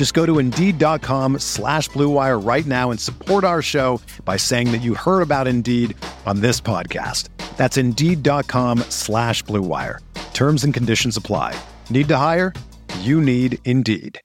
Just 0.00 0.14
go 0.14 0.24
to 0.24 0.38
Indeed.com 0.38 1.40
slash 1.40 1.90
BlueWire 1.90 2.42
right 2.42 2.64
now 2.64 2.90
and 2.90 2.98
support 2.98 3.44
our 3.44 3.60
show 3.60 4.00
by 4.24 4.38
saying 4.38 4.72
that 4.72 4.80
you 4.80 4.94
heard 4.94 5.20
about 5.20 5.46
Indeed 5.46 5.94
on 6.24 6.40
this 6.40 6.58
podcast. 6.58 7.28
That's 7.58 7.76
Indeed.com 7.76 8.78
slash 8.88 9.44
BlueWire. 9.44 9.98
Terms 10.32 10.64
and 10.64 10.72
conditions 10.72 11.18
apply. 11.18 11.54
Need 11.90 12.08
to 12.08 12.16
hire? 12.16 12.54
You 13.00 13.20
need 13.20 13.58
Indeed. 13.66 14.18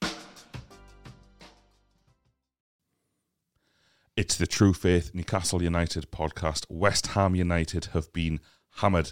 It's 4.15 4.37
the 4.37 4.47
True 4.47 4.71
Faith 4.71 5.11
Newcastle 5.13 5.61
United 5.61 6.09
podcast. 6.09 6.67
West 6.69 7.07
Ham 7.07 7.35
United 7.35 7.89
have 7.91 8.13
been 8.13 8.39
hammered 8.75 9.11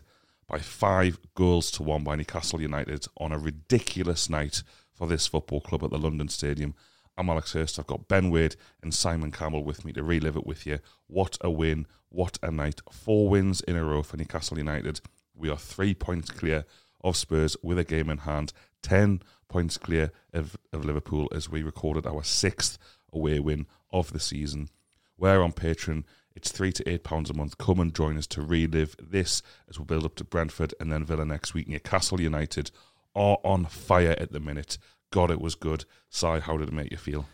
by 0.54 0.60
five 0.60 1.18
goals 1.34 1.72
to 1.72 1.82
one 1.82 2.04
by 2.04 2.16
Newcastle 2.16 2.62
United 2.62 3.08
on 3.18 3.32
a 3.32 3.40
ridiculous 3.40 4.30
night 4.30 4.62
for 4.94 5.08
this 5.08 5.26
football 5.26 5.60
club 5.60 5.84
at 5.84 5.90
the 5.90 5.98
London 5.98 6.28
Stadium. 6.28 6.76
I'm 7.18 7.28
Alex 7.28 7.54
Hurst. 7.54 7.80
I've 7.80 7.88
got 7.88 8.08
Ben 8.08 8.30
Wade 8.30 8.56
and 8.84 8.94
Simon 8.94 9.32
Campbell 9.32 9.64
with 9.64 9.84
me 9.84 9.94
to 9.94 10.04
relive 10.04 10.36
it 10.36 10.46
with 10.46 10.68
you. 10.68 10.78
What 11.08 11.40
a 11.42 11.50
win. 11.50 11.88
What 12.10 12.38
a 12.44 12.52
night. 12.52 12.82
Four 12.92 13.30
wins 13.30 13.62
in 13.62 13.76
a 13.76 13.84
row 13.84 14.04
for 14.04 14.16
Newcastle 14.16 14.60
United. 14.60 15.02
We 15.34 15.50
are 15.50 15.58
three 15.58 15.96
points 15.96 16.30
clear 16.30 16.66
of 17.04 17.18
Spurs 17.18 17.58
with 17.64 17.80
a 17.80 17.84
game 17.84 18.12
in 18.12 18.20
hand. 18.20 18.54
Ten 18.84 19.24
points 19.48 19.80
clear 19.80 20.12
of, 20.34 20.56
of 20.72 20.86
Liverpool 20.86 21.30
as 21.34 21.50
we 21.50 21.64
recorded 21.64 22.06
our 22.06 22.24
sixth 22.24 22.78
away 23.12 23.40
win 23.40 23.66
of 23.92 24.14
the 24.14 24.20
season. 24.20 24.70
We're 25.18 25.42
on 25.42 25.54
Patreon. 25.54 26.04
It's 26.36 26.52
three 26.52 26.72
to 26.74 26.90
eight 26.90 27.04
pounds 27.04 27.30
a 27.30 27.34
month. 27.34 27.58
Come 27.58 27.80
and 27.80 27.94
join 27.94 28.18
us 28.18 28.28
to 28.28 28.42
relive 28.42 28.96
this 29.00 29.42
as 29.70 29.80
we 29.80 29.86
build 29.86 30.06
up 30.06 30.16
to 30.16 30.24
Brentford 30.24 30.74
and 30.80 30.92
then 30.92 31.06
Villa 31.06 31.26
next 31.26 31.54
week. 31.54 31.68
Newcastle 31.68 32.20
United 32.20 32.72
are 33.16 33.38
on 33.44 33.66
fire 33.66 34.16
at 34.18 34.32
the 34.32 34.40
minute. 34.40 34.78
God, 35.12 35.30
it 35.30 35.40
was 35.40 35.56
good. 35.56 35.86
Si, 36.10 36.40
how 36.40 36.58
did 36.58 36.70
it 36.70 36.74
make 36.74 36.92
you 36.92 36.98
feel? 36.98 37.28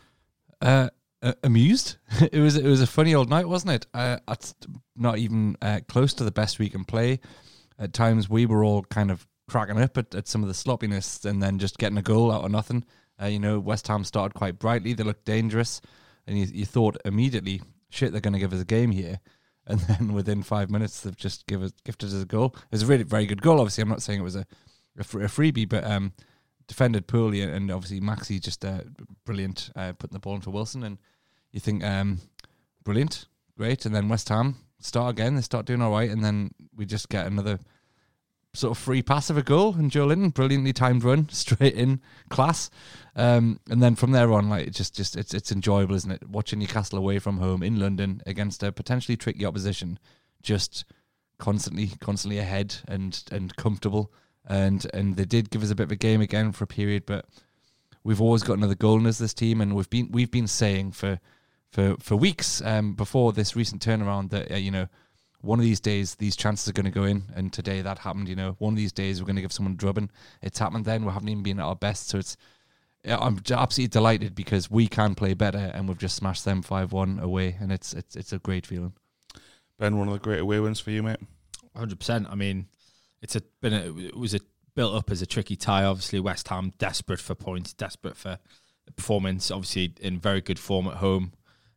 Uh, 0.61 0.89
uh, 1.21 1.33
amused. 1.43 1.97
it 2.31 2.39
was 2.39 2.55
it 2.57 2.65
was 2.65 2.81
a 2.81 2.87
funny 2.87 3.15
old 3.15 3.29
night, 3.29 3.47
wasn't 3.47 3.71
it? 3.71 3.87
Uh, 3.93 4.17
not 4.95 5.17
even 5.17 5.55
uh, 5.61 5.79
close 5.87 6.13
to 6.15 6.23
the 6.23 6.31
best 6.31 6.59
we 6.59 6.69
can 6.69 6.83
play. 6.83 7.19
At 7.77 7.93
times, 7.93 8.29
we 8.29 8.45
were 8.45 8.63
all 8.63 8.83
kind 8.83 9.09
of 9.09 9.25
cracking 9.49 9.81
up 9.81 9.97
at, 9.97 10.13
at 10.13 10.27
some 10.27 10.43
of 10.43 10.47
the 10.49 10.53
sloppiness, 10.53 11.23
and 11.23 11.41
then 11.41 11.59
just 11.59 11.77
getting 11.77 11.97
a 11.97 12.01
goal 12.01 12.31
out 12.31 12.43
of 12.43 12.51
nothing. 12.51 12.83
Uh, 13.21 13.27
you 13.27 13.39
know, 13.39 13.59
West 13.59 13.87
Ham 13.87 14.03
started 14.03 14.33
quite 14.33 14.59
brightly; 14.59 14.93
they 14.93 15.03
looked 15.03 15.25
dangerous, 15.25 15.81
and 16.27 16.37
you, 16.37 16.45
you 16.45 16.65
thought 16.65 16.97
immediately, 17.05 17.61
"Shit, 17.89 18.11
they're 18.11 18.21
going 18.21 18.33
to 18.33 18.39
give 18.39 18.53
us 18.53 18.61
a 18.61 18.65
game 18.65 18.91
here." 18.91 19.19
And 19.67 19.81
then 19.81 20.13
within 20.13 20.41
five 20.41 20.71
minutes, 20.71 21.01
they've 21.01 21.15
just 21.15 21.45
give 21.45 21.61
us, 21.61 21.71
gifted 21.85 22.09
us 22.09 22.23
a 22.23 22.25
goal. 22.25 22.55
It 22.55 22.71
was 22.71 22.81
a 22.81 22.87
really 22.87 23.03
very 23.03 23.27
good 23.27 23.43
goal. 23.43 23.59
Obviously, 23.59 23.83
I'm 23.83 23.89
not 23.89 24.01
saying 24.01 24.19
it 24.19 24.23
was 24.23 24.35
a 24.35 24.47
a, 24.97 25.01
a 25.01 25.27
freebie, 25.27 25.67
but 25.67 25.83
um, 25.83 26.13
defended 26.67 27.07
poorly, 27.07 27.41
and 27.41 27.71
obviously 27.71 27.99
Maxi 27.99 28.39
just 28.39 28.63
uh, 28.63 28.81
brilliant 29.25 29.71
uh, 29.75 29.93
putting 29.93 30.13
the 30.13 30.19
ball 30.19 30.35
into 30.35 30.49
Wilson, 30.49 30.83
and 30.83 30.97
you 31.51 31.59
think 31.59 31.83
um, 31.83 32.19
brilliant, 32.83 33.27
great, 33.57 33.85
and 33.85 33.95
then 33.95 34.09
West 34.09 34.29
Ham 34.29 34.55
start 34.79 35.11
again, 35.11 35.35
they 35.35 35.41
start 35.41 35.65
doing 35.65 35.81
all 35.81 35.91
right, 35.91 36.09
and 36.09 36.23
then 36.23 36.51
we 36.75 36.85
just 36.85 37.09
get 37.09 37.27
another 37.27 37.59
sort 38.53 38.71
of 38.71 38.77
free 38.77 39.01
pass 39.01 39.29
of 39.29 39.37
a 39.37 39.43
goal, 39.43 39.75
and 39.75 39.91
Joelinton 39.91 40.33
brilliantly 40.33 40.73
timed 40.73 41.03
run 41.03 41.29
straight 41.31 41.75
in 41.75 42.01
class, 42.29 42.69
um, 43.15 43.59
and 43.69 43.81
then 43.81 43.95
from 43.95 44.11
there 44.11 44.31
on, 44.33 44.49
like 44.49 44.67
it 44.67 44.73
just 44.73 44.95
just 44.95 45.15
it's 45.15 45.33
it's 45.33 45.51
enjoyable, 45.51 45.95
isn't 45.95 46.11
it? 46.11 46.27
Watching 46.27 46.59
Newcastle 46.59 46.97
away 46.97 47.19
from 47.19 47.37
home 47.37 47.63
in 47.63 47.79
London 47.79 48.21
against 48.25 48.63
a 48.63 48.71
potentially 48.71 49.17
tricky 49.17 49.45
opposition, 49.45 49.99
just 50.41 50.85
constantly 51.37 51.91
constantly 51.99 52.39
ahead 52.39 52.75
and 52.87 53.23
and 53.31 53.55
comfortable 53.55 54.11
and 54.49 54.87
and 54.93 55.15
they 55.15 55.25
did 55.25 55.49
give 55.49 55.63
us 55.63 55.69
a 55.69 55.75
bit 55.75 55.83
of 55.83 55.91
a 55.91 55.95
game 55.95 56.21
again 56.21 56.51
for 56.51 56.63
a 56.63 56.67
period, 56.67 57.05
but 57.05 57.25
we've 58.03 58.21
always 58.21 58.43
got 58.43 58.57
another 58.57 58.75
goal 58.75 58.99
in 58.99 59.05
us 59.05 59.19
this 59.19 59.33
team, 59.33 59.61
and 59.61 59.75
we've 59.75 59.89
been 59.89 60.09
we've 60.11 60.31
been 60.31 60.47
saying 60.47 60.91
for 60.91 61.19
for 61.71 61.95
for 61.99 62.15
weeks 62.15 62.61
um, 62.63 62.95
before 62.95 63.31
this 63.31 63.55
recent 63.55 63.85
turnaround 63.85 64.31
that 64.31 64.51
uh, 64.51 64.55
you 64.55 64.71
know 64.71 64.87
one 65.41 65.59
of 65.59 65.63
these 65.63 65.79
days 65.79 66.15
these 66.15 66.35
chances 66.35 66.67
are 66.67 66.73
going 66.73 66.85
to 66.85 66.91
go 66.91 67.03
in, 67.03 67.23
and 67.35 67.51
today 67.51 67.81
that 67.81 67.99
happened. 67.99 68.27
You 68.27 68.35
know, 68.35 68.55
one 68.59 68.73
of 68.73 68.77
these 68.77 68.91
days 68.91 69.21
we're 69.21 69.27
going 69.27 69.37
to 69.37 69.41
give 69.41 69.53
someone 69.53 69.73
a 69.73 69.77
drubbing. 69.77 70.09
It's 70.41 70.59
happened 70.59 70.85
then. 70.85 71.05
We 71.05 71.11
haven't 71.11 71.29
even 71.29 71.43
been 71.43 71.59
at 71.59 71.65
our 71.65 71.75
best, 71.75 72.09
so 72.09 72.17
it's. 72.17 72.37
I'm 73.05 73.41
absolutely 73.49 73.87
delighted 73.87 74.35
because 74.35 74.69
we 74.69 74.87
can 74.87 75.15
play 75.15 75.33
better, 75.33 75.71
and 75.73 75.87
we've 75.87 75.97
just 75.97 76.17
smashed 76.17 76.43
them 76.43 76.61
five 76.61 76.91
one 76.91 77.19
away, 77.19 77.55
and 77.59 77.71
it's 77.71 77.93
it's 77.93 78.15
it's 78.15 78.33
a 78.33 78.39
great 78.39 78.65
feeling. 78.65 78.93
Ben, 79.77 79.97
one 79.97 80.09
of 80.09 80.13
the 80.13 80.19
great 80.19 80.41
away 80.41 80.59
wins 80.59 80.81
for 80.81 80.91
you, 80.91 81.01
mate. 81.01 81.19
Hundred 81.75 81.99
percent. 81.99 82.27
I 82.29 82.35
mean, 82.35 82.67
it's 83.21 83.35
a 83.37 83.41
been 83.61 83.73
a, 83.73 83.97
it 83.97 84.17
was 84.17 84.33
a 84.33 84.39
built 84.75 84.95
up 84.95 85.09
as 85.11 85.21
a 85.21 85.25
tricky 85.25 85.55
tie. 85.55 85.85
Obviously, 85.85 86.19
West 86.19 86.49
Ham 86.49 86.73
desperate 86.77 87.21
for 87.21 87.35
points, 87.35 87.73
desperate 87.73 88.17
for 88.17 88.39
performance. 88.95 89.49
Obviously, 89.51 89.93
in 90.01 90.19
very 90.19 90.41
good 90.41 90.59
form 90.59 90.87
at 90.87 90.95
home. 90.95 91.31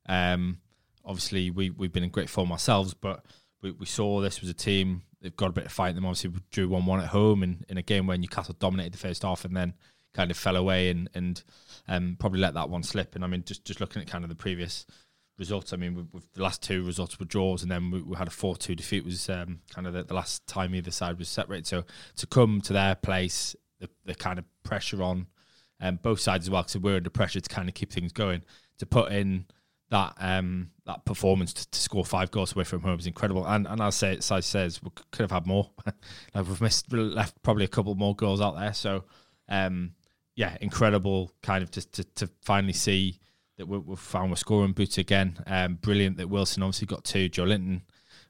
Um, 0.09 0.59
obviously, 1.05 1.51
we 1.51 1.71
we've 1.71 1.93
been 1.93 2.05
in 2.05 2.11
great 2.11 2.31
form 2.31 2.51
ourselves, 2.51 2.95
but 2.95 3.25
we, 3.63 3.71
we 3.73 3.87
saw 3.87 4.21
this 4.21 4.41
was 4.41 4.51
a 4.51 4.55
team 4.55 5.03
they've 5.23 5.37
got 5.37 5.49
a 5.49 5.53
bit 5.53 5.67
of 5.67 5.73
fight 5.73 5.91
in 5.91 5.95
them. 5.95 6.05
Obviously, 6.05 6.33
drew 6.51 6.69
one 6.69 6.85
one 6.85 7.01
at 7.01 7.09
home 7.09 7.43
in, 7.43 7.65
in 7.69 7.79
a 7.79 7.83
game 7.83 8.07
where 8.07 8.19
Newcastle 8.19 8.57
dominated 8.59 8.93
the 8.93 8.99
first 8.99 9.23
half 9.23 9.45
and 9.45 9.57
then 9.57 9.75
kind 10.13 10.31
of 10.31 10.37
fell 10.37 10.57
away 10.57 10.91
and 10.91 11.09
and 11.15 11.43
um, 11.89 12.17
probably 12.19 12.41
let 12.41 12.55
that 12.55 12.69
one 12.69 12.83
slip. 12.83 13.15
And 13.15 13.25
I 13.25 13.29
mean, 13.29 13.45
just 13.45 13.65
just 13.65 13.81
looking 13.81 14.03
at 14.03 14.09
kind 14.09 14.25
of 14.25 14.29
the 14.29 14.37
previous 14.37 14.85
results. 15.39 15.73
I 15.73 15.77
mean, 15.77 16.09
the 16.35 16.43
last 16.43 16.63
two 16.63 16.85
results 16.85 17.19
were 17.19 17.25
draws, 17.25 17.63
and 17.63 17.71
then 17.71 17.91
we, 17.91 18.03
we 18.03 18.17
had 18.17 18.29
a 18.29 18.33
four-two 18.33 18.75
defeat. 18.75 19.05
Was 19.05 19.31
um, 19.31 19.61
kind 19.73 19.87
of 19.87 19.95
the, 19.95 20.05
the, 20.05 20.15
last 20.15 20.47
time 20.47 20.75
either 20.75 20.91
side 20.91 21.19
was 21.19 21.29
separated. 21.29 21.67
So 21.67 21.85
to 22.17 22.27
come 22.27 22.61
to 22.63 22.73
their 22.73 22.95
place, 22.95 23.57
the, 23.81 23.89
the 24.05 24.15
kind 24.15 24.39
of 24.39 24.45
pressure 24.63 25.03
on 25.03 25.27
um, 25.81 25.99
both 26.03 26.21
sides 26.21 26.47
as 26.47 26.51
well, 26.51 26.63
because 26.63 26.79
we're 26.79 26.97
under 26.97 27.11
pressure 27.11 27.41
to 27.41 27.49
kind 27.49 27.69
of 27.69 27.75
keep 27.75 27.93
things 27.93 28.13
going. 28.13 28.43
To 28.79 28.87
put 28.87 29.13
in 29.13 29.47
that 29.93 30.15
um, 30.19 30.71
that 30.87 31.05
performance 31.05 31.53
to, 31.53 31.71
to, 31.71 31.79
score 31.79 32.05
five 32.05 32.31
goals 32.31 32.57
away 32.57 32.65
from 32.65 32.81
home 32.81 32.99
is 32.99 33.07
incredible. 33.07 33.47
And 33.47 33.67
and 33.69 33.81
as 33.81 33.95
say, 33.95 34.19
Size 34.21 34.47
says, 34.47 34.83
we 34.83 34.91
could 35.11 35.21
have 35.21 35.31
had 35.31 35.47
more. 35.47 35.71
like 36.35 36.49
we've 36.49 36.61
missed 36.63 36.91
left 36.91 37.41
probably 37.43 37.67
a 37.67 37.69
couple 37.69 37.95
more 37.95 38.17
goals 38.17 38.41
out 38.41 38.57
there. 38.57 38.73
So 38.73 39.05
um, 39.51 39.93
yeah, 40.35 40.57
incredible 40.63 41.31
kind 41.43 41.63
of 41.63 41.71
just 41.71 41.93
to, 41.93 42.05
to 42.05 42.31
finally 42.41 42.73
see 42.73 43.21
that 43.59 43.69
we, 43.69 43.79
have 43.91 44.01
found 44.01 44.31
we're 44.31 44.37
scoring 44.37 44.73
boots 44.73 44.97
again. 44.97 45.39
Um, 45.47 45.75
brilliant 45.75 46.17
that 46.17 46.31
Wilson 46.31 46.63
obviously 46.63 46.87
got 46.87 47.05
two. 47.05 47.29
Joelinton 47.29 47.83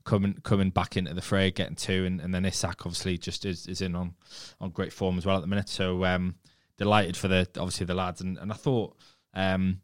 coming 0.04 0.34
coming 0.42 0.70
back 0.70 0.96
into 0.96 1.14
the 1.14 1.22
fray, 1.22 1.52
getting 1.52 1.76
two, 1.76 2.04
and, 2.06 2.20
and 2.20 2.34
then 2.34 2.44
Isak 2.44 2.84
obviously 2.84 3.18
just 3.18 3.44
is, 3.44 3.68
is 3.68 3.80
in 3.80 3.94
on 3.94 4.14
on 4.60 4.70
great 4.70 4.92
form 4.92 5.16
as 5.16 5.24
well 5.24 5.36
at 5.36 5.42
the 5.42 5.46
minute. 5.46 5.68
So 5.68 6.04
um, 6.04 6.34
delighted 6.76 7.16
for 7.16 7.28
the 7.28 7.48
obviously 7.56 7.86
the 7.86 7.94
lads, 7.94 8.20
and, 8.20 8.36
and 8.36 8.50
I 8.50 8.56
thought 8.56 8.96
um, 9.32 9.80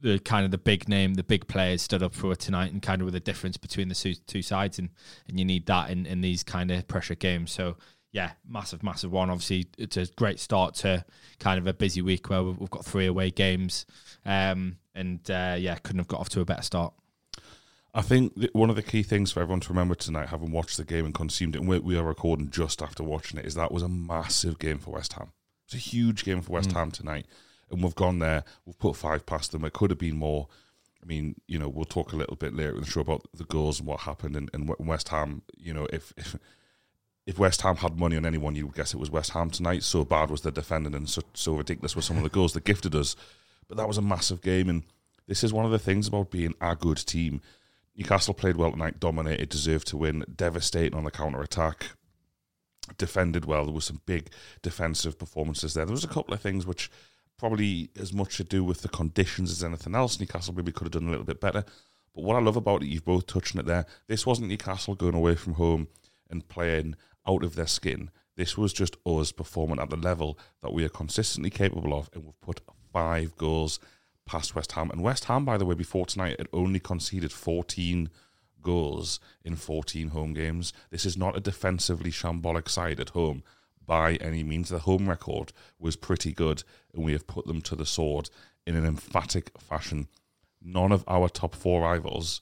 the 0.00 0.18
kind 0.18 0.44
of 0.44 0.50
the 0.50 0.58
big 0.58 0.88
name, 0.88 1.14
the 1.14 1.22
big 1.22 1.46
players 1.48 1.82
stood 1.82 2.02
up 2.02 2.14
for 2.14 2.32
it 2.32 2.38
tonight, 2.38 2.72
and 2.72 2.82
kind 2.82 3.00
of 3.00 3.06
with 3.06 3.14
a 3.14 3.20
difference 3.20 3.56
between 3.56 3.88
the 3.88 3.94
two, 3.94 4.14
two 4.26 4.42
sides, 4.42 4.78
and 4.78 4.90
and 5.28 5.38
you 5.38 5.44
need 5.44 5.66
that 5.66 5.90
in 5.90 6.06
in 6.06 6.20
these 6.20 6.42
kind 6.42 6.70
of 6.70 6.86
pressure 6.88 7.14
games. 7.14 7.52
So 7.52 7.76
yeah, 8.12 8.32
massive, 8.48 8.82
massive 8.82 9.12
one. 9.12 9.28
Obviously, 9.30 9.66
it's 9.76 9.96
a 9.96 10.06
great 10.06 10.40
start 10.40 10.74
to 10.76 11.04
kind 11.38 11.58
of 11.58 11.66
a 11.66 11.74
busy 11.74 12.00
week 12.00 12.30
where 12.30 12.42
we've 12.42 12.70
got 12.70 12.84
three 12.84 13.06
away 13.06 13.30
games, 13.30 13.84
um, 14.24 14.78
and 14.94 15.30
uh, 15.30 15.56
yeah, 15.58 15.74
couldn't 15.76 15.98
have 15.98 16.08
got 16.08 16.20
off 16.20 16.30
to 16.30 16.40
a 16.40 16.44
better 16.44 16.62
start. 16.62 16.94
I 17.92 18.02
think 18.02 18.32
one 18.52 18.68
of 18.68 18.76
the 18.76 18.82
key 18.82 19.02
things 19.02 19.32
for 19.32 19.40
everyone 19.40 19.60
to 19.60 19.68
remember 19.70 19.94
tonight, 19.94 20.28
having 20.28 20.50
watched 20.50 20.76
the 20.76 20.84
game 20.84 21.06
and 21.06 21.14
consumed 21.14 21.56
it, 21.56 21.60
and 21.60 21.68
we, 21.68 21.78
we 21.78 21.96
are 21.98 22.04
recording 22.04 22.50
just 22.50 22.82
after 22.82 23.02
watching 23.02 23.38
it, 23.38 23.46
is 23.46 23.54
that 23.54 23.72
was 23.72 23.82
a 23.82 23.88
massive 23.88 24.58
game 24.58 24.78
for 24.78 24.90
West 24.92 25.14
Ham. 25.14 25.32
It's 25.66 25.74
a 25.74 25.78
huge 25.78 26.24
game 26.24 26.42
for 26.42 26.52
West 26.52 26.70
mm. 26.70 26.74
Ham 26.74 26.90
tonight, 26.90 27.26
and 27.70 27.82
we've 27.82 27.94
gone 27.94 28.18
there. 28.18 28.44
We've 28.64 28.78
put 28.78 28.96
five 28.96 29.26
past 29.26 29.52
them. 29.52 29.64
It 29.64 29.72
could 29.72 29.90
have 29.90 29.98
been 29.98 30.16
more. 30.16 30.48
I 31.02 31.06
mean, 31.06 31.36
you 31.46 31.58
know, 31.58 31.68
we'll 31.68 31.84
talk 31.84 32.12
a 32.12 32.16
little 32.16 32.36
bit 32.36 32.54
later 32.54 32.74
in 32.74 32.80
the 32.80 32.86
show 32.86 33.00
about 33.00 33.26
the 33.32 33.44
goals 33.44 33.78
and 33.78 33.86
what 33.88 34.00
happened. 34.00 34.36
And, 34.36 34.50
and 34.52 34.68
West 34.78 35.08
Ham, 35.10 35.42
you 35.56 35.72
know, 35.72 35.86
if, 35.92 36.12
if 36.16 36.36
if 37.26 37.38
West 37.38 37.62
Ham 37.62 37.76
had 37.76 37.98
money 37.98 38.16
on 38.16 38.24
anyone, 38.24 38.54
you 38.54 38.66
would 38.66 38.76
guess 38.76 38.94
it 38.94 39.00
was 39.00 39.10
West 39.10 39.30
Ham 39.30 39.50
tonight. 39.50 39.82
So 39.82 40.04
bad 40.04 40.30
was 40.30 40.42
the 40.42 40.52
defending, 40.52 40.94
and 40.94 41.08
so, 41.08 41.22
so 41.34 41.56
ridiculous 41.56 41.96
were 41.96 42.02
some 42.02 42.16
of 42.16 42.22
the 42.22 42.28
goals 42.28 42.52
that 42.52 42.64
gifted 42.64 42.94
us. 42.94 43.16
But 43.68 43.76
that 43.78 43.88
was 43.88 43.98
a 43.98 44.02
massive 44.02 44.42
game, 44.42 44.68
and 44.68 44.84
this 45.26 45.42
is 45.42 45.52
one 45.52 45.64
of 45.64 45.72
the 45.72 45.78
things 45.78 46.06
about 46.06 46.30
being 46.30 46.54
a 46.60 46.76
good 46.76 46.98
team. 46.98 47.40
Newcastle 47.96 48.34
played 48.34 48.56
well 48.56 48.70
tonight, 48.70 49.00
dominated, 49.00 49.48
deserved 49.48 49.88
to 49.88 49.96
win, 49.96 50.24
devastating 50.34 50.96
on 50.96 51.04
the 51.04 51.10
counter 51.10 51.42
attack, 51.42 51.86
defended 52.96 53.44
well. 53.44 53.64
There 53.64 53.74
were 53.74 53.80
some 53.80 54.02
big 54.06 54.30
defensive 54.62 55.18
performances 55.18 55.74
there. 55.74 55.84
There 55.84 55.92
was 55.92 56.04
a 56.04 56.08
couple 56.08 56.32
of 56.32 56.40
things 56.40 56.64
which 56.64 56.90
probably 57.38 57.90
as 57.98 58.12
much 58.12 58.36
to 58.36 58.44
do 58.44 58.64
with 58.64 58.82
the 58.82 58.88
conditions 58.88 59.50
as 59.50 59.62
anything 59.62 59.94
else. 59.94 60.18
Newcastle 60.18 60.54
maybe 60.54 60.72
could 60.72 60.86
have 60.86 60.92
done 60.92 61.08
a 61.08 61.10
little 61.10 61.24
bit 61.24 61.40
better. 61.40 61.64
But 62.14 62.24
what 62.24 62.36
I 62.36 62.40
love 62.40 62.56
about 62.56 62.82
it, 62.82 62.88
you've 62.88 63.04
both 63.04 63.26
touched 63.26 63.54
on 63.54 63.60
it 63.60 63.66
there. 63.66 63.86
This 64.06 64.26
wasn't 64.26 64.48
Newcastle 64.48 64.94
going 64.94 65.14
away 65.14 65.34
from 65.34 65.54
home 65.54 65.88
and 66.30 66.48
playing 66.48 66.96
out 67.26 67.44
of 67.44 67.54
their 67.54 67.66
skin. 67.66 68.10
This 68.36 68.56
was 68.56 68.72
just 68.72 68.96
us 69.04 69.32
performing 69.32 69.78
at 69.78 69.90
the 69.90 69.96
level 69.96 70.38
that 70.62 70.72
we 70.72 70.84
are 70.84 70.90
consistently 70.90 71.50
capable 71.50 71.94
of, 71.94 72.10
and 72.12 72.24
we've 72.24 72.40
put 72.40 72.60
five 72.92 73.36
goals 73.36 73.78
past 74.26 74.54
West 74.54 74.72
Ham. 74.72 74.90
And 74.90 75.02
West 75.02 75.26
Ham, 75.26 75.44
by 75.44 75.56
the 75.56 75.64
way, 75.64 75.74
before 75.74 76.06
tonight, 76.06 76.38
had 76.38 76.48
only 76.52 76.80
conceded 76.80 77.32
14 77.32 78.10
goals 78.62 79.20
in 79.44 79.56
14 79.56 80.08
home 80.08 80.34
games. 80.34 80.72
This 80.90 81.06
is 81.06 81.16
not 81.16 81.36
a 81.36 81.40
defensively 81.40 82.10
shambolic 82.10 82.68
side 82.68 83.00
at 83.00 83.10
home 83.10 83.42
by 83.86 84.14
any 84.16 84.42
means. 84.42 84.68
The 84.68 84.80
home 84.80 85.08
record 85.08 85.52
was 85.78 85.96
pretty 85.96 86.32
good, 86.32 86.62
and 86.92 87.04
we 87.04 87.12
have 87.12 87.26
put 87.26 87.46
them 87.46 87.60
to 87.62 87.76
the 87.76 87.86
sword 87.86 88.30
in 88.66 88.76
an 88.76 88.84
emphatic 88.84 89.52
fashion. 89.58 90.08
None 90.62 90.92
of 90.92 91.04
our 91.06 91.28
top 91.28 91.54
four 91.54 91.82
rivals 91.82 92.40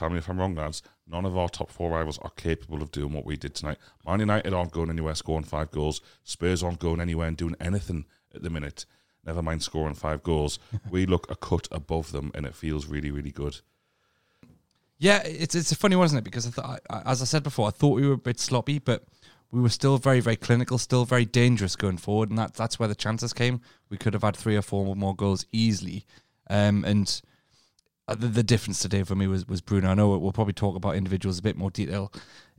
Tell 0.00 0.08
me 0.08 0.16
if 0.16 0.30
I'm 0.30 0.38
wrong, 0.38 0.54
lads. 0.54 0.82
None 1.06 1.26
of 1.26 1.36
our 1.36 1.50
top 1.50 1.70
four 1.70 1.90
rivals 1.90 2.18
are 2.20 2.30
capable 2.30 2.80
of 2.80 2.90
doing 2.90 3.12
what 3.12 3.26
we 3.26 3.36
did 3.36 3.54
tonight. 3.54 3.76
Man 4.06 4.20
United 4.20 4.54
aren't 4.54 4.72
going 4.72 4.88
anywhere 4.88 5.14
scoring 5.14 5.44
five 5.44 5.70
goals. 5.70 6.00
Spurs 6.24 6.62
aren't 6.62 6.78
going 6.78 7.02
anywhere 7.02 7.28
and 7.28 7.36
doing 7.36 7.54
anything 7.60 8.06
at 8.34 8.42
the 8.42 8.48
minute. 8.48 8.86
Never 9.26 9.42
mind 9.42 9.62
scoring 9.62 9.94
five 9.94 10.22
goals. 10.22 10.58
we 10.90 11.04
look 11.04 11.30
a 11.30 11.36
cut 11.36 11.68
above 11.70 12.12
them, 12.12 12.30
and 12.34 12.46
it 12.46 12.54
feels 12.54 12.86
really, 12.86 13.10
really 13.10 13.30
good. 13.30 13.60
Yeah, 14.96 15.22
it's 15.22 15.54
it's 15.54 15.70
a 15.70 15.76
funny 15.76 15.96
one, 15.96 16.06
isn't 16.06 16.16
it? 16.16 16.24
Because 16.24 16.46
I 16.46 16.50
thought, 16.50 16.80
as 17.04 17.20
I 17.20 17.26
said 17.26 17.42
before, 17.42 17.68
I 17.68 17.70
thought 17.70 17.96
we 17.96 18.06
were 18.06 18.14
a 18.14 18.18
bit 18.18 18.40
sloppy, 18.40 18.78
but 18.78 19.04
we 19.52 19.60
were 19.60 19.68
still 19.68 19.98
very, 19.98 20.20
very 20.20 20.36
clinical, 20.36 20.78
still 20.78 21.04
very 21.04 21.24
dangerous 21.24 21.76
going 21.76 21.96
forward, 21.96 22.30
and 22.30 22.38
that 22.38 22.54
that's 22.54 22.78
where 22.78 22.88
the 22.88 22.94
chances 22.94 23.32
came. 23.32 23.60
We 23.88 23.96
could 23.96 24.14
have 24.14 24.22
had 24.22 24.36
three 24.36 24.56
or 24.56 24.62
four 24.62 24.94
more 24.94 25.14
goals 25.14 25.46
easily, 25.52 26.04
um, 26.48 26.84
and 26.84 27.20
uh, 28.06 28.14
the, 28.14 28.28
the, 28.28 28.42
difference 28.42 28.80
today 28.80 29.02
for 29.02 29.14
me 29.14 29.26
was, 29.26 29.46
was 29.46 29.60
Bruno. 29.60 29.88
I 29.88 29.94
know 29.94 30.16
we'll 30.16 30.32
probably 30.32 30.52
talk 30.52 30.76
about 30.76 30.96
individuals 30.96 31.38
a 31.38 31.42
bit 31.42 31.56
more 31.56 31.70
detail 31.70 32.12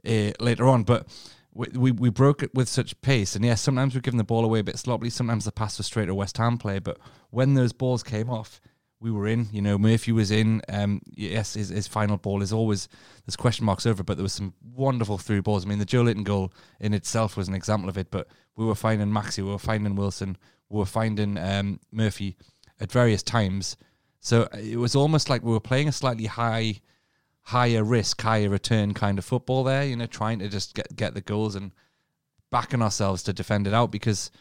uh, 0.06 0.32
later 0.40 0.68
on, 0.68 0.84
but 0.84 1.08
we, 1.54 1.68
we, 1.76 1.92
we 1.92 2.10
broke 2.10 2.44
it 2.44 2.54
with 2.54 2.70
such 2.70 3.00
pace. 3.02 3.36
And 3.36 3.44
yes, 3.44 3.62
sometimes 3.62 3.94
we're 3.94 4.02
giving 4.02 4.18
the 4.18 4.24
ball 4.24 4.46
away 4.46 4.60
a 4.60 4.64
bit 4.64 4.78
sloppily. 4.78 5.10
Sometimes 5.10 5.46
the 5.46 5.52
pass 5.52 5.78
was 5.78 5.88
straight 5.88 6.06
to 6.06 6.16
West 6.16 6.38
Ham 6.38 6.58
play. 6.58 6.80
But 6.80 6.98
when 7.30 7.54
those 7.54 7.74
balls 7.74 8.04
came 8.04 8.30
off, 8.30 8.62
we 9.02 9.12
were 9.12 9.28
in. 9.28 9.50
You 9.52 9.62
know, 9.62 9.78
Murphy 9.78 10.14
was 10.14 10.32
in. 10.32 10.62
Um, 10.70 11.02
yes, 11.06 11.56
his, 11.56 11.70
his 11.70 11.88
final 11.88 12.16
ball 12.16 12.42
is 12.42 12.54
always 12.54 12.88
there's 13.26 13.36
question 13.36 13.66
marks 13.66 13.86
over, 13.86 14.04
but 14.04 14.16
there 14.16 14.24
was 14.24 14.34
some 14.34 14.54
wonderful 14.64 15.18
through 15.18 15.42
balls. 15.42 15.66
I 15.66 15.70
mean, 15.70 15.80
the 15.80 15.86
Joelinton 15.86 16.24
goal 16.24 16.54
in 16.80 16.94
itself 16.94 17.36
was 17.36 17.50
an 17.50 17.56
example 17.56 17.90
of 17.90 17.98
it. 17.98 18.12
But 18.12 18.28
we 18.56 18.66
were 18.66 18.76
finding 18.76 19.10
Maxi, 19.10 19.40
we 19.40 19.52
were 19.52 19.58
finding 19.58 19.96
Wilson, 19.96 20.38
we 20.70 20.80
were 20.80 20.86
finding 20.86 21.38
um, 21.38 21.82
Murphy 21.92 22.38
at 22.80 22.92
various 22.92 23.22
times 23.22 23.76
so 24.22 24.44
uh, 24.44 24.58
it 24.58 24.78
was 24.78 24.96
almost 24.96 25.30
like 25.30 25.44
we 25.44 25.52
were 25.52 25.60
playing 25.60 25.90
a 25.90 25.92
slightly 25.92 26.28
high, 26.28 26.80
higher 27.42 27.84
risk, 27.84 28.22
higher 28.22 28.48
return 28.48 28.94
kind 28.94 29.18
of 29.18 29.26
football 29.26 29.64
there. 29.64 29.84
You 29.84 29.98
know, 29.98 30.06
trying 30.06 30.40
to 30.40 30.48
just 30.48 30.76
get 30.76 30.96
get 30.96 31.14
the 31.14 31.22
goals 31.22 31.56
and 31.56 31.72
backing 32.52 32.82
ourselves 32.82 33.24
to 33.24 33.34
defend 33.34 33.68
it 33.68 33.74
out 33.74 33.92
because. 33.92 34.32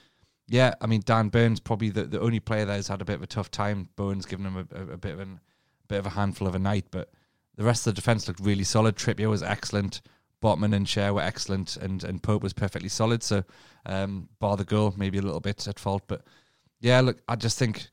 Yeah, 0.50 0.74
I 0.80 0.88
mean 0.88 1.02
Dan 1.04 1.28
Burns 1.28 1.60
probably 1.60 1.90
the, 1.90 2.02
the 2.02 2.20
only 2.20 2.40
player 2.40 2.64
that 2.64 2.74
has 2.74 2.88
had 2.88 3.00
a 3.00 3.04
bit 3.04 3.14
of 3.14 3.22
a 3.22 3.26
tough 3.28 3.52
time. 3.52 3.88
Bowen's 3.94 4.26
given 4.26 4.46
him 4.46 4.56
a, 4.56 4.80
a, 4.80 4.94
a 4.94 4.96
bit 4.96 5.12
of 5.12 5.20
an 5.20 5.38
bit 5.86 6.00
of 6.00 6.06
a 6.06 6.10
handful 6.10 6.48
of 6.48 6.56
a 6.56 6.58
night, 6.58 6.86
but 6.90 7.12
the 7.54 7.62
rest 7.62 7.86
of 7.86 7.94
the 7.94 8.00
defense 8.00 8.26
looked 8.26 8.40
really 8.40 8.64
solid. 8.64 8.96
Trippier 8.96 9.30
was 9.30 9.44
excellent. 9.44 10.00
Botman 10.42 10.74
and 10.74 10.86
Schär 10.86 11.14
were 11.14 11.20
excellent, 11.20 11.76
and, 11.76 12.02
and 12.02 12.20
Pope 12.20 12.42
was 12.42 12.52
perfectly 12.52 12.88
solid. 12.88 13.22
So, 13.22 13.44
um, 13.86 14.28
bar 14.40 14.56
the 14.56 14.64
goal, 14.64 14.92
maybe 14.96 15.18
a 15.18 15.22
little 15.22 15.38
bit 15.38 15.68
at 15.68 15.78
fault, 15.78 16.02
but 16.08 16.22
yeah, 16.80 17.00
look, 17.00 17.20
I 17.28 17.36
just 17.36 17.56
think 17.56 17.86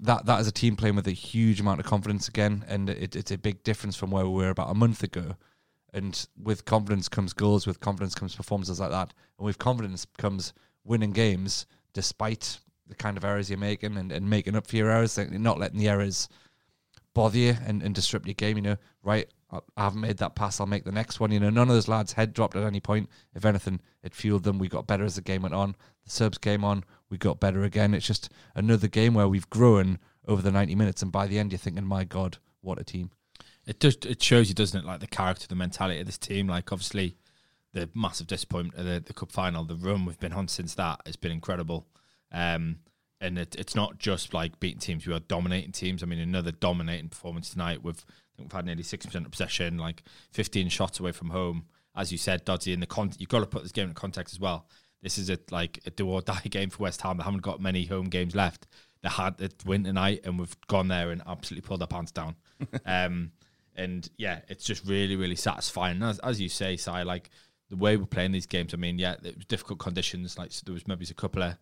that 0.00 0.26
that 0.26 0.40
is 0.40 0.48
a 0.48 0.52
team 0.52 0.76
playing 0.76 0.96
with 0.96 1.06
a 1.06 1.12
huge 1.12 1.60
amount 1.60 1.80
of 1.80 1.86
confidence 1.86 2.28
again, 2.28 2.62
and 2.68 2.90
it, 2.90 3.16
it's 3.16 3.30
a 3.30 3.38
big 3.38 3.62
difference 3.62 3.96
from 3.96 4.10
where 4.10 4.26
we 4.26 4.32
were 4.32 4.50
about 4.50 4.70
a 4.70 4.74
month 4.74 5.02
ago. 5.02 5.36
And 5.94 6.26
with 6.36 6.66
confidence 6.66 7.08
comes 7.08 7.32
goals, 7.32 7.66
with 7.66 7.80
confidence 7.80 8.14
comes 8.14 8.34
performances 8.34 8.80
like 8.80 8.90
that, 8.90 9.14
and 9.38 9.46
with 9.46 9.58
confidence 9.58 10.06
comes 10.18 10.52
winning 10.84 11.12
games 11.12 11.64
despite 11.96 12.58
the 12.86 12.94
kind 12.94 13.16
of 13.16 13.24
errors 13.24 13.48
you're 13.48 13.58
making 13.58 13.96
and, 13.96 14.12
and 14.12 14.28
making 14.28 14.54
up 14.54 14.66
for 14.66 14.76
your 14.76 14.90
errors, 14.90 15.18
not 15.18 15.58
letting 15.58 15.78
the 15.78 15.88
errors 15.88 16.28
bother 17.14 17.38
you 17.38 17.56
and, 17.66 17.82
and 17.82 17.94
disrupt 17.94 18.26
your 18.26 18.34
game. 18.34 18.58
You 18.58 18.62
know, 18.62 18.76
right? 19.02 19.26
I 19.50 19.84
haven't 19.84 20.02
made 20.02 20.18
that 20.18 20.34
pass. 20.34 20.60
I'll 20.60 20.66
make 20.66 20.84
the 20.84 20.92
next 20.92 21.20
one. 21.20 21.32
You 21.32 21.40
know, 21.40 21.48
none 21.48 21.70
of 21.70 21.74
those 21.74 21.88
lads 21.88 22.12
head 22.12 22.34
dropped 22.34 22.54
at 22.54 22.64
any 22.64 22.80
point. 22.80 23.08
If 23.34 23.46
anything, 23.46 23.80
it 24.02 24.14
fueled 24.14 24.42
them. 24.42 24.58
We 24.58 24.68
got 24.68 24.86
better 24.86 25.04
as 25.04 25.14
the 25.14 25.22
game 25.22 25.40
went 25.40 25.54
on. 25.54 25.74
The 26.04 26.10
subs 26.10 26.36
came 26.36 26.64
on. 26.64 26.84
We 27.08 27.16
got 27.16 27.40
better 27.40 27.62
again. 27.62 27.94
It's 27.94 28.06
just 28.06 28.30
another 28.54 28.88
game 28.88 29.14
where 29.14 29.28
we've 29.28 29.48
grown 29.48 29.98
over 30.28 30.42
the 30.42 30.52
90 30.52 30.74
minutes. 30.74 31.00
And 31.00 31.10
by 31.10 31.26
the 31.26 31.38
end, 31.38 31.52
you're 31.52 31.58
thinking, 31.58 31.86
my 31.86 32.04
God, 32.04 32.36
what 32.60 32.78
a 32.78 32.84
team. 32.84 33.10
It 33.66 33.80
just 33.80 34.04
it 34.04 34.22
shows 34.22 34.48
you, 34.48 34.54
doesn't 34.54 34.78
it? 34.78 34.84
Like 34.84 35.00
the 35.00 35.06
character, 35.06 35.46
the 35.46 35.54
mentality 35.54 36.00
of 36.00 36.06
this 36.06 36.18
team. 36.18 36.46
Like 36.46 36.70
obviously, 36.72 37.16
the 37.76 37.90
massive 37.94 38.26
disappointment 38.26 38.78
of 38.78 38.86
the, 38.86 39.00
the 39.00 39.12
cup 39.12 39.30
final, 39.30 39.62
the 39.62 39.74
run 39.74 40.06
we've 40.06 40.18
been 40.18 40.32
on 40.32 40.48
since 40.48 40.74
that 40.76 40.98
has 41.04 41.14
been 41.14 41.30
incredible. 41.30 41.86
Um, 42.32 42.78
and 43.20 43.38
it, 43.38 43.54
it's 43.58 43.74
not 43.74 43.98
just 43.98 44.32
like 44.32 44.58
beating 44.58 44.80
teams; 44.80 45.06
we 45.06 45.12
are 45.12 45.20
dominating 45.20 45.72
teams. 45.72 46.02
I 46.02 46.06
mean, 46.06 46.18
another 46.18 46.52
dominating 46.52 47.10
performance 47.10 47.50
tonight. 47.50 47.82
We've 47.82 48.04
we've 48.38 48.50
had 48.50 48.64
nearly 48.64 48.82
six 48.82 49.04
percent 49.04 49.26
of 49.26 49.30
possession, 49.30 49.76
like 49.78 50.02
fifteen 50.32 50.70
shots 50.70 51.00
away 51.00 51.12
from 51.12 51.30
home. 51.30 51.66
As 51.94 52.12
you 52.12 52.18
said, 52.18 52.44
Dodgy, 52.44 52.72
in 52.72 52.80
the 52.80 52.86
con- 52.86 53.12
you've 53.18 53.28
got 53.28 53.40
to 53.40 53.46
put 53.46 53.62
this 53.62 53.72
game 53.72 53.88
in 53.88 53.94
context 53.94 54.34
as 54.34 54.40
well. 54.40 54.66
This 55.02 55.18
is 55.18 55.28
a 55.28 55.38
like 55.50 55.80
a 55.86 55.90
do 55.90 56.08
or 56.08 56.22
die 56.22 56.40
game 56.50 56.70
for 56.70 56.82
West 56.82 57.02
Ham. 57.02 57.18
They 57.18 57.24
haven't 57.24 57.42
got 57.42 57.60
many 57.60 57.84
home 57.84 58.08
games 58.08 58.34
left. 58.34 58.66
They 59.02 59.10
had 59.10 59.38
it 59.40 59.64
win 59.66 59.84
tonight, 59.84 60.22
and 60.24 60.38
we've 60.38 60.56
gone 60.66 60.88
there 60.88 61.10
and 61.10 61.22
absolutely 61.26 61.66
pulled 61.66 61.82
our 61.82 61.88
pants 61.88 62.12
down. 62.12 62.36
um, 62.86 63.32
and 63.74 64.08
yeah, 64.16 64.40
it's 64.48 64.64
just 64.64 64.86
really, 64.86 65.16
really 65.16 65.36
satisfying. 65.36 66.02
As, 66.02 66.18
as 66.20 66.40
you 66.40 66.48
say, 66.48 66.76
Si, 66.76 66.90
like 67.02 67.30
the 67.68 67.76
way 67.76 67.96
we're 67.96 68.06
playing 68.06 68.32
these 68.32 68.46
games, 68.46 68.72
I 68.72 68.76
mean, 68.76 68.98
yeah, 68.98 69.16
it 69.22 69.36
was 69.36 69.44
difficult 69.46 69.80
conditions. 69.80 70.38
Like 70.38 70.52
there 70.64 70.74
was 70.74 70.86
maybe 70.86 71.06
a 71.10 71.14
couple 71.14 71.42
of 71.42 71.56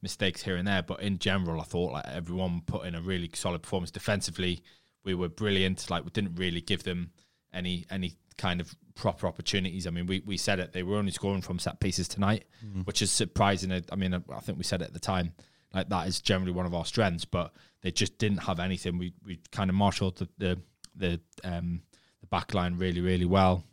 mistakes 0.00 0.42
here 0.42 0.56
and 0.56 0.66
there, 0.66 0.82
but 0.82 1.02
in 1.02 1.18
general, 1.18 1.60
I 1.60 1.64
thought 1.64 1.92
like 1.92 2.06
everyone 2.06 2.62
put 2.64 2.86
in 2.86 2.94
a 2.94 3.00
really 3.00 3.30
solid 3.34 3.62
performance 3.62 3.90
defensively. 3.90 4.62
We 5.04 5.14
were 5.14 5.28
brilliant. 5.28 5.90
Like 5.90 6.04
we 6.04 6.10
didn't 6.10 6.36
really 6.36 6.60
give 6.60 6.84
them 6.84 7.10
any 7.52 7.84
any 7.90 8.16
kind 8.38 8.60
of 8.60 8.74
proper 8.94 9.26
opportunities. 9.26 9.86
I 9.86 9.90
mean, 9.90 10.06
we, 10.06 10.22
we 10.24 10.38
said 10.38 10.60
it; 10.60 10.72
they 10.72 10.82
were 10.82 10.96
only 10.96 11.12
scoring 11.12 11.42
from 11.42 11.58
set 11.58 11.78
pieces 11.78 12.08
tonight, 12.08 12.44
mm. 12.64 12.86
which 12.86 13.02
is 13.02 13.12
surprising. 13.12 13.72
I 13.92 13.96
mean, 13.96 14.14
I 14.14 14.40
think 14.40 14.56
we 14.56 14.64
said 14.64 14.80
it 14.80 14.86
at 14.86 14.94
the 14.94 15.00
time. 15.00 15.32
Like 15.74 15.90
that 15.90 16.08
is 16.08 16.20
generally 16.20 16.52
one 16.52 16.66
of 16.66 16.74
our 16.74 16.86
strengths, 16.86 17.26
but 17.26 17.52
they 17.82 17.90
just 17.90 18.18
didn't 18.18 18.38
have 18.38 18.60
anything. 18.60 18.96
We 18.96 19.12
we 19.26 19.40
kind 19.52 19.68
of 19.68 19.76
marshaled 19.76 20.16
the 20.16 20.28
the 20.38 20.60
the, 20.96 21.20
um, 21.44 21.82
the 22.20 22.26
back 22.26 22.54
line 22.54 22.76
really 22.76 23.00
really 23.00 23.26
well 23.26 23.64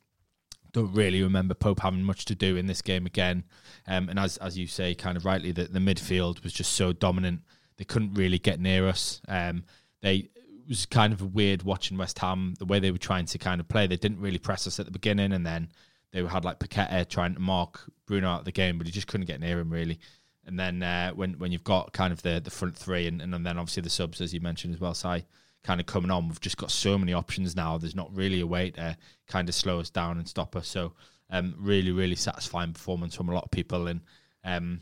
don't 0.78 0.94
really 0.94 1.24
remember 1.24 1.56
Pope 1.56 1.80
having 1.80 2.04
much 2.04 2.26
to 2.26 2.36
do 2.36 2.56
in 2.56 2.68
this 2.68 2.82
game 2.82 3.06
again. 3.06 3.44
Um, 3.88 4.10
and 4.10 4.20
as 4.20 4.38
as 4.38 4.58
you 4.58 4.68
say, 4.68 4.94
kind 4.94 5.18
of 5.18 5.26
rightly, 5.26 5.52
that 5.54 5.74
the 5.74 5.80
midfield 5.80 6.44
was 6.44 6.54
just 6.54 6.74
so 6.74 6.94
dominant. 6.94 7.42
They 7.78 7.86
couldn't 7.86 8.14
really 8.14 8.38
get 8.38 8.60
near 8.60 8.88
us. 8.88 9.22
Um, 9.28 9.64
they 10.02 10.30
it 10.36 10.70
was 10.70 10.86
kind 10.86 11.14
of 11.14 11.34
weird 11.34 11.64
watching 11.64 11.98
West 11.98 12.20
Ham 12.20 12.54
the 12.60 12.66
way 12.66 12.80
they 12.80 12.92
were 12.92 12.98
trying 12.98 13.26
to 13.26 13.38
kind 13.38 13.60
of 13.60 13.68
play. 13.68 13.88
They 13.88 13.98
didn't 13.98 14.20
really 14.20 14.38
press 14.38 14.68
us 14.68 14.80
at 14.80 14.86
the 14.86 14.92
beginning, 14.92 15.32
and 15.32 15.46
then 15.46 15.70
they 16.12 16.24
had 16.24 16.46
like 16.46 16.60
Paqueta 16.60 17.08
trying 17.08 17.34
to 17.34 17.40
mark 17.40 17.82
Bruno 18.06 18.30
out 18.30 18.40
of 18.40 18.46
the 18.46 18.52
game, 18.52 18.78
but 18.78 18.86
he 18.86 18.94
just 18.94 19.08
couldn't 19.08 19.28
get 19.28 19.40
near 19.40 19.60
him 19.60 19.72
really. 19.72 20.00
And 20.46 20.60
then 20.60 20.84
uh, 20.84 21.12
when 21.12 21.34
when 21.40 21.52
you've 21.52 21.64
got 21.64 21.94
kind 21.94 22.14
of 22.14 22.22
the 22.22 22.40
the 22.40 22.52
front 22.52 22.78
three, 22.78 23.08
and, 23.08 23.22
and 23.22 23.34
then 23.34 23.58
obviously 23.58 23.82
the 23.82 23.90
subs 23.90 24.22
as 24.22 24.34
you 24.34 24.42
mentioned 24.42 24.76
as 24.76 24.80
well, 24.80 24.94
Si 24.94 25.26
kind 25.68 25.82
of 25.82 25.86
coming 25.86 26.10
on. 26.10 26.30
We've 26.30 26.40
just 26.40 26.56
got 26.56 26.72
so 26.72 26.98
many 26.98 27.12
options 27.12 27.54
now. 27.54 27.78
There's 27.78 27.94
not 27.94 28.16
really 28.16 28.40
a 28.40 28.48
way 28.48 28.72
to 28.72 28.96
kind 29.28 29.50
of 29.50 29.54
slow 29.54 29.82
us 29.82 29.90
down 29.90 30.18
and 30.18 30.26
stop 30.26 30.56
us. 30.56 30.66
So, 30.66 30.94
um, 31.30 31.56
really, 31.60 31.92
really 31.92 32.16
satisfying 32.16 32.72
performance 32.72 33.14
from 33.14 33.28
a 33.28 33.34
lot 33.34 33.44
of 33.44 33.52
people, 33.52 33.88
and 33.88 34.00
um, 34.46 34.80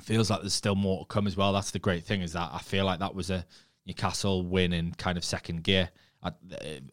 feels 0.00 0.30
like 0.30 0.40
there's 0.40 0.54
still 0.54 0.76
more 0.76 1.00
to 1.00 1.04
come 1.04 1.26
as 1.26 1.36
well. 1.36 1.52
That's 1.52 1.72
the 1.72 1.78
great 1.78 2.04
thing 2.04 2.22
is 2.22 2.32
that 2.32 2.48
I 2.54 2.58
feel 2.60 2.86
like 2.86 3.00
that 3.00 3.14
was 3.14 3.28
a 3.28 3.44
Newcastle 3.84 4.42
win 4.42 4.72
in 4.72 4.92
kind 4.92 5.18
of 5.18 5.24
second 5.26 5.62
gear, 5.62 5.90
at, 6.22 6.38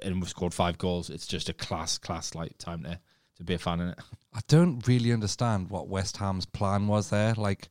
and 0.03 0.19
we've 0.19 0.27
scored 0.27 0.53
five 0.53 0.77
goals. 0.77 1.09
It's 1.09 1.25
just 1.25 1.47
a 1.47 1.53
class, 1.53 1.97
class 1.97 2.35
like 2.35 2.57
time 2.57 2.83
to 2.83 2.99
to 3.37 3.43
be 3.45 3.53
a 3.53 3.57
fan 3.57 3.79
in 3.79 3.87
it. 3.89 3.99
I 4.33 4.41
don't 4.49 4.85
really 4.85 5.13
understand 5.13 5.69
what 5.69 5.87
West 5.87 6.17
Ham's 6.17 6.45
plan 6.45 6.87
was 6.87 7.09
there. 7.09 7.33
Like 7.35 7.69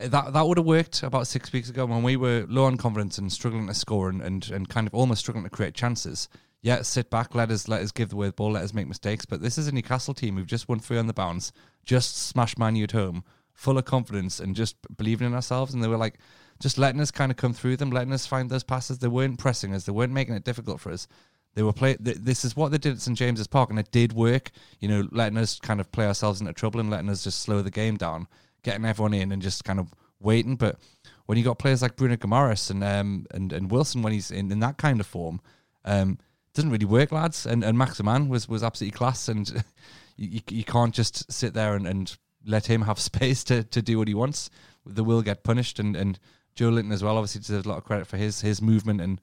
Uh, 0.00 0.08
that 0.08 0.32
that 0.32 0.46
would 0.46 0.58
have 0.58 0.66
worked 0.66 1.02
about 1.02 1.26
six 1.26 1.52
weeks 1.52 1.70
ago 1.70 1.86
when 1.86 2.02
we 2.02 2.16
were 2.16 2.46
low 2.48 2.64
on 2.64 2.76
confidence 2.76 3.18
and 3.18 3.32
struggling 3.32 3.66
to 3.66 3.74
score 3.74 4.08
and, 4.08 4.20
and, 4.22 4.50
and 4.50 4.68
kind 4.68 4.86
of 4.86 4.94
almost 4.94 5.20
struggling 5.20 5.44
to 5.44 5.50
create 5.50 5.74
chances. 5.74 6.28
Yeah, 6.62 6.82
sit 6.82 7.10
back, 7.10 7.34
let 7.34 7.50
us 7.50 7.68
let 7.68 7.82
us 7.82 7.92
give 7.92 8.08
the 8.08 8.16
way 8.16 8.26
the 8.26 8.32
ball, 8.32 8.52
let 8.52 8.64
us 8.64 8.74
make 8.74 8.88
mistakes. 8.88 9.24
But 9.24 9.42
this 9.42 9.58
is 9.58 9.68
a 9.68 9.72
Newcastle 9.72 10.14
team 10.14 10.36
who've 10.36 10.46
just 10.46 10.68
won 10.68 10.80
three 10.80 10.98
on 10.98 11.06
the 11.06 11.12
bounce, 11.12 11.52
just 11.84 12.16
smashed 12.16 12.58
Man 12.58 12.74
U 12.76 12.84
at 12.84 12.92
home, 12.92 13.22
full 13.52 13.78
of 13.78 13.84
confidence 13.84 14.40
and 14.40 14.56
just 14.56 14.76
believing 14.96 15.26
in 15.26 15.34
ourselves. 15.34 15.74
And 15.74 15.82
they 15.82 15.88
were 15.88 15.96
like 15.96 16.18
just 16.60 16.78
letting 16.78 17.00
us 17.00 17.10
kind 17.10 17.30
of 17.30 17.36
come 17.36 17.52
through 17.52 17.76
them, 17.76 17.90
letting 17.90 18.12
us 18.12 18.26
find 18.26 18.48
those 18.48 18.64
passes. 18.64 18.98
They 18.98 19.08
weren't 19.08 19.38
pressing 19.38 19.74
us, 19.74 19.84
they 19.84 19.92
weren't 19.92 20.12
making 20.12 20.34
it 20.34 20.44
difficult 20.44 20.80
for 20.80 20.90
us. 20.90 21.06
They 21.54 21.62
were 21.62 21.72
play. 21.72 21.96
Th- 21.96 22.16
this 22.16 22.44
is 22.44 22.56
what 22.56 22.72
they 22.72 22.78
did 22.78 22.94
at 22.94 23.00
St 23.00 23.16
James's 23.16 23.46
Park, 23.46 23.70
and 23.70 23.78
it 23.78 23.92
did 23.92 24.12
work. 24.12 24.50
You 24.80 24.88
know, 24.88 25.08
letting 25.12 25.38
us 25.38 25.60
kind 25.60 25.80
of 25.80 25.92
play 25.92 26.06
ourselves 26.06 26.40
into 26.40 26.52
trouble 26.52 26.80
and 26.80 26.90
letting 26.90 27.08
us 27.08 27.22
just 27.22 27.40
slow 27.40 27.62
the 27.62 27.70
game 27.70 27.96
down, 27.96 28.26
getting 28.64 28.84
everyone 28.84 29.14
in 29.14 29.30
and 29.30 29.40
just 29.40 29.64
kind 29.64 29.78
of 29.78 29.94
waiting. 30.20 30.56
But 30.56 30.78
when 31.26 31.38
you 31.38 31.44
got 31.44 31.58
players 31.58 31.82
like 31.82 31.96
Bruno 31.96 32.16
Guimaraes 32.16 32.70
and 32.70 32.82
um 32.82 33.26
and, 33.30 33.52
and 33.52 33.70
Wilson 33.70 34.02
when 34.02 34.12
he's 34.12 34.30
in, 34.30 34.50
in 34.50 34.60
that 34.60 34.78
kind 34.78 34.98
of 35.00 35.06
form, 35.06 35.40
um, 35.84 36.18
doesn't 36.54 36.70
really 36.70 36.86
work, 36.86 37.12
lads. 37.12 37.46
And 37.46 37.62
and 37.62 37.78
Maximin 37.78 38.28
was 38.28 38.48
was 38.48 38.62
absolutely 38.62 38.96
class, 38.96 39.28
and 39.28 39.64
you 40.16 40.40
you 40.50 40.64
can't 40.64 40.94
just 40.94 41.30
sit 41.32 41.54
there 41.54 41.76
and, 41.76 41.86
and 41.86 42.16
let 42.44 42.66
him 42.66 42.82
have 42.82 42.98
space 43.10 43.44
to, 43.44 43.62
to 43.64 43.82
do 43.82 43.98
what 43.98 44.08
he 44.08 44.14
wants. 44.14 44.50
The 44.86 45.04
will 45.04 45.22
get 45.22 45.44
punished, 45.44 45.78
and 45.78 45.94
and 45.94 46.18
Joelinton 46.56 46.92
as 46.92 47.02
well 47.02 47.16
obviously 47.16 47.40
deserves 47.40 47.66
a 47.66 47.68
lot 47.68 47.78
of 47.78 47.84
credit 47.84 48.06
for 48.06 48.16
his 48.16 48.40
his 48.40 48.60
movement 48.60 49.00
and 49.00 49.20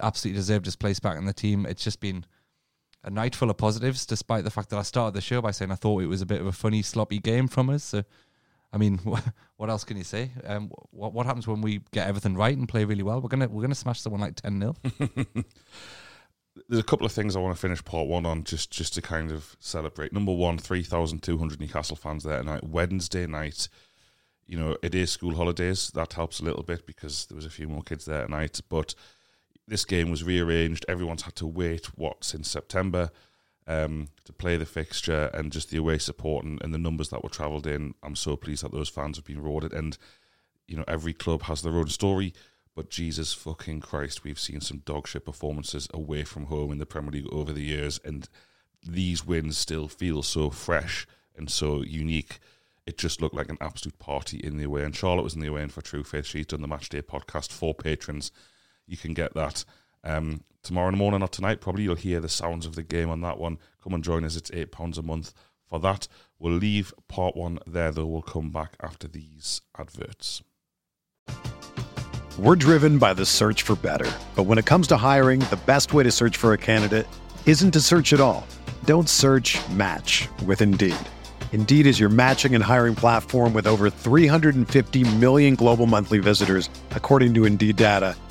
absolutely 0.00 0.38
deserved 0.38 0.66
his 0.66 0.76
place 0.76 1.00
back 1.00 1.18
in 1.18 1.24
the 1.24 1.32
team. 1.32 1.66
It's 1.66 1.82
just 1.82 2.00
been 2.00 2.24
a 3.04 3.10
night 3.10 3.34
full 3.34 3.50
of 3.50 3.56
positives, 3.56 4.06
despite 4.06 4.44
the 4.44 4.50
fact 4.50 4.70
that 4.70 4.78
I 4.78 4.82
started 4.82 5.14
the 5.14 5.20
show 5.20 5.40
by 5.40 5.50
saying 5.50 5.70
I 5.70 5.76
thought 5.76 6.02
it 6.02 6.06
was 6.06 6.22
a 6.22 6.26
bit 6.26 6.40
of 6.40 6.46
a 6.46 6.52
funny, 6.52 6.82
sloppy 6.82 7.18
game 7.18 7.48
from 7.48 7.70
us. 7.70 7.84
So, 7.84 8.04
I 8.72 8.78
mean, 8.78 8.98
what 9.56 9.70
else 9.70 9.84
can 9.84 9.96
you 9.96 10.04
say? 10.04 10.30
Um, 10.44 10.70
what 10.90 11.12
what 11.12 11.26
happens 11.26 11.46
when 11.46 11.60
we 11.60 11.80
get 11.92 12.08
everything 12.08 12.34
right 12.34 12.56
and 12.56 12.68
play 12.68 12.84
really 12.84 13.02
well? 13.02 13.20
We're 13.20 13.28
gonna 13.28 13.48
we're 13.48 13.62
gonna 13.62 13.74
smash 13.74 14.00
someone 14.00 14.20
like 14.20 14.36
ten 14.36 14.60
0 14.60 14.76
There's 16.68 16.80
a 16.80 16.84
couple 16.84 17.06
of 17.06 17.12
things 17.12 17.36
I 17.36 17.38
want 17.38 17.54
to 17.54 17.60
finish 17.60 17.84
part 17.84 18.08
one 18.08 18.26
on 18.26 18.42
just 18.42 18.70
just 18.70 18.94
to 18.94 19.02
kind 19.02 19.30
of 19.30 19.56
celebrate. 19.60 20.12
Number 20.12 20.32
one, 20.32 20.58
three 20.58 20.82
thousand 20.82 21.22
two 21.22 21.38
hundred 21.38 21.60
Newcastle 21.60 21.96
fans 21.96 22.24
there 22.24 22.38
tonight. 22.38 22.64
Wednesday 22.64 23.26
night, 23.26 23.68
you 24.46 24.58
know, 24.58 24.76
it 24.82 24.94
is 24.94 25.10
school 25.10 25.36
holidays. 25.36 25.90
That 25.94 26.14
helps 26.14 26.40
a 26.40 26.44
little 26.44 26.64
bit 26.64 26.84
because 26.84 27.26
there 27.26 27.36
was 27.36 27.46
a 27.46 27.50
few 27.50 27.68
more 27.68 27.82
kids 27.82 28.06
there 28.06 28.24
tonight, 28.24 28.60
but 28.68 28.94
this 29.68 29.84
game 29.84 30.10
was 30.10 30.24
rearranged. 30.24 30.84
Everyone's 30.88 31.22
had 31.22 31.36
to 31.36 31.46
wait 31.46 31.86
what 31.96 32.24
since 32.24 32.50
September 32.50 33.10
um, 33.68 34.08
to 34.24 34.32
play 34.32 34.56
the 34.56 34.66
fixture 34.66 35.30
and 35.32 35.52
just 35.52 35.70
the 35.70 35.76
away 35.76 35.98
support 35.98 36.44
and, 36.44 36.60
and 36.62 36.74
the 36.74 36.78
numbers 36.78 37.10
that 37.10 37.22
were 37.22 37.28
travelled 37.28 37.66
in. 37.66 37.94
I'm 38.02 38.16
so 38.16 38.36
pleased 38.36 38.64
that 38.64 38.72
those 38.72 38.88
fans 38.88 39.16
have 39.16 39.26
been 39.26 39.40
rewarded. 39.40 39.72
And 39.72 39.96
you 40.66 40.76
know, 40.76 40.84
every 40.88 41.12
club 41.12 41.42
has 41.42 41.62
their 41.62 41.76
own 41.76 41.88
story. 41.88 42.32
But 42.74 42.90
Jesus 42.90 43.32
fucking 43.32 43.80
Christ, 43.80 44.24
we've 44.24 44.38
seen 44.38 44.60
some 44.60 44.80
dogshit 44.80 45.24
performances 45.24 45.88
away 45.92 46.24
from 46.24 46.46
home 46.46 46.72
in 46.72 46.78
the 46.78 46.86
Premier 46.86 47.10
League 47.10 47.32
over 47.32 47.52
the 47.52 47.64
years, 47.64 47.98
and 48.04 48.28
these 48.86 49.26
wins 49.26 49.58
still 49.58 49.88
feel 49.88 50.22
so 50.22 50.50
fresh 50.50 51.04
and 51.36 51.50
so 51.50 51.82
unique. 51.82 52.38
It 52.86 52.96
just 52.96 53.20
looked 53.20 53.34
like 53.34 53.48
an 53.48 53.58
absolute 53.60 53.98
party 53.98 54.38
in 54.38 54.56
the 54.56 54.64
away. 54.64 54.84
And 54.84 54.94
Charlotte 54.94 55.24
was 55.24 55.34
in 55.34 55.40
the 55.40 55.48
away 55.48 55.62
and 55.62 55.72
for 55.72 55.82
True 55.82 56.04
Faith. 56.04 56.26
She's 56.26 56.46
done 56.46 56.62
the 56.62 56.68
Matchday 56.68 57.02
podcast 57.02 57.50
for 57.50 57.74
patrons 57.74 58.30
you 58.88 58.96
can 58.96 59.14
get 59.14 59.34
that 59.34 59.64
um, 60.04 60.42
tomorrow 60.62 60.90
morning 60.92 61.22
or 61.22 61.28
tonight. 61.28 61.60
Probably 61.60 61.84
you'll 61.84 61.94
hear 61.94 62.20
the 62.20 62.28
sounds 62.28 62.66
of 62.66 62.74
the 62.74 62.82
game 62.82 63.10
on 63.10 63.20
that 63.22 63.38
one. 63.38 63.58
Come 63.82 63.94
and 63.94 64.04
join 64.04 64.24
us. 64.24 64.36
It's 64.36 64.50
eight 64.52 64.72
pounds 64.72 64.98
a 64.98 65.02
month 65.02 65.32
for 65.68 65.78
that. 65.80 66.08
We'll 66.38 66.54
leave 66.54 66.92
part 67.08 67.36
one 67.36 67.58
there, 67.66 67.90
though. 67.90 68.06
We'll 68.06 68.22
come 68.22 68.50
back 68.50 68.76
after 68.80 69.08
these 69.08 69.60
adverts. 69.76 70.42
We're 72.38 72.56
driven 72.56 72.98
by 72.98 73.14
the 73.14 73.26
search 73.26 73.62
for 73.62 73.74
better, 73.74 74.10
but 74.36 74.44
when 74.44 74.58
it 74.58 74.66
comes 74.66 74.86
to 74.88 74.96
hiring, 74.96 75.40
the 75.40 75.58
best 75.66 75.92
way 75.92 76.04
to 76.04 76.10
search 76.12 76.36
for 76.36 76.52
a 76.52 76.58
candidate 76.58 77.08
isn't 77.46 77.72
to 77.72 77.80
search 77.80 78.12
at 78.12 78.20
all. 78.20 78.46
Don't 78.84 79.08
search. 79.08 79.58
Match 79.70 80.28
with 80.46 80.62
Indeed. 80.62 80.94
Indeed 81.50 81.86
is 81.86 81.98
your 81.98 82.10
matching 82.10 82.54
and 82.54 82.62
hiring 82.62 82.94
platform 82.94 83.52
with 83.54 83.66
over 83.66 83.90
350 83.90 85.16
million 85.16 85.56
global 85.56 85.86
monthly 85.86 86.20
visitors, 86.20 86.70
according 86.90 87.34
to 87.34 87.44
Indeed 87.44 87.74
data 87.74 88.14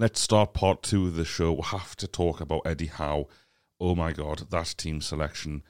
Let's 0.00 0.20
start 0.20 0.54
part 0.54 0.84
two 0.84 1.08
of 1.08 1.16
the 1.16 1.24
show. 1.24 1.54
We 1.54 1.62
have 1.64 1.96
to 1.96 2.06
talk 2.06 2.40
about 2.40 2.62
Eddie 2.64 2.86
Howe. 2.86 3.26
Oh 3.80 3.96
my 3.96 4.12
God, 4.12 4.48
that 4.50 4.74
team 4.78 5.00
selection. 5.00 5.64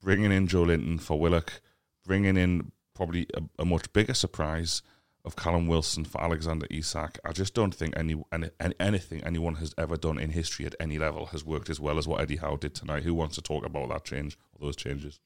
Bringing 0.00 0.32
in 0.32 0.48
Joelinton 0.48 0.98
for 0.98 1.20
Willock, 1.20 1.60
bringing 2.02 2.38
in 2.38 2.72
probably 2.94 3.26
a, 3.34 3.42
a, 3.58 3.66
much 3.66 3.92
bigger 3.92 4.14
surprise 4.14 4.80
of 5.22 5.36
Callum 5.36 5.66
Wilson 5.66 6.06
for 6.06 6.18
Alexander 6.22 6.66
Isak. 6.70 7.18
I 7.26 7.32
just 7.32 7.52
don't 7.52 7.74
think 7.74 7.94
any, 7.94 8.16
any 8.32 8.48
anything 8.80 9.22
anyone 9.22 9.56
has 9.56 9.74
ever 9.76 9.98
done 9.98 10.18
in 10.18 10.30
history 10.30 10.64
at 10.64 10.74
any 10.80 10.98
level 10.98 11.26
has 11.26 11.44
worked 11.44 11.68
as 11.68 11.78
well 11.78 11.98
as 11.98 12.08
what 12.08 12.22
Eddie 12.22 12.36
Howe 12.36 12.56
did 12.56 12.74
tonight. 12.74 13.02
Who 13.02 13.12
wants 13.12 13.34
to 13.34 13.42
talk 13.42 13.66
about 13.66 13.90
that 13.90 14.04
change 14.06 14.38
or 14.54 14.64
those 14.64 14.76
changes? 14.76 15.20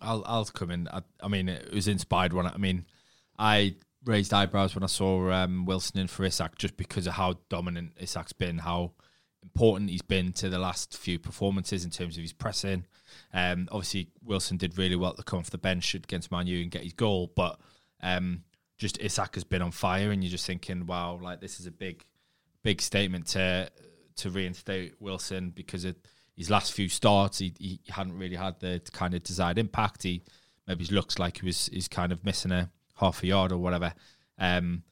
I'll 0.00 0.22
I'll 0.24 0.44
come 0.44 0.70
in. 0.70 0.86
I, 0.86 1.02
I 1.20 1.26
mean, 1.26 1.48
it 1.48 1.74
was 1.74 1.88
inspired 1.88 2.32
one. 2.32 2.46
I 2.46 2.58
mean, 2.58 2.86
I 3.40 3.74
raised 4.04 4.32
eyebrows 4.32 4.74
when 4.74 4.84
I 4.84 4.88
saw 4.88 5.30
um, 5.30 5.64
Wilson 5.64 6.00
in 6.00 6.06
for 6.06 6.24
Isak 6.24 6.56
just 6.56 6.76
because 6.76 7.06
of 7.06 7.14
how 7.14 7.34
dominant 7.48 7.92
Isak's 8.00 8.32
been, 8.32 8.58
how 8.58 8.92
important 9.42 9.90
he's 9.90 10.02
been 10.02 10.32
to 10.34 10.48
the 10.48 10.58
last 10.58 10.96
few 10.96 11.18
performances 11.18 11.84
in 11.84 11.90
terms 11.90 12.16
of 12.16 12.22
his 12.22 12.32
pressing. 12.32 12.86
Um, 13.32 13.68
obviously, 13.70 14.08
Wilson 14.22 14.56
did 14.56 14.78
really 14.78 14.96
well 14.96 15.14
to 15.14 15.22
come 15.22 15.40
off 15.40 15.50
the 15.50 15.58
bench 15.58 15.94
against 15.94 16.30
Man 16.30 16.46
U 16.46 16.62
and 16.62 16.70
get 16.70 16.82
his 16.82 16.92
goal, 16.92 17.32
but 17.34 17.58
um, 18.02 18.44
just 18.76 19.00
Isak 19.00 19.34
has 19.34 19.44
been 19.44 19.62
on 19.62 19.72
fire, 19.72 20.10
and 20.10 20.22
you're 20.22 20.30
just 20.30 20.46
thinking, 20.46 20.86
wow, 20.86 21.18
like 21.20 21.40
this 21.40 21.60
is 21.60 21.66
a 21.66 21.70
big, 21.70 22.04
big 22.62 22.80
statement 22.80 23.26
to 23.28 23.70
to 24.16 24.30
reinstate 24.30 24.94
Wilson 25.00 25.50
because 25.50 25.84
of 25.84 25.94
his 26.38 26.50
last 26.50 26.72
few 26.72 26.88
starts, 26.88 27.38
he, 27.38 27.52
he 27.58 27.80
hadn't 27.88 28.16
really 28.16 28.36
had 28.36 28.60
the 28.60 28.80
kind 28.92 29.12
of 29.14 29.24
desired 29.24 29.58
impact. 29.58 30.04
He 30.04 30.22
maybe 30.68 30.84
looks 30.86 31.18
like 31.18 31.38
he 31.38 31.46
was 31.46 31.68
he's 31.72 31.88
kind 31.88 32.12
of 32.12 32.24
missing 32.24 32.52
a 32.52 32.70
half 32.98 33.22
a 33.22 33.26
yard 33.26 33.52
or 33.52 33.58
whatever. 33.58 33.92
Um, 34.38 34.82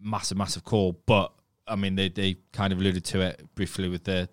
massive, 0.00 0.38
massive 0.38 0.64
call. 0.64 1.00
But 1.06 1.32
I 1.66 1.76
mean, 1.76 1.94
they, 1.94 2.08
they 2.08 2.36
kind 2.52 2.72
of 2.72 2.78
alluded 2.78 3.04
to 3.06 3.20
it 3.20 3.46
briefly 3.54 3.88
with 3.88 4.04
the, 4.04 4.28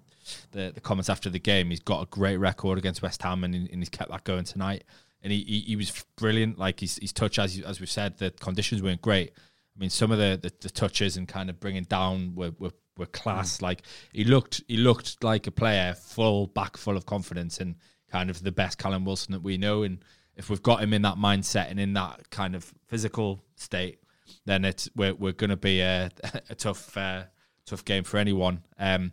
the, 0.52 0.72
the 0.74 0.82
comments 0.82 1.10
after 1.10 1.30
the 1.30 1.40
game. 1.40 1.70
He's 1.70 1.80
got 1.80 2.04
a 2.04 2.06
great 2.08 2.38
record 2.38 2.78
against 2.78 3.02
West 3.02 3.22
Ham, 3.24 3.44
and, 3.44 3.56
and 3.56 3.80
he's 3.80 3.90
kept 3.90 4.12
that 4.12 4.24
going 4.24 4.44
tonight. 4.44 4.84
And 5.22 5.34
he, 5.34 5.44
he, 5.44 5.60
he 5.62 5.76
was 5.76 6.06
brilliant. 6.16 6.58
Like 6.58 6.80
his, 6.80 6.98
his 6.98 7.12
touch, 7.12 7.40
as 7.40 7.60
as 7.62 7.80
we've 7.80 7.90
said, 7.90 8.18
the 8.18 8.32
conditions 8.32 8.82
weren't 8.82 9.02
great. 9.02 9.32
I 9.76 9.80
mean, 9.80 9.90
some 9.90 10.12
of 10.12 10.18
the, 10.18 10.40
the, 10.42 10.52
the 10.62 10.70
touches 10.70 11.18
and 11.18 11.28
kind 11.28 11.50
of 11.50 11.60
bringing 11.60 11.84
down 11.84 12.36
were, 12.36 12.52
were 12.60 12.72
were 12.98 13.06
class. 13.06 13.62
Like 13.62 13.84
he 14.14 14.24
looked, 14.24 14.62
he 14.68 14.78
looked 14.78 15.24
like 15.24 15.48
a 15.48 15.52
player 15.52 15.94
full 15.94 16.48
back, 16.48 16.78
full 16.78 16.98
of 16.98 17.06
confidence, 17.06 17.60
and 17.60 17.76
kind 18.12 18.30
of 18.30 18.44
the 18.44 18.52
best 18.52 18.78
Callum 18.78 19.06
Wilson 19.06 19.32
that 19.32 19.42
we 19.42 19.58
know. 19.58 19.84
And 19.84 20.04
if 20.40 20.50
we've 20.50 20.64
got 20.64 20.82
him 20.82 20.94
in 20.94 21.02
that 21.02 21.18
mindset 21.18 21.70
and 21.70 21.80
in 21.80 21.94
that 21.94 22.30
kind 22.30 22.56
of 22.56 22.74
physical 22.88 23.44
state, 23.56 24.00
then 24.46 24.64
it's 24.64 24.90
we're 24.96 25.14
we're 25.14 25.34
going 25.34 25.50
to 25.50 25.58
be 25.58 25.82
a, 25.82 26.10
a 26.50 26.56
tough 26.56 26.98
uh, 26.98 27.24
tough 27.66 27.84
game 27.86 28.06
for 28.06 28.18
anyone. 28.18 28.64
Um, 28.80 29.12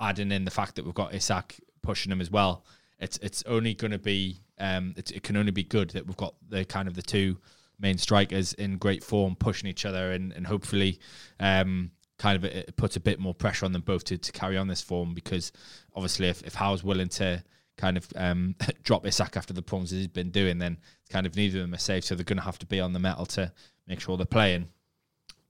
adding 0.00 0.32
in 0.32 0.44
the 0.44 0.50
fact 0.50 0.76
that 0.76 0.84
we've 0.84 0.94
got 0.94 1.14
Isak 1.14 1.60
pushing 1.82 2.10
him 2.10 2.22
as 2.22 2.30
well, 2.30 2.64
it's 2.98 3.18
it's 3.18 3.44
only 3.46 3.74
going 3.74 3.90
to 3.90 3.98
be 3.98 4.38
um, 4.58 4.94
it, 4.96 5.10
it 5.10 5.22
can 5.22 5.36
only 5.36 5.52
be 5.52 5.62
good 5.62 5.90
that 5.90 6.06
we've 6.06 6.16
got 6.16 6.34
the 6.48 6.64
kind 6.64 6.88
of 6.88 6.94
the 6.94 7.02
two 7.02 7.36
main 7.78 7.98
strikers 7.98 8.54
in 8.54 8.78
great 8.78 9.04
form 9.04 9.36
pushing 9.36 9.68
each 9.68 9.84
other 9.84 10.12
and 10.12 10.32
and 10.32 10.46
hopefully 10.46 10.98
um, 11.38 11.90
kind 12.18 12.36
of 12.36 12.44
it, 12.44 12.74
puts 12.76 12.96
a 12.96 13.00
bit 13.00 13.20
more 13.20 13.34
pressure 13.34 13.66
on 13.66 13.72
them 13.72 13.82
both 13.82 14.04
to, 14.04 14.16
to 14.16 14.32
carry 14.32 14.56
on 14.56 14.68
this 14.68 14.80
form 14.80 15.12
because 15.12 15.52
obviously 15.94 16.28
if, 16.28 16.42
if 16.44 16.54
Howe's 16.54 16.82
willing 16.82 17.08
to 17.08 17.42
kind 17.76 17.96
of 17.96 18.08
um, 18.16 18.54
drop 18.82 19.06
Isak 19.06 19.36
after 19.36 19.52
the 19.52 19.62
problems 19.62 19.90
he's 19.90 20.08
been 20.08 20.30
doing, 20.30 20.58
then 20.58 20.78
kind 21.10 21.26
of 21.26 21.36
neither 21.36 21.58
of 21.58 21.64
them 21.64 21.74
are 21.74 21.78
safe. 21.78 22.04
So 22.04 22.14
they're 22.14 22.24
going 22.24 22.38
to 22.38 22.44
have 22.44 22.58
to 22.60 22.66
be 22.66 22.80
on 22.80 22.92
the 22.92 22.98
metal 22.98 23.26
to 23.26 23.52
make 23.86 24.00
sure 24.00 24.16
they're 24.16 24.26
playing. 24.26 24.68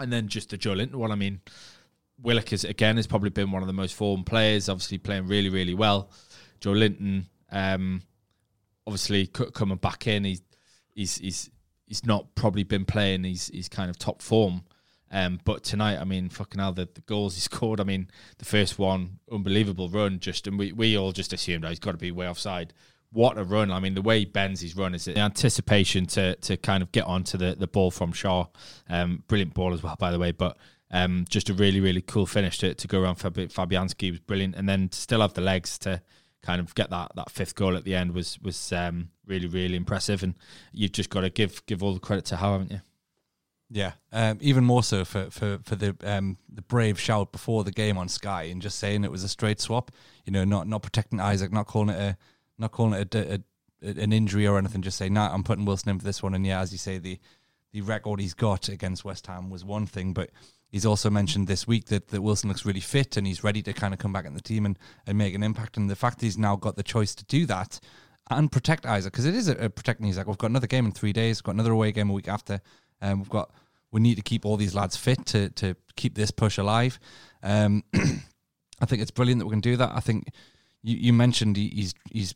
And 0.00 0.12
then 0.12 0.29
just 0.29 0.50
the 0.50 0.59
Joelinton 0.59 0.95
one, 0.95 1.12
I 1.12 1.14
mean, 1.14 1.41
Willock 2.21 2.52
is 2.52 2.64
again 2.64 2.97
has 2.97 3.07
probably 3.07 3.31
been 3.31 3.50
one 3.50 3.62
of 3.62 3.67
the 3.67 3.73
most 3.73 3.95
formed 3.95 4.26
players, 4.26 4.69
obviously 4.69 4.99
playing 4.99 5.26
really, 5.26 5.49
really 5.49 5.75
well. 5.75 6.11
Joelinton, 6.61 7.25
um, 7.50 8.02
obviously 8.87 9.26
coming 9.26 9.79
back 9.79 10.07
in, 10.07 10.25
he's 10.25 10.43
he's 10.95 11.17
he's 11.19 11.50
he's 11.87 12.07
not 12.07 12.35
probably 12.35 12.62
been 12.62 12.85
playing. 12.85 13.25
He's 13.25 13.49
he's 13.49 13.69
kind 13.69 13.91
of 13.91 13.99
top 13.99 14.23
form. 14.23 14.64
Um, 15.12 15.40
but 15.45 15.62
tonight, 15.62 15.99
I 15.99 16.04
mean, 16.04 16.31
fucking 16.31 16.59
hell, 16.59 16.73
the, 16.73 16.88
the 16.92 17.02
goals 17.02 17.35
he 17.35 17.40
scored. 17.42 17.81
I 17.81 17.85
mean, 17.85 18.09
the 18.38 18.45
first 18.45 18.78
one, 18.78 19.19
unbelievable 19.31 19.88
run. 19.88 20.19
Just 20.19 20.47
and 20.47 20.59
we, 20.59 20.73
we 20.73 20.97
all 20.97 21.12
just 21.12 21.33
assumed 21.33 21.64
oh, 21.64 21.69
he's 21.69 21.78
got 21.78 21.92
to 21.92 21.99
be 21.99 22.11
way 22.11 22.28
offside. 22.28 22.73
What 23.12 23.37
a 23.37 23.45
run! 23.45 23.71
I 23.71 23.78
mean, 23.78 23.95
the 23.95 24.00
way 24.00 24.21
he 24.21 24.25
bends 24.25 24.62
his 24.62 24.75
run 24.75 24.95
is 24.95 25.04
the 25.04 25.19
anticipation 25.19 26.07
to 26.07 26.35
to 26.37 26.57
kind 26.57 26.83
of 26.83 26.90
get 26.92 27.04
onto 27.04 27.37
the, 27.37 27.54
the 27.54 27.66
ball 27.66 27.90
from 27.90 28.12
Schär. 28.12 28.49
Um, 28.88 29.23
brilliant 29.28 29.52
ball 29.52 29.75
as 29.75 29.83
well, 29.83 29.97
by 29.99 30.11
the 30.11 30.19
way. 30.19 30.33
But 30.33 30.57
um, 30.90 31.26
just 31.28 31.50
a 31.50 31.54
really 31.54 31.81
really 31.81 32.00
cool 32.00 32.25
finish 32.25 32.59
to, 32.59 32.73
to 32.75 32.88
go 32.88 33.02
around 33.02 33.16
Fabianski 33.16 34.11
was 34.11 34.21
brilliant, 34.21 34.54
and 34.54 34.66
then 34.66 34.90
still 34.92 35.21
have 35.21 35.35
the 35.35 35.42
legs 35.42 35.78
to 35.81 36.00
kind 36.42 36.59
of 36.59 36.75
get 36.75 36.88
that 36.88 37.12
that 37.14 37.31
fifth 37.31 37.54
goal 37.54 37.76
at 37.76 37.85
the 37.85 37.95
end 37.95 38.12
was 38.12 38.40
was 38.40 38.73
um, 38.73 39.11
really 39.26 39.47
really 39.47 39.76
impressive. 39.76 40.23
And 40.23 40.35
you've 40.73 40.92
just 40.92 41.11
got 41.11 41.21
to 41.21 41.28
give 41.28 41.66
give 41.66 41.83
all 41.83 41.92
the 41.92 42.00
credit 42.00 42.25
to 42.26 42.37
Howe, 42.37 42.52
haven't 42.52 42.71
you? 42.71 42.81
Yeah, 43.75 43.93
um, 44.12 44.37
even 44.43 44.64
more 44.64 44.83
so 44.83 45.02
for 45.02 45.31
for 45.31 45.59
for 45.64 45.76
the 45.76 45.97
um, 46.05 46.37
the 46.52 46.61
brave 46.61 47.00
shout 47.00 47.33
before 47.33 47.64
the 47.64 47.73
game 47.73 47.97
on 47.97 48.07
Sky 48.07 48.43
and 48.45 48.61
just 48.61 48.79
saying 48.79 49.02
it 49.02 49.11
was 49.11 49.25
a 49.25 49.29
straight 49.29 49.61
swap. 49.62 49.91
You 50.26 50.33
know, 50.33 50.45
not 50.45 50.69
not 50.69 50.83
protecting 50.83 51.21
Isak, 51.21 51.52
not 51.52 51.67
calling 51.67 51.88
it 51.88 51.99
a 51.99 52.17
not 52.59 52.73
calling 52.73 53.00
it 53.00 53.14
a, 53.14 53.35
a, 53.35 53.38
a, 53.83 54.02
an 54.02 54.12
injury 54.12 54.47
or 54.47 54.59
anything. 54.59 54.83
Just 54.83 54.99
saying, 54.99 55.14
nah, 55.14 55.33
I'm 55.33 55.43
putting 55.43 55.64
Wilson 55.64 55.88
in 55.88 55.99
for 55.99 56.05
this 56.05 56.23
one. 56.23 56.35
And 56.35 56.47
yeah, 56.47 56.61
as 56.61 56.71
you 56.71 56.76
say, 56.76 56.99
the 56.99 57.19
the 57.73 57.81
record 57.81 58.21
he's 58.21 58.35
got 58.35 58.69
against 58.69 59.07
West 59.07 59.26
Ham 59.26 59.49
was 59.49 59.64
one 59.64 59.87
thing, 59.87 60.12
but 60.12 60.29
he's 60.69 60.85
also 60.85 61.09
mentioned 61.09 61.49
this 61.49 61.67
week 61.67 61.87
that, 61.87 62.09
that 62.09 62.21
Wilson 62.21 62.50
looks 62.50 62.67
really 62.67 62.81
fit 62.81 63.17
and 63.17 63.26
he's 63.26 63.43
ready 63.43 63.62
to 63.62 63.73
kind 63.73 63.95
of 63.95 64.00
come 64.00 64.12
back 64.12 64.26
in 64.26 64.35
the 64.35 64.43
team 64.43 64.67
and, 64.67 64.79
and 65.07 65.17
make 65.17 65.35
an 65.35 65.43
impact. 65.43 65.79
And 65.79 65.88
the 65.88 65.97
fact 65.97 66.21
he's 66.21 66.37
now 66.37 66.57
got 66.57 66.76
the 66.76 66.83
choice 66.83 67.14
to 67.14 67.25
do 67.25 67.47
that 67.47 67.81
and 68.31 68.52
protect 68.52 68.85
Isak 68.85 69.14
because 69.14 69.25
it 69.25 69.35
is 69.35 69.49
a, 69.49 69.52
a 69.52 69.71
protecting 69.71 70.09
Isak. 70.09 70.26
We've 70.26 70.37
got 70.37 70.50
another 70.50 70.67
game 70.67 70.85
in 70.85 70.93
three 70.93 71.14
days, 71.14 71.41
got 71.41 71.55
another 71.55 71.73
away 71.73 71.91
game 71.93 72.11
a 72.11 72.12
week 72.12 72.29
after. 72.29 72.61
Um, 73.00 73.19
we've 73.19 73.31
got 73.31 73.50
we 73.92 74.00
need 74.00 74.16
to 74.16 74.22
keep 74.22 74.44
all 74.44 74.56
these 74.56 74.75
lads 74.75 74.96
fit 74.96 75.25
to 75.26 75.50
to 75.50 75.76
keep 75.94 76.14
this 76.14 76.30
push 76.30 76.58
alive. 76.58 76.99
Um, 77.42 77.84
I 78.80 78.87
think 78.87 79.02
it's 79.02 79.12
brilliant 79.12 79.38
that 79.38 79.46
we 79.46 79.52
can 79.52 79.61
do 79.61 79.76
that. 79.76 79.92
I 79.94 80.00
think 80.00 80.28
you, 80.82 80.96
you 80.96 81.12
mentioned 81.12 81.56
he, 81.56 81.68
he's 81.68 81.94
he's 82.11 82.34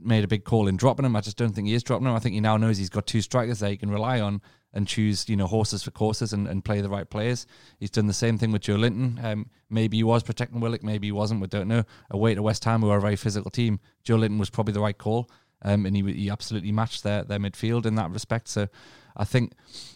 made 0.00 0.24
a 0.24 0.28
big 0.28 0.44
call 0.44 0.68
in 0.68 0.76
dropping 0.76 1.06
him. 1.06 1.16
I 1.16 1.20
just 1.20 1.36
don't 1.36 1.52
think 1.52 1.66
he 1.68 1.74
is 1.74 1.82
dropping 1.82 2.06
him. 2.06 2.14
I 2.14 2.18
think 2.18 2.34
he 2.34 2.40
now 2.40 2.56
knows 2.56 2.78
he's 2.78 2.90
got 2.90 3.06
two 3.06 3.20
strikers 3.20 3.60
that 3.60 3.70
he 3.70 3.76
can 3.76 3.90
rely 3.90 4.20
on 4.20 4.40
and 4.72 4.86
choose, 4.86 5.28
you 5.28 5.36
know, 5.36 5.46
horses 5.46 5.82
for 5.82 5.90
courses 5.90 6.32
and, 6.32 6.46
and 6.46 6.64
play 6.64 6.80
the 6.80 6.88
right 6.88 7.08
players. 7.08 7.46
He's 7.80 7.90
done 7.90 8.06
the 8.06 8.12
same 8.12 8.38
thing 8.38 8.52
with 8.52 8.62
Joelinton. 8.62 9.22
Um, 9.24 9.50
maybe 9.70 9.96
he 9.96 10.04
was 10.04 10.22
protecting 10.22 10.60
Willock, 10.60 10.82
maybe 10.82 11.08
he 11.08 11.12
wasn't. 11.12 11.40
We 11.40 11.46
don't 11.46 11.68
know. 11.68 11.84
Away 12.10 12.34
to 12.34 12.42
West 12.42 12.64
Ham, 12.64 12.82
who 12.82 12.90
are 12.90 12.98
a 12.98 13.00
very 13.00 13.16
physical 13.16 13.50
team, 13.50 13.80
Joelinton 14.04 14.38
was 14.38 14.50
probably 14.50 14.74
the 14.74 14.80
right 14.80 14.96
call. 14.96 15.30
Um, 15.62 15.86
and 15.86 15.96
he, 15.96 16.02
he 16.12 16.30
absolutely 16.30 16.70
matched 16.70 17.02
their, 17.02 17.24
their 17.24 17.40
midfield 17.40 17.84
in 17.84 17.96
that 17.96 18.10
respect. 18.10 18.48
So 18.48 18.68
I 19.18 19.24
think 19.24 19.52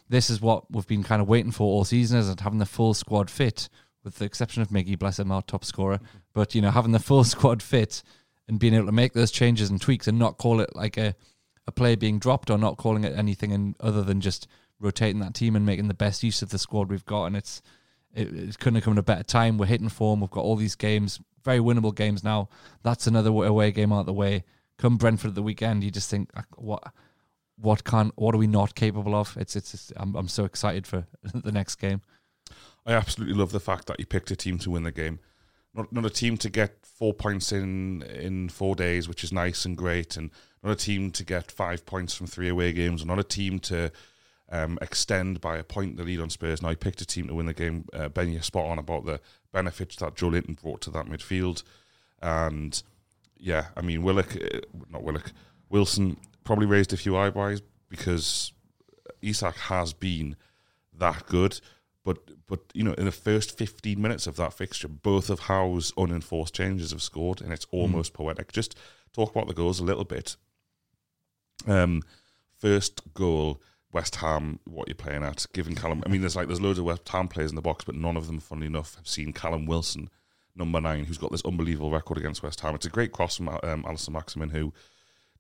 this 0.09 0.29
is 0.29 0.41
what 0.41 0.71
we've 0.71 0.87
been 0.87 1.05
kind 1.05 1.23
of 1.23 1.29
waiting 1.29 1.53
for 1.53 1.65
all 1.65 1.85
season 1.85 2.19
is 2.19 2.35
having 2.41 2.59
the 2.59 2.67
full 2.67 2.95
squad 2.95 3.31
fit, 3.31 3.69
with 4.05 4.17
the 4.17 4.25
exception 4.25 4.63
of 4.63 4.69
Miggy, 4.69 4.99
bless 4.99 5.19
him, 5.19 5.31
our 5.31 5.43
top 5.43 5.65
scorer. 5.65 5.99
Mm-hmm. 5.99 6.19
But, 6.35 6.55
you 6.55 6.61
know, 6.61 6.71
having 6.71 6.93
the 6.93 6.99
full 6.99 7.25
squad 7.25 7.63
fit 7.63 8.03
and 8.49 8.59
being 8.59 8.75
able 8.75 8.87
to 8.87 8.93
make 8.93 9.13
those 9.13 9.31
changes 9.31 9.71
and 9.71 9.81
tweaks 9.81 10.09
and 10.09 10.19
not 10.19 10.39
call 10.39 10.61
it 10.61 10.75
like 10.75 10.97
a, 10.97 11.15
a 11.67 11.73
play 11.73 11.95
being 11.95 12.19
dropped 12.19 12.51
or 12.51 12.59
not 12.59 12.77
calling 12.77 13.05
it 13.05 13.17
anything 13.17 13.53
in, 13.53 13.77
other 13.81 14.03
than 14.03 14.21
just 14.21 14.49
rotating 14.81 15.21
that 15.21 15.35
team 15.35 15.55
and 15.55 15.65
making 15.65 15.89
the 15.89 15.95
best 15.95 16.23
use 16.23 16.43
of 16.43 16.51
the 16.51 16.59
squad 16.59 16.91
we've 16.91 17.07
got. 17.07 17.27
And 17.27 17.37
it's 17.37 17.63
it, 18.15 18.35
it 18.35 18.59
couldn't 18.59 18.77
have 18.77 18.85
come 18.85 18.95
at 18.95 18.99
a 18.99 19.03
better 19.03 19.23
time. 19.23 19.59
We're 19.59 19.67
hitting 19.67 19.89
form. 19.89 20.21
We've 20.21 20.31
got 20.31 20.45
all 20.45 20.57
these 20.57 20.75
games, 20.75 21.21
very 21.45 21.59
winnable 21.59 21.95
games 21.95 22.23
now. 22.25 22.49
That's 22.83 23.07
another 23.07 23.31
away 23.31 23.71
game 23.73 23.93
out 23.93 24.01
of 24.01 24.07
the 24.07 24.13
way. 24.13 24.45
Come 24.79 24.97
Brentford 24.97 25.31
at 25.31 25.35
the 25.35 25.43
weekend, 25.43 25.85
you 25.85 25.91
just 25.91 26.11
think 26.11 26.31
what 26.57 26.83
what 27.63 27.85
can 27.85 28.13
what 28.17 28.35
are 28.35 28.39
we 28.39 28.47
not 28.47 28.75
capable 28.75 29.15
of? 29.15 29.37
It's 29.39 29.57
it's, 29.57 29.75
it's 29.75 29.93
I'm 29.97 30.15
I'm 30.15 30.29
so 30.29 30.45
excited 30.45 30.87
for 30.87 31.07
the 31.35 31.53
next 31.53 31.77
game. 31.77 32.03
I 32.85 32.93
absolutely 32.93 33.37
love 33.37 33.53
the 33.53 33.61
fact 33.61 33.87
that 33.87 33.99
he 33.99 34.05
picked 34.05 34.31
a 34.31 34.37
team 34.37 34.59
to 34.59 34.71
win 34.71 34.83
the 34.83 34.93
game. 34.93 35.21
Not 35.75 35.93
not 35.93 36.05
a 36.05 36.11
team 36.11 36.37
to 36.39 36.51
get 36.51 36.85
four 36.85 37.15
points 37.15 37.53
in 37.53 38.03
in 38.03 38.49
four 38.49 38.75
days, 38.75 39.09
which 39.09 39.25
is 39.25 39.33
nice 39.33 39.65
and 39.65 39.77
great, 39.77 40.17
and 40.17 40.31
not 40.63 40.73
a 40.73 40.77
team 40.77 41.11
to 41.13 41.25
get 41.25 41.51
five 41.51 41.87
points 41.87 42.15
from 42.15 42.27
three 42.27 42.49
away 42.49 42.73
games, 42.73 43.07
not 43.07 43.19
a 43.19 43.25
team 43.25 43.59
to 43.61 43.91
um, 44.51 44.79
extend 44.83 45.41
by 45.41 45.57
a 45.57 45.65
point 45.65 45.97
the 45.97 46.05
lead 46.05 46.21
on 46.21 46.31
Spurs. 46.31 46.61
Now 46.61 46.71
he 46.71 46.77
picked 46.77 47.01
a 47.01 47.07
team 47.07 47.29
to 47.29 47.35
win 47.35 47.47
the 47.47 47.55
game. 47.55 47.87
Uh, 47.93 48.09
ben, 48.09 48.33
you're 48.33 48.43
spot 48.43 48.67
on 48.67 48.79
about 48.79 49.07
the 49.07 49.21
benefits 49.53 49.97
that 49.97 50.15
Joelinton 50.15 50.61
brought 50.61 50.81
to 50.83 50.91
that 50.91 51.07
midfield, 51.07 51.63
and 52.21 52.83
yeah, 53.39 53.69
I 53.77 53.83
mean 53.83 54.03
Willock, 54.03 54.37
uh, 54.37 54.61
not 54.91 55.05
Willock, 55.05 55.33
Wilson 55.71 56.19
probably 56.45 56.67
raised 56.67 56.93
a 56.93 56.97
few 56.97 57.17
eyebrows 57.17 57.63
because 57.89 58.53
Isak 59.21 59.57
has 59.57 59.93
been 59.93 60.37
that 60.99 61.27
good. 61.27 61.61
But 62.05 62.47
but 62.47 62.61
you 62.75 62.83
know, 62.83 62.95
in 62.95 63.05
the 63.05 63.13
first 63.13 63.57
fifteen 63.57 64.03
minutes 64.03 64.27
of 64.27 64.37
that 64.37 64.55
fixture, 64.55 64.89
both 64.89 65.31
of 65.31 65.41
Howe's 65.41 65.93
unenforced 65.97 66.55
changes 66.55 66.91
have 66.91 67.03
scored, 67.03 67.41
and 67.41 67.53
it's 67.53 67.67
almost 67.71 68.13
mm. 68.13 68.17
poetic. 68.17 68.53
Just 68.53 68.77
talk 69.13 69.31
about 69.31 69.47
the 69.47 69.55
goals 69.55 69.79
a 69.79 69.85
little 69.85 70.05
bit. 70.05 70.37
Um, 71.67 72.03
first 72.59 73.15
goal, 73.15 73.63
West 73.93 74.17
Ham. 74.17 74.59
What 74.65 74.89
you're 74.89 74.97
playing 74.97 75.23
at? 75.23 75.47
Given 75.53 75.77
Callum, 75.77 76.03
I 76.05 76.09
mean, 76.09 76.23
there's 76.23 76.35
like 76.35 76.49
there's 76.49 76.61
loads 76.61 76.81
of 76.81 76.87
West 76.87 77.09
Ham 77.11 77.29
players 77.29 77.51
in 77.51 77.57
the 77.57 77.63
box, 77.63 77.85
but 77.85 77.95
none 77.95 78.17
of 78.17 78.27
them, 78.27 78.41
funnily 78.41 78.67
enough, 78.67 78.97
have 78.97 79.07
seen 79.07 79.33
Callum 79.33 79.67
Wilson, 79.67 80.11
number 80.57 80.81
nine, 80.81 81.05
who's 81.05 81.19
got 81.19 81.31
this 81.31 81.45
unbelievable 81.45 81.93
record 81.93 82.19
against 82.19 82.43
West 82.43 82.61
Ham. 82.63 82.75
It's 82.75 82.87
a 82.87 82.91
great 82.91 83.13
cross 83.13 83.37
from 83.37 83.49
um, 83.49 83.61
Allan 83.63 83.97
Saint-Maximin, 83.97 84.51
who 84.51 84.73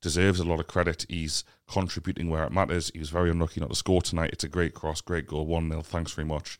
deserves 0.02 0.40
a 0.40 0.44
lot 0.44 0.60
of 0.60 0.66
credit. 0.66 1.06
He's 1.08 1.44
contributing 1.66 2.28
where 2.28 2.44
it 2.44 2.52
matters. 2.52 2.90
He 2.92 2.98
was 2.98 3.08
very 3.08 3.30
unlucky 3.30 3.60
not 3.60 3.70
to 3.70 3.76
score 3.76 4.02
tonight. 4.02 4.30
It's 4.32 4.44
a 4.44 4.48
great 4.48 4.74
cross, 4.74 5.00
great 5.00 5.26
goal, 5.26 5.46
1 5.46 5.70
0. 5.70 5.80
Thanks 5.82 6.12
very 6.12 6.26
much. 6.26 6.58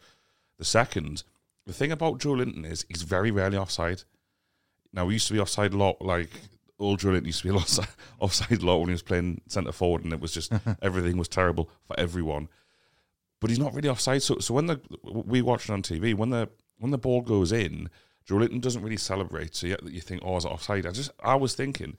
The 0.59 0.65
second, 0.65 1.25
the 1.67 1.73
thing 1.73 1.93
about 1.93 2.19
Joelinton 2.19 2.65
is 2.65 2.87
he's 2.89 3.03
very 3.03 3.31
rarely 3.31 3.59
offside. 3.59 4.05
Now, 4.93 5.09
he 5.09 5.15
used 5.15 5.27
to 5.29 5.35
be 5.35 5.41
offside 5.41 5.75
a 5.75 5.77
lot, 5.77 6.01
like 6.01 6.31
old 6.79 7.01
Joelinton 7.01 7.27
used 7.27 7.43
to 7.43 7.49
be 7.49 7.55
offside, 7.57 7.89
offside 8.21 8.63
a 8.63 8.67
lot 8.67 8.79
when 8.79 8.89
he 8.89 8.95
was 8.95 9.03
playing 9.03 9.43
centre 9.49 9.73
forward, 9.73 10.05
and 10.05 10.13
it 10.13 10.21
was 10.21 10.33
just 10.33 10.53
everything 10.83 11.19
was 11.19 11.29
terrible 11.29 11.69
for 11.87 11.99
everyone. 11.99 12.49
But 13.41 13.51
he's 13.51 13.59
not 13.59 13.75
really 13.75 13.89
offside. 13.89 14.23
So, 14.23 14.39
so 14.39 14.55
when 14.55 14.67
the 14.67 14.81
we 15.03 15.43
watch 15.43 15.69
it 15.69 15.73
on 15.73 15.83
TV, 15.83 16.15
when 16.15 16.31
the 16.31 16.49
when 16.79 16.93
the 16.93 16.99
ball 16.99 17.23
goes 17.23 17.51
in, 17.51 17.91
Joelinton 18.29 18.61
doesn't 18.61 18.83
really 18.83 18.97
celebrate. 18.97 19.57
So 19.57 19.67
you, 19.67 19.77
you 19.85 20.01
think, 20.01 20.23
oh, 20.25 20.37
is 20.37 20.45
it 20.45 20.49
offside? 20.53 20.87
I 20.87 20.93
just 20.93 21.11
I 21.21 21.35
was 21.35 21.55
thinking 21.55 21.97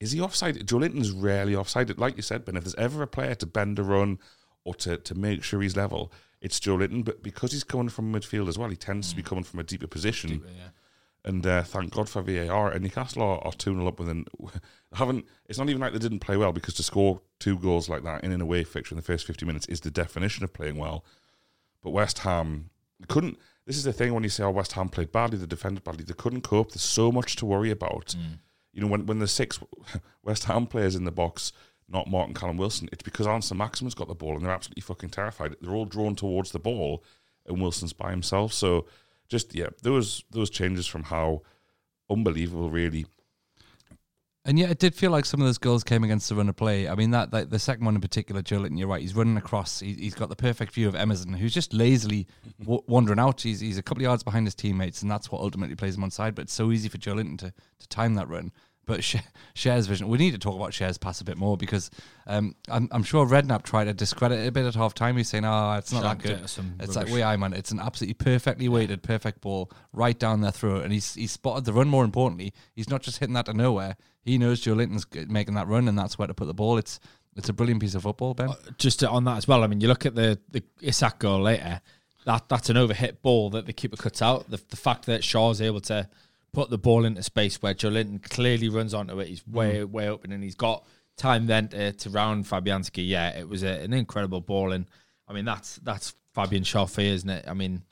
is 0.00 0.12
he 0.12 0.20
offside? 0.20 0.56
Joelinton's 0.66 1.10
rarely 1.10 1.54
offside. 1.56 1.98
Like 1.98 2.16
you 2.16 2.22
said, 2.22 2.44
Ben, 2.44 2.56
if 2.56 2.64
there's 2.64 2.74
ever 2.74 3.02
a 3.02 3.06
player 3.06 3.34
to 3.36 3.46
bend 3.46 3.78
a 3.78 3.82
run 3.82 4.18
or 4.64 4.74
to, 4.76 4.98
to 4.98 5.14
make 5.14 5.42
sure 5.42 5.62
he's 5.62 5.76
level, 5.76 6.12
it's 6.40 6.60
Joelinton. 6.60 7.04
But 7.04 7.22
because 7.22 7.52
he's 7.52 7.64
coming 7.64 7.88
from 7.88 8.12
midfield 8.12 8.48
as 8.48 8.58
well, 8.58 8.68
he 8.68 8.76
tends 8.76 9.06
mm. 9.06 9.10
to 9.10 9.16
be 9.16 9.22
mm. 9.22 9.26
coming 9.26 9.44
from 9.44 9.60
a 9.60 9.64
deeper 9.64 9.86
position. 9.86 10.30
Deeper, 10.30 10.48
yeah. 10.48 10.68
And 11.24 11.44
uh, 11.44 11.62
thank 11.62 11.92
God 11.92 12.08
for 12.08 12.22
VAR. 12.22 12.70
And 12.70 12.82
Newcastle 12.82 13.22
are, 13.22 13.44
are 13.44 13.52
2 13.52 13.74
0 13.74 13.86
up 13.86 13.98
within. 13.98 14.26
haven't. 14.92 15.26
It's 15.48 15.58
not 15.58 15.68
even 15.68 15.80
like 15.80 15.92
they 15.92 15.98
didn't 15.98 16.20
play 16.20 16.36
well 16.36 16.52
because 16.52 16.74
to 16.74 16.82
score 16.82 17.20
two 17.40 17.58
goals 17.58 17.88
like 17.88 18.04
that 18.04 18.22
in 18.22 18.32
an 18.32 18.40
away 18.40 18.64
fixture 18.64 18.94
in 18.94 18.96
the 18.96 19.02
first 19.02 19.26
50 19.26 19.44
minutes 19.44 19.66
is 19.66 19.80
the 19.80 19.90
definition 19.90 20.44
of 20.44 20.52
playing 20.52 20.76
well. 20.76 21.04
But 21.82 21.90
West 21.90 22.20
Ham 22.20 22.70
couldn't. 23.08 23.38
This 23.64 23.76
is 23.76 23.82
the 23.82 23.92
thing 23.92 24.14
when 24.14 24.22
you 24.22 24.28
say, 24.28 24.44
oh, 24.44 24.50
West 24.50 24.72
Ham 24.72 24.88
played 24.88 25.10
badly, 25.10 25.38
they 25.38 25.46
defended 25.46 25.82
badly. 25.82 26.04
They 26.04 26.14
couldn't 26.14 26.42
cope. 26.42 26.70
There's 26.70 26.82
so 26.82 27.10
much 27.10 27.34
to 27.36 27.46
worry 27.46 27.70
about. 27.70 28.14
Mm 28.16 28.38
you 28.76 28.82
know, 28.82 28.88
when 28.88 29.06
when 29.06 29.20
the 29.20 29.26
six 29.26 29.58
West 30.22 30.44
Ham 30.44 30.66
players 30.66 30.94
in 30.94 31.04
the 31.04 31.10
box, 31.10 31.50
not 31.88 32.10
Martin 32.10 32.34
Callum 32.34 32.58
Wilson, 32.58 32.90
it's 32.92 33.02
because 33.02 33.26
Allan 33.26 33.40
Saint-Maximin's 33.40 33.94
got 33.94 34.06
the 34.06 34.14
ball 34.14 34.34
and 34.34 34.44
they're 34.44 34.52
absolutely 34.52 34.82
fucking 34.82 35.08
terrified. 35.08 35.56
They're 35.62 35.74
all 35.74 35.86
drawn 35.86 36.14
towards 36.14 36.52
the 36.52 36.58
ball, 36.58 37.02
and 37.46 37.60
Wilson's 37.60 37.94
by 37.94 38.10
himself. 38.10 38.52
So 38.52 38.86
just 39.28 39.54
yeah, 39.54 39.68
those 39.82 40.24
those 40.30 40.50
changes 40.50 40.86
from 40.86 41.04
Howe 41.04 41.40
unbelievable 42.10 42.70
really. 42.70 43.06
And 44.46 44.60
yeah, 44.60 44.70
it 44.70 44.78
did 44.78 44.94
feel 44.94 45.10
like 45.10 45.24
some 45.24 45.40
of 45.40 45.46
those 45.48 45.58
goals 45.58 45.82
came 45.82 46.04
against 46.04 46.28
the 46.28 46.36
run 46.36 46.48
of 46.48 46.54
play. 46.54 46.86
I 46.86 46.94
mean, 46.94 47.10
that, 47.10 47.32
that 47.32 47.50
the 47.50 47.58
second 47.58 47.84
one 47.84 47.96
in 47.96 48.00
particular, 48.00 48.42
Joelinton, 48.42 48.78
you're 48.78 48.86
right. 48.86 49.00
He's 49.00 49.16
running 49.16 49.36
across. 49.36 49.80
He, 49.80 49.94
he's 49.94 50.14
got 50.14 50.28
the 50.28 50.36
perfect 50.36 50.72
view 50.72 50.86
of 50.86 50.94
Emerson, 50.94 51.32
who's 51.32 51.52
just 51.52 51.74
lazily 51.74 52.28
w- 52.60 52.80
wandering 52.86 53.18
out. 53.18 53.40
He's, 53.40 53.58
he's 53.58 53.76
a 53.76 53.82
couple 53.82 54.02
of 54.02 54.04
yards 54.04 54.22
behind 54.22 54.46
his 54.46 54.54
teammates, 54.54 55.02
and 55.02 55.10
that's 55.10 55.32
what 55.32 55.40
ultimately 55.40 55.74
plays 55.74 55.96
him 55.96 56.04
on 56.04 56.12
side. 56.12 56.36
But 56.36 56.42
it's 56.42 56.52
so 56.52 56.70
easy 56.70 56.88
for 56.88 56.96
Joelinton 56.96 57.36
to, 57.38 57.52
to 57.80 57.88
time 57.88 58.14
that 58.14 58.28
run. 58.28 58.52
But 58.86 59.00
Schär's 59.54 59.86
vision, 59.88 60.08
we 60.08 60.16
need 60.16 60.30
to 60.30 60.38
talk 60.38 60.54
about 60.54 60.70
Schär's 60.70 60.96
pass 60.96 61.20
a 61.20 61.24
bit 61.24 61.36
more 61.36 61.56
because 61.56 61.90
um, 62.26 62.54
I'm, 62.68 62.88
I'm 62.92 63.02
sure 63.02 63.26
Redknapp 63.26 63.64
tried 63.64 63.84
to 63.84 63.94
discredit 63.94 64.38
it 64.38 64.48
a 64.48 64.52
bit 64.52 64.64
at 64.64 64.74
half 64.76 64.94
time. 64.94 65.16
He's 65.16 65.28
saying, 65.28 65.44
oh, 65.44 65.72
it's 65.72 65.92
not 65.92 66.02
that 66.02 66.18
good. 66.18 66.40
It's 66.42 66.58
rubbish. 66.58 66.94
like, 66.96 67.08
way 67.08 67.22
I 67.24 67.36
man, 67.36 67.52
it's 67.52 67.72
an 67.72 67.80
absolutely 67.80 68.14
perfectly 68.14 68.68
weighted, 68.68 69.02
perfect 69.02 69.40
ball 69.40 69.70
right 69.92 70.16
down 70.16 70.40
their 70.40 70.52
throat. 70.52 70.84
And 70.84 70.92
he's, 70.92 71.14
he's 71.14 71.32
spotted 71.32 71.64
the 71.64 71.72
run 71.72 71.88
more 71.88 72.04
importantly. 72.04 72.52
He's 72.74 72.88
not 72.88 73.02
just 73.02 73.18
hitting 73.18 73.34
that 73.34 73.46
to 73.46 73.54
nowhere. 73.54 73.96
He 74.22 74.38
knows 74.38 74.62
Joelinton's 74.62 75.06
making 75.28 75.54
that 75.54 75.66
run 75.66 75.88
and 75.88 75.98
that's 75.98 76.18
where 76.18 76.28
to 76.28 76.34
put 76.34 76.46
the 76.46 76.54
ball. 76.54 76.78
It's 76.78 77.00
it's 77.36 77.50
a 77.50 77.52
brilliant 77.52 77.82
piece 77.82 77.94
of 77.94 78.02
football, 78.02 78.32
Ben. 78.32 78.48
Uh, 78.48 78.54
just 78.78 79.04
on 79.04 79.24
that 79.24 79.36
as 79.36 79.46
well, 79.46 79.62
I 79.62 79.66
mean, 79.66 79.80
you 79.82 79.88
look 79.88 80.06
at 80.06 80.14
the, 80.14 80.38
the 80.50 80.62
Isak 80.80 81.18
goal 81.18 81.42
later, 81.42 81.82
that 82.24 82.48
that's 82.48 82.70
an 82.70 82.76
overhit 82.76 83.20
ball 83.22 83.50
that 83.50 83.66
the 83.66 83.72
keeper 83.72 83.96
cuts 83.96 84.22
out. 84.22 84.50
The, 84.50 84.60
the 84.70 84.76
fact 84.76 85.06
that 85.06 85.20
Schär's 85.20 85.60
able 85.60 85.80
to 85.82 86.08
put 86.56 86.70
the 86.70 86.78
ball 86.78 87.04
into 87.04 87.22
space 87.22 87.60
where 87.60 87.74
Joelinton 87.74 88.22
clearly 88.22 88.70
runs 88.70 88.94
onto 88.94 89.20
it. 89.20 89.28
He's 89.28 89.46
way, 89.46 89.80
mm. 89.80 89.90
way 89.90 90.08
open 90.08 90.32
and 90.32 90.42
he's 90.42 90.54
got 90.54 90.86
time 91.18 91.44
then 91.46 91.68
to, 91.68 91.92
to 91.92 92.08
round 92.08 92.46
Fabianski. 92.46 93.06
Yeah, 93.06 93.38
it 93.38 93.46
was 93.46 93.62
a, 93.62 93.82
an 93.82 93.92
incredible 93.92 94.40
ball. 94.40 94.72
And 94.72 94.86
I 95.28 95.34
mean, 95.34 95.44
that's 95.44 95.76
that's 95.82 96.14
Fabian 96.34 96.62
Schärfe, 96.62 97.04
isn't 97.04 97.28
it? 97.28 97.44
I 97.46 97.52
mean, 97.52 97.82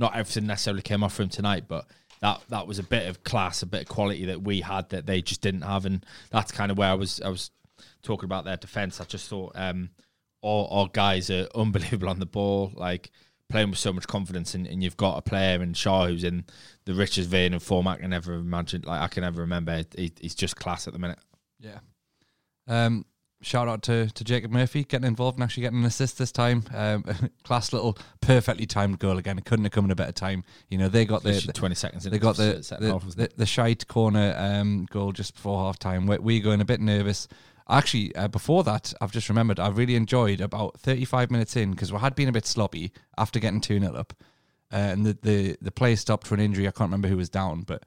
not 0.00 0.16
everything 0.16 0.48
necessarily 0.48 0.82
came 0.82 1.04
off 1.04 1.14
for 1.14 1.22
him 1.22 1.28
tonight, 1.28 1.66
but 1.68 1.86
that 2.18 2.40
that 2.48 2.66
was 2.66 2.80
a 2.80 2.82
bit 2.82 3.08
of 3.08 3.22
class, 3.22 3.62
a 3.62 3.66
bit 3.66 3.82
of 3.82 3.88
quality 3.88 4.24
that 4.24 4.42
we 4.42 4.62
had 4.62 4.88
that 4.88 5.06
they 5.06 5.22
just 5.22 5.40
didn't 5.40 5.62
have. 5.62 5.86
And 5.86 6.04
that's 6.30 6.50
kind 6.50 6.72
of 6.72 6.76
where 6.76 6.90
I 6.90 6.94
was 6.94 7.20
I 7.20 7.28
was 7.28 7.52
talking 8.02 8.24
about 8.24 8.44
their 8.44 8.56
defense. 8.56 9.00
I 9.00 9.04
just 9.04 9.28
thought 9.28 9.52
um, 9.54 9.90
all, 10.40 10.64
all 10.64 10.88
guys 10.88 11.30
are 11.30 11.46
unbelievable 11.54 12.08
on 12.08 12.18
the 12.18 12.26
ball. 12.26 12.72
Like, 12.74 13.12
playing 13.48 13.70
with 13.70 13.78
so 13.78 13.92
much 13.92 14.06
confidence, 14.06 14.54
and, 14.54 14.66
and 14.66 14.82
you've 14.82 14.96
got 14.96 15.18
a 15.18 15.22
player 15.22 15.62
in 15.62 15.72
Schär 15.72 16.08
who's 16.08 16.24
in 16.24 16.44
the 16.84 16.94
richest 16.94 17.28
vein 17.28 17.54
of 17.54 17.62
form 17.62 17.86
I 17.86 17.96
can 17.96 18.12
ever 18.12 18.34
imagine. 18.34 18.82
Like 18.82 19.00
I 19.00 19.08
can 19.08 19.24
ever 19.24 19.40
remember. 19.40 19.84
He, 19.96 20.12
he's 20.20 20.34
just 20.34 20.56
class 20.56 20.86
at 20.86 20.92
the 20.92 20.98
minute. 20.98 21.18
Yeah. 21.58 21.78
Um, 22.66 23.06
shout 23.40 23.68
out 23.68 23.82
to, 23.84 24.08
to 24.10 24.24
Jacob 24.24 24.50
Murphy 24.50 24.84
getting 24.84 25.06
involved 25.06 25.36
and 25.36 25.44
actually 25.44 25.62
getting 25.62 25.80
an 25.80 25.84
assist 25.84 26.18
this 26.18 26.32
time. 26.32 26.64
Um, 26.74 27.04
class 27.44 27.72
little 27.72 27.96
perfectly 28.20 28.66
timed 28.66 28.98
goal 28.98 29.18
again. 29.18 29.38
It 29.38 29.44
couldn't 29.44 29.64
have 29.64 29.72
come 29.72 29.84
in 29.86 29.90
a 29.90 29.96
better 29.96 30.12
time. 30.12 30.44
You 30.68 30.78
know 30.78 30.88
they 30.88 31.04
got 31.04 31.22
the, 31.22 31.42
the 31.46 31.52
twenty 31.52 31.74
seconds. 31.74 32.04
They 32.04 32.18
got 32.18 32.36
the 32.36 32.76
the, 32.80 32.92
off, 32.92 33.16
the, 33.16 33.30
the, 33.36 33.46
shite 33.46 33.86
corner 33.88 34.34
um, 34.36 34.86
goal 34.90 35.12
just 35.12 35.34
before 35.34 35.64
half 35.64 35.78
time. 35.78 36.06
We, 36.06 36.18
we 36.18 36.40
going 36.40 36.60
a 36.60 36.66
bit 36.66 36.80
nervous. 36.80 37.28
Actually, 37.70 38.14
uh, 38.16 38.28
before 38.28 38.64
that, 38.64 38.94
I've 39.00 39.12
just 39.12 39.28
remembered 39.28 39.60
I 39.60 39.68
really 39.68 39.94
enjoyed 39.94 40.40
about 40.40 40.80
35 40.80 41.30
minutes 41.30 41.54
in 41.54 41.72
because 41.72 41.92
we 41.92 41.98
had 41.98 42.14
been 42.14 42.28
a 42.28 42.32
bit 42.32 42.46
sloppy 42.46 42.92
after 43.18 43.38
getting 43.38 43.60
2 43.60 43.80
0 43.80 43.94
up. 43.94 44.14
Uh, 44.72 44.76
and 44.76 45.06
the, 45.06 45.18
the, 45.22 45.56
the 45.60 45.70
play 45.70 45.94
stopped 45.96 46.26
for 46.26 46.34
an 46.34 46.40
injury. 46.40 46.66
I 46.66 46.70
can't 46.70 46.88
remember 46.88 47.08
who 47.08 47.16
was 47.16 47.28
down, 47.28 47.62
but 47.62 47.84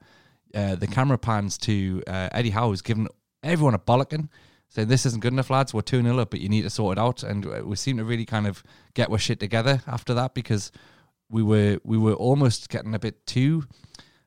uh, 0.54 0.74
the 0.74 0.86
camera 0.86 1.18
pans 1.18 1.56
to 1.58 2.02
uh, 2.06 2.28
Eddie 2.32 2.50
Howe, 2.50 2.68
who's 2.68 2.82
given 2.82 3.08
everyone 3.42 3.74
a 3.74 3.78
bollocking, 3.78 4.28
saying, 4.68 4.88
This 4.88 5.06
isn't 5.06 5.22
good 5.22 5.32
enough, 5.32 5.50
lads. 5.50 5.74
We're 5.74 5.82
2 5.82 6.02
0 6.02 6.18
up, 6.18 6.30
but 6.30 6.40
you 6.40 6.48
need 6.48 6.62
to 6.62 6.70
sort 6.70 6.98
it 6.98 7.00
out. 7.00 7.22
And 7.22 7.46
uh, 7.46 7.62
we 7.64 7.76
seem 7.76 7.96
to 7.96 8.04
really 8.04 8.24
kind 8.24 8.46
of 8.46 8.62
get 8.94 9.10
our 9.10 9.18
shit 9.18 9.40
together 9.40 9.82
after 9.86 10.14
that 10.14 10.34
because 10.34 10.70
we 11.28 11.42
were 11.42 11.78
we 11.82 11.98
were 11.98 12.14
almost 12.14 12.68
getting 12.68 12.94
a 12.94 12.98
bit 13.00 13.26
too. 13.26 13.64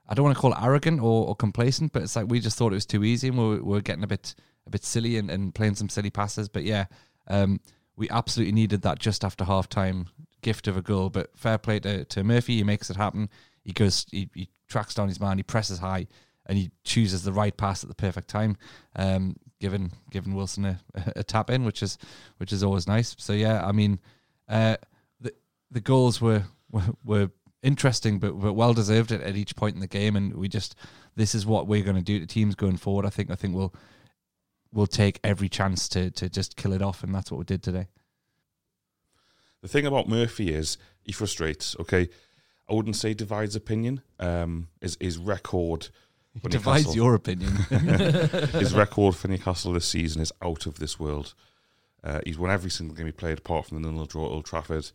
I 0.07 0.13
don't 0.13 0.25
want 0.25 0.35
to 0.35 0.41
call 0.41 0.53
it 0.53 0.61
arrogant 0.61 1.01
or, 1.01 1.27
or 1.27 1.35
complacent, 1.35 1.93
but 1.93 2.03
it's 2.03 2.15
like 2.15 2.27
we 2.27 2.39
just 2.39 2.57
thought 2.57 2.73
it 2.73 2.75
was 2.75 2.85
too 2.85 3.03
easy 3.03 3.29
and 3.29 3.37
we 3.37 3.43
were, 3.43 3.55
we 3.55 3.71
were 3.73 3.81
getting 3.81 4.03
a 4.03 4.07
bit 4.07 4.35
a 4.67 4.69
bit 4.69 4.83
silly 4.83 5.17
and, 5.17 5.29
and 5.29 5.53
playing 5.53 5.75
some 5.75 5.89
silly 5.89 6.09
passes. 6.09 6.49
But 6.49 6.63
yeah, 6.63 6.85
um, 7.27 7.59
we 7.95 8.09
absolutely 8.09 8.53
needed 8.53 8.81
that 8.81 8.99
just 8.99 9.23
after 9.23 9.43
half 9.43 9.69
time 9.69 10.07
gift 10.41 10.67
of 10.67 10.77
a 10.77 10.81
goal. 10.81 11.09
But 11.09 11.37
fair 11.37 11.57
play 11.57 11.79
to, 11.81 12.05
to 12.05 12.23
Murphy. 12.23 12.57
He 12.57 12.63
makes 12.63 12.89
it 12.89 12.97
happen. 12.97 13.29
He 13.63 13.73
goes, 13.73 14.05
he, 14.11 14.29
he 14.33 14.49
tracks 14.67 14.93
down 14.93 15.07
his 15.07 15.19
man, 15.19 15.37
he 15.37 15.43
presses 15.43 15.79
high, 15.79 16.07
and 16.45 16.57
he 16.57 16.71
chooses 16.83 17.23
the 17.23 17.33
right 17.33 17.55
pass 17.55 17.83
at 17.83 17.89
the 17.89 17.95
perfect 17.95 18.27
time. 18.27 18.57
Um, 18.95 19.35
giving 19.59 19.91
giving 20.11 20.35
Wilson 20.35 20.65
a, 20.65 20.79
a, 21.15 21.23
tap 21.23 21.49
in, 21.49 21.63
which 21.63 21.81
is 21.81 21.97
which 22.37 22.53
is 22.53 22.63
always 22.63 22.87
nice. 22.87 23.15
So 23.17 23.33
yeah, 23.33 23.65
I 23.65 23.71
mean, 23.71 23.99
uh, 24.47 24.77
the 25.19 25.33
the 25.71 25.81
goals 25.81 26.21
were 26.21 26.43
were, 26.71 26.93
were 27.03 27.31
interesting, 27.63 28.19
but, 28.19 28.39
but 28.39 28.53
well 28.53 28.73
deserved 28.73 29.11
at, 29.11 29.21
at 29.21 29.35
each 29.35 29.55
point 29.55 29.75
in 29.75 29.81
the 29.81 29.87
game. 29.87 30.15
And 30.15 30.35
we 30.35 30.47
just 30.47 30.75
this 31.15 31.33
is 31.33 31.45
what 31.45 31.67
we're 31.67 31.83
going 31.83 31.95
to 31.95 32.01
do 32.01 32.19
to 32.19 32.27
teams 32.27 32.55
going 32.55 32.77
forward. 32.77 33.05
I 33.05 33.09
think 33.09 33.31
I 33.31 33.35
think 33.35 33.55
we'll 33.55 33.73
will 34.75 34.87
take 34.87 35.19
every 35.23 35.49
chance 35.49 35.87
to 35.89 36.11
to 36.11 36.29
just 36.29 36.55
kill 36.55 36.73
it 36.73 36.81
off, 36.81 37.03
and 37.03 37.15
that's 37.15 37.31
what 37.31 37.39
we 37.39 37.45
did 37.45 37.63
today. 37.63 37.87
The 39.61 39.67
thing 39.67 39.87
about 39.87 40.07
Murphy 40.07 40.53
is 40.53 40.77
he 41.01 41.11
frustrates. 41.11 41.75
Okay, 41.79 42.09
I 42.69 42.73
wouldn't 42.73 42.97
say 42.97 43.13
divides 43.15 43.55
opinion. 43.55 44.01
Um, 44.19 44.67
his 44.81 44.97
his 44.99 45.17
record. 45.17 45.89
He 46.43 46.49
divides 46.49 46.83
Newcastle, 46.83 46.95
your 46.95 47.15
opinion. 47.15 47.51
his 48.59 48.73
record 48.75 49.15
for 49.15 49.29
Newcastle 49.29 49.71
this 49.71 49.85
season 49.85 50.21
is 50.21 50.33
out 50.43 50.65
of 50.65 50.79
this 50.79 50.99
world. 50.99 51.33
Uh, 52.03 52.19
he's 52.25 52.37
won 52.37 52.51
every 52.51 52.69
single 52.69 52.95
game 52.95 53.05
he 53.05 53.11
played, 53.13 53.37
apart 53.39 53.65
from 53.65 53.81
the 53.81 53.89
nil 53.89 54.05
draw 54.05 54.25
at 54.25 54.31
Old 54.31 54.45
Trafford. 54.45 54.91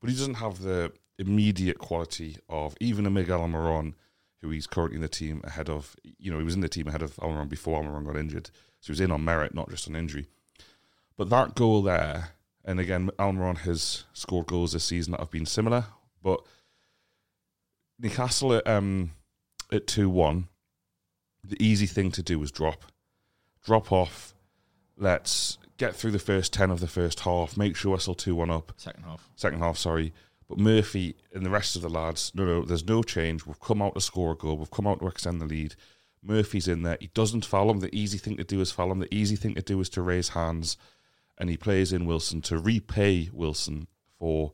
But 0.00 0.10
he 0.10 0.16
doesn't 0.16 0.34
have 0.34 0.60
the 0.60 0.92
immediate 1.16 1.78
quality 1.78 2.38
of 2.48 2.74
even 2.80 3.06
a 3.06 3.10
Miguel 3.10 3.40
Almiron, 3.40 3.94
who 4.40 4.50
he's 4.50 4.66
currently 4.66 4.96
in 4.96 5.02
the 5.02 5.08
team 5.08 5.40
ahead 5.44 5.70
of. 5.70 5.94
You 6.18 6.32
know, 6.32 6.38
he 6.38 6.44
was 6.44 6.56
in 6.56 6.60
the 6.60 6.68
team 6.68 6.88
ahead 6.88 7.02
of 7.02 7.14
Almiron 7.16 7.48
before 7.48 7.80
Almiron 7.80 8.04
got 8.04 8.16
injured. 8.16 8.50
So 8.80 8.86
he 8.86 8.92
was 8.92 9.00
in 9.00 9.12
on 9.12 9.24
merit, 9.24 9.54
not 9.54 9.70
just 9.70 9.88
on 9.88 9.96
injury. 9.96 10.26
But 11.16 11.30
that 11.30 11.54
goal 11.54 11.82
there, 11.82 12.30
and 12.64 12.80
again, 12.80 13.10
Almiron 13.18 13.58
has 13.58 14.04
scored 14.12 14.46
goals 14.46 14.72
this 14.72 14.84
season 14.84 15.12
that 15.12 15.20
have 15.20 15.30
been 15.30 15.46
similar, 15.46 15.86
but 16.22 16.40
Newcastle 17.98 18.54
at, 18.54 18.66
um, 18.66 19.12
at 19.70 19.86
2 19.86 20.08
1, 20.08 20.48
the 21.44 21.62
easy 21.62 21.86
thing 21.86 22.10
to 22.12 22.22
do 22.22 22.38
was 22.38 22.50
drop. 22.50 22.84
Drop 23.64 23.92
off. 23.92 24.34
Let's 24.96 25.58
get 25.76 25.94
through 25.94 26.10
the 26.10 26.18
first 26.18 26.52
10 26.52 26.70
of 26.70 26.80
the 26.80 26.86
first 26.86 27.20
half, 27.20 27.56
make 27.56 27.76
sure 27.76 27.92
we're 27.92 27.98
still 27.98 28.14
2 28.14 28.34
1 28.34 28.50
up. 28.50 28.72
Second 28.76 29.04
half. 29.04 29.28
Second 29.36 29.58
half, 29.60 29.76
sorry. 29.76 30.12
But 30.48 30.58
Murphy 30.58 31.16
and 31.32 31.46
the 31.46 31.50
rest 31.50 31.76
of 31.76 31.82
the 31.82 31.88
lads, 31.88 32.32
no, 32.34 32.44
no, 32.44 32.64
there's 32.64 32.86
no 32.86 33.02
change. 33.02 33.46
We've 33.46 33.60
come 33.60 33.80
out 33.80 33.94
to 33.94 34.00
score 34.00 34.32
a 34.32 34.36
goal. 34.36 34.56
We've 34.56 34.70
come 34.70 34.86
out 34.86 34.98
to 35.00 35.06
extend 35.06 35.40
the 35.40 35.46
lead. 35.46 35.76
Murphy's 36.22 36.68
in 36.68 36.82
there. 36.82 36.98
He 37.00 37.08
doesn't 37.08 37.44
foul 37.44 37.70
him. 37.70 37.80
The 37.80 37.94
easy 37.94 38.18
thing 38.18 38.36
to 38.36 38.44
do 38.44 38.60
is 38.60 38.72
foul 38.72 38.92
him. 38.92 38.98
The 38.98 39.14
easy 39.14 39.36
thing 39.36 39.54
to 39.54 39.62
do 39.62 39.80
is 39.80 39.88
to 39.90 40.02
raise 40.02 40.30
hands. 40.30 40.76
And 41.38 41.48
he 41.48 41.56
plays 41.56 41.92
in 41.92 42.06
Wilson 42.06 42.42
to 42.42 42.58
repay 42.58 43.30
Wilson 43.32 43.86
for 44.18 44.52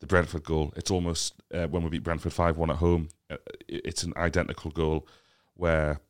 the 0.00 0.06
Brentford 0.06 0.44
goal. 0.44 0.72
It's 0.76 0.90
almost 0.90 1.34
uh, 1.54 1.68
when 1.68 1.84
we 1.84 1.90
beat 1.90 2.02
Brentford 2.02 2.32
5 2.32 2.56
1 2.56 2.70
at 2.70 2.76
home, 2.76 3.08
uh, 3.30 3.36
it's 3.68 4.02
an 4.02 4.12
identical 4.16 4.70
goal 4.70 5.06
where, 5.54 6.00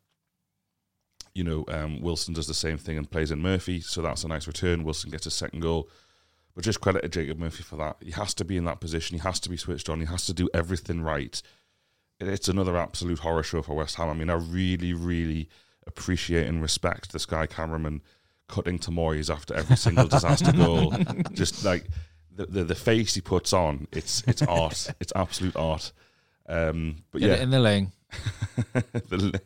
you 1.35 1.45
know, 1.45 1.65
um, 1.69 2.01
Wilson 2.01 2.33
does 2.33 2.47
the 2.47 2.55
same 2.55 2.79
thing 2.79 2.97
and 2.97 3.11
plays 3.11 3.31
in 3.31 3.41
Murphy. 3.41 3.81
So 3.81 4.01
that's 4.01 4.25
a 4.25 4.29
nice 4.29 4.47
return. 4.47 4.85
Wilson 4.85 5.11
gets 5.11 5.27
a 5.27 5.31
second 5.31 5.61
goal. 5.61 5.89
But 6.55 6.65
just 6.65 6.81
credit 6.81 7.03
to 7.03 7.09
Jacob 7.11 7.39
Murphy 7.39 7.63
for 7.63 7.77
that. 7.77 7.99
He 8.01 8.13
has 8.13 8.33
to 8.35 8.45
be 8.45 8.57
in 8.57 8.65
that 8.65 8.81
position. 8.81 9.19
He 9.19 9.23
has 9.23 9.39
to 9.41 9.51
be 9.51 9.59
switched 9.59 9.91
on. 9.91 10.01
He 10.01 10.07
has 10.07 10.25
to 10.25 10.33
do 10.33 10.49
everything 10.55 11.03
right 11.03 11.43
it's 12.21 12.49
another 12.49 12.77
absolute 12.77 13.21
horror 13.21 13.43
show 13.43 13.63
for 13.63 13.75
West 13.75 13.97
Ham. 13.97 14.09
I 14.09 14.15
mean, 14.15 14.31
I 14.31 14.35
really, 14.35 14.93
really 14.93 15.49
appreciate 15.87 16.47
and 16.47 16.63
respect 16.63 17.13
this 17.13 17.27
guy 17.27 17.47
cameraman 17.47 18.03
cutting 18.49 18.79
to 18.81 18.91
Moyes 18.91 19.33
after 19.33 19.55
every 19.55 19.77
single 19.77 20.07
disaster 20.07 20.53
goal. 20.57 20.95
Just 21.33 21.65
like 21.65 21.87
the, 22.35 22.47
the, 22.47 22.65
the 22.65 22.75
face 22.75 23.15
he 23.15 23.21
puts 23.21 23.53
on, 23.53 23.87
it's 23.93 24.23
it's 24.27 24.43
art. 24.43 24.89
it's 25.01 25.13
absolute 25.15 25.57
art. 25.57 25.93
Um, 26.49 27.05
but 27.11 27.21
yeah, 27.21 27.37
in 27.37 27.51
the 27.51 27.61
lane, 27.61 27.93
the 29.09 29.33
lane. 29.33 29.41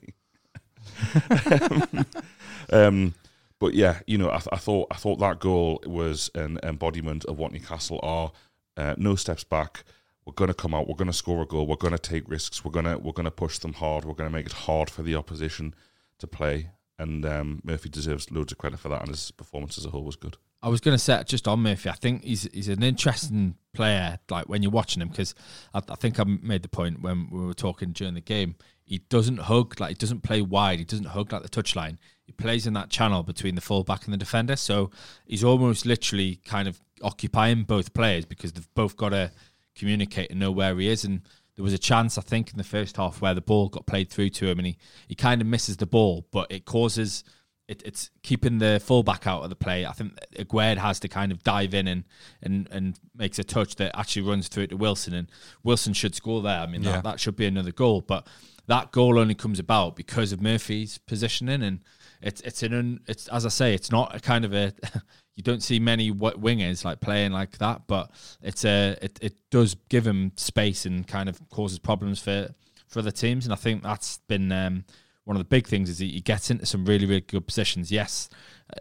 um, 2.72 3.14
but 3.58 3.74
yeah, 3.74 4.00
you 4.06 4.18
know, 4.18 4.30
I, 4.30 4.38
th- 4.38 4.48
I, 4.52 4.56
thought 4.56 4.88
I 4.90 4.96
thought 4.96 5.18
that 5.20 5.40
goal 5.40 5.82
was 5.86 6.30
an 6.34 6.58
embodiment 6.62 7.24
of 7.24 7.38
what 7.38 7.52
Newcastle 7.52 8.00
are. 8.02 8.32
Uh, 8.76 8.94
no 8.96 9.16
steps 9.16 9.44
back 9.44 9.84
we're 10.24 10.32
going 10.34 10.48
to 10.48 10.54
come 10.54 10.74
out, 10.74 10.88
we're 10.88 10.94
going 10.94 11.06
to 11.06 11.12
score 11.12 11.42
a 11.42 11.46
goal, 11.46 11.66
we're 11.66 11.76
going 11.76 11.92
to 11.92 11.98
take 11.98 12.28
risks, 12.28 12.64
we're 12.64 12.70
going 12.70 12.84
to 12.84 12.98
we're 12.98 13.12
going 13.12 13.24
to 13.24 13.30
push 13.30 13.58
them 13.58 13.74
hard, 13.74 14.04
we're 14.04 14.14
going 14.14 14.30
to 14.30 14.36
make 14.36 14.46
it 14.46 14.52
hard 14.52 14.90
for 14.90 15.02
the 15.02 15.14
opposition 15.14 15.74
to 16.18 16.26
play. 16.26 16.70
And 16.98 17.24
um, 17.24 17.62
Murphy 17.64 17.88
deserves 17.88 18.30
loads 18.30 18.52
of 18.52 18.58
credit 18.58 18.78
for 18.78 18.90
that, 18.90 19.00
and 19.00 19.08
his 19.08 19.30
performance 19.30 19.78
as 19.78 19.86
a 19.86 19.90
whole 19.90 20.04
was 20.04 20.16
good. 20.16 20.36
I 20.62 20.68
was 20.68 20.80
going 20.80 20.94
to 20.94 20.98
say 20.98 21.22
just 21.24 21.48
on 21.48 21.60
Murphy. 21.60 21.88
I 21.88 21.94
think 21.94 22.22
he's 22.24 22.48
he's 22.52 22.68
an 22.68 22.82
interesting 22.82 23.56
player. 23.72 24.18
Like 24.28 24.48
when 24.48 24.62
you're 24.62 24.70
watching 24.70 25.00
him, 25.00 25.08
because 25.08 25.34
I, 25.72 25.80
I, 25.88 25.94
think 25.94 26.20
I 26.20 26.24
made 26.24 26.62
the 26.62 26.68
point 26.68 27.00
when 27.00 27.28
we 27.30 27.46
were 27.46 27.54
talking 27.54 27.92
during 27.92 28.14
the 28.14 28.20
game. 28.20 28.56
He 28.84 28.98
doesn't 28.98 29.38
hug 29.38 29.78
like 29.78 29.90
he 29.90 29.94
doesn't 29.94 30.22
play 30.22 30.42
wide. 30.42 30.80
He 30.80 30.84
doesn't 30.84 31.06
hug 31.06 31.32
like 31.32 31.42
the 31.42 31.48
touchline. 31.48 31.96
He 32.24 32.32
plays 32.32 32.66
in 32.66 32.74
that 32.74 32.90
channel 32.90 33.22
between 33.22 33.54
the 33.54 33.60
fullback 33.60 34.04
and 34.04 34.12
the 34.12 34.18
defender. 34.18 34.56
So 34.56 34.90
he's 35.24 35.44
almost 35.44 35.86
literally 35.86 36.40
kind 36.44 36.66
of 36.66 36.80
occupying 37.00 37.62
both 37.62 37.94
players 37.94 38.24
because 38.24 38.52
they've 38.52 38.74
both 38.74 38.96
got 38.96 39.10
to 39.10 39.30
communicate 39.74 40.30
and 40.30 40.40
know 40.40 40.50
where 40.52 40.76
he 40.78 40.88
is. 40.88 41.04
And 41.04 41.22
there 41.56 41.62
was 41.64 41.72
a 41.72 41.78
chance 41.78 42.16
I 42.18 42.22
think 42.22 42.50
in 42.50 42.58
the 42.58 42.64
first 42.64 42.96
half 42.96 43.20
where 43.20 43.34
the 43.34 43.40
ball 43.40 43.68
got 43.68 43.86
played 43.86 44.10
through 44.10 44.30
to 44.30 44.48
him 44.48 44.58
and 44.58 44.66
he, 44.66 44.76
he 45.08 45.14
kind 45.14 45.40
of 45.40 45.46
misses 45.46 45.76
the 45.76 45.86
ball, 45.86 46.26
but 46.30 46.50
it 46.50 46.64
causes 46.64 47.24
it, 47.68 47.82
it's 47.84 48.10
keeping 48.24 48.58
the 48.58 48.82
fullback 48.84 49.28
out 49.28 49.44
of 49.44 49.48
the 49.48 49.54
play. 49.54 49.86
I 49.86 49.92
think 49.92 50.18
Aguerd 50.36 50.78
has 50.78 50.98
to 51.00 51.08
kind 51.08 51.30
of 51.30 51.44
dive 51.44 51.72
in 51.72 51.86
and, 51.86 52.02
and 52.42 52.68
and 52.72 52.98
makes 53.16 53.38
a 53.38 53.44
touch 53.44 53.76
that 53.76 53.96
actually 53.96 54.22
runs 54.22 54.48
through 54.48 54.64
it 54.64 54.70
to 54.70 54.76
Wilson, 54.76 55.14
and 55.14 55.28
Wilson 55.62 55.92
should 55.92 56.16
score 56.16 56.42
there. 56.42 56.58
I 56.58 56.66
mean, 56.66 56.82
Yeah. 56.82 56.94
that, 56.94 57.04
that 57.04 57.20
should 57.20 57.36
be 57.36 57.46
another 57.46 57.70
goal, 57.70 58.00
but 58.00 58.26
that 58.66 58.90
goal 58.90 59.20
only 59.20 59.36
comes 59.36 59.60
about 59.60 59.94
because 59.94 60.32
of 60.32 60.40
Murphy's 60.42 60.98
positioning, 60.98 61.62
and 61.62 61.78
it's 62.20 62.40
it's 62.40 62.64
an 62.64 62.74
un, 62.74 63.00
it's 63.06 63.28
as 63.28 63.46
I 63.46 63.50
say, 63.50 63.72
it's 63.72 63.92
not 63.92 64.16
a 64.16 64.18
kind 64.18 64.44
of 64.44 64.52
a 64.52 64.72
you 65.34 65.42
don't 65.42 65.62
see 65.62 65.78
many 65.78 66.10
wi- 66.10 66.34
wingers 66.34 66.84
like 66.84 67.00
playing 67.00 67.32
like 67.32 67.58
that, 67.58 67.82
but 67.86 68.10
it's 68.42 68.64
a 68.64 68.96
it, 69.00 69.18
it 69.22 69.34
does 69.50 69.76
give 69.88 70.06
him 70.06 70.32
space 70.36 70.86
and 70.86 71.06
kind 71.06 71.28
of 71.28 71.40
causes 71.48 71.78
problems 71.78 72.20
for 72.20 72.48
for 72.88 72.98
other 72.98 73.10
teams, 73.10 73.46
and 73.46 73.52
I 73.52 73.56
think 73.56 73.82
that's 73.82 74.18
been 74.28 74.50
um, 74.52 74.84
one 75.24 75.36
of 75.36 75.40
the 75.40 75.48
big 75.48 75.66
things 75.66 75.88
is 75.88 75.98
that 75.98 76.06
he 76.06 76.20
gets 76.20 76.50
into 76.50 76.66
some 76.66 76.84
really 76.84 77.06
really 77.06 77.20
good 77.20 77.46
positions. 77.46 77.90
Yes, 77.90 78.28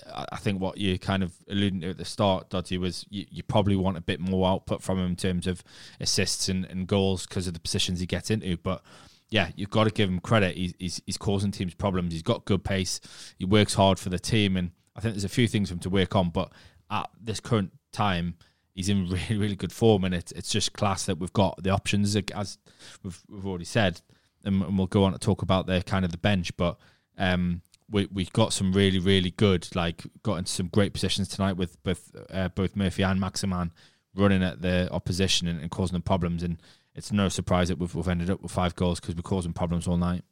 I 0.07 0.25
I 0.33 0.37
think 0.37 0.59
what 0.59 0.77
you 0.77 0.97
kind 0.97 1.23
of 1.23 1.33
alluding 1.49 1.81
to 1.81 1.91
at 1.91 1.97
the 1.97 2.05
start, 2.05 2.49
Dodgy, 2.49 2.77
was 2.77 3.05
you, 3.09 3.25
you 3.29 3.43
probably 3.43 3.75
want 3.75 3.97
a 3.97 4.01
bit 4.01 4.19
more 4.19 4.47
output 4.49 4.81
from 4.81 4.99
him 4.99 5.11
in 5.11 5.15
terms 5.15 5.47
of 5.47 5.63
assists 5.99 6.49
and, 6.49 6.65
and 6.65 6.87
goals 6.87 7.25
because 7.25 7.47
of 7.47 7.53
the 7.53 7.59
positions 7.59 7.99
he 7.99 8.05
gets 8.05 8.29
into, 8.29 8.57
but. 8.57 8.83
Yeah, 9.31 9.49
you've 9.55 9.69
got 9.69 9.83
to 9.83 9.91
give 9.91 10.09
him 10.09 10.19
credit. 10.19 10.57
He's, 10.57 10.73
he's 10.79 11.01
he's 11.05 11.17
causing 11.17 11.51
teams 11.51 11.75
problems. 11.75 12.13
He's 12.13 12.23
got 12.23 12.45
good 12.45 12.63
pace. 12.63 12.99
He 13.37 13.45
works 13.45 13.75
hard 13.75 13.99
for 13.99 14.09
the 14.09 14.17
team, 14.17 14.57
and 14.57 14.71
I 14.99 15.01
think 15.01 15.15
there's 15.15 15.23
a 15.23 15.29
few 15.29 15.47
things 15.47 15.69
for 15.69 15.75
him 15.75 15.79
to 15.79 15.89
work 15.89 16.13
on. 16.13 16.29
But 16.29 16.51
at 16.91 17.09
this 17.21 17.39
current 17.39 17.71
time, 17.93 18.35
he's 18.75 18.89
in 18.89 19.07
really 19.29 19.37
really 19.37 19.55
good 19.55 19.71
form, 19.71 20.03
and 20.03 20.13
it's 20.13 20.33
it's 20.33 20.51
just 20.51 20.73
class 20.73 21.05
that 21.05 21.19
we've 21.19 21.33
got 21.33 21.63
the 21.63 21.69
options 21.69 22.17
as 22.35 22.57
we've 23.01 23.19
we've 23.29 23.45
already 23.47 23.65
said, 23.65 24.01
and, 24.43 24.61
and 24.61 24.77
we'll 24.77 24.87
go 24.87 25.05
on 25.05 25.13
to 25.13 25.19
talk 25.19 25.41
about 25.41 25.67
the 25.67 25.81
kind 25.81 26.03
of 26.03 26.11
the 26.11 26.17
bench, 26.17 26.55
but 26.57 26.77
um. 27.17 27.61
We 27.91 28.07
we 28.13 28.25
got 28.25 28.53
some 28.53 28.71
really 28.71 28.99
really 28.99 29.31
good 29.31 29.67
like 29.75 30.03
got 30.21 30.35
into 30.35 30.51
some 30.51 30.67
great 30.67 30.93
positions 30.93 31.27
tonight 31.27 31.53
with 31.53 31.81
both 31.81 32.11
uh, 32.29 32.49
both 32.49 32.75
Murphy 32.75 33.01
and 33.01 33.19
Maximin 33.19 33.71
running 34.13 34.43
at 34.43 34.61
the 34.61 34.87
opposition 34.91 35.47
and, 35.47 35.59
and 35.59 35.71
causing 35.71 35.93
them 35.93 36.03
problems 36.03 36.43
and 36.43 36.61
it's 36.93 37.11
no 37.11 37.29
surprise 37.29 37.69
that 37.69 37.79
we've, 37.79 37.95
we've 37.95 38.07
ended 38.07 38.29
up 38.29 38.41
with 38.41 38.51
five 38.51 38.75
goals 38.75 38.99
because 38.99 39.15
we're 39.15 39.23
causing 39.23 39.53
problems 39.53 39.87
all 39.87 39.97
night. 39.97 40.23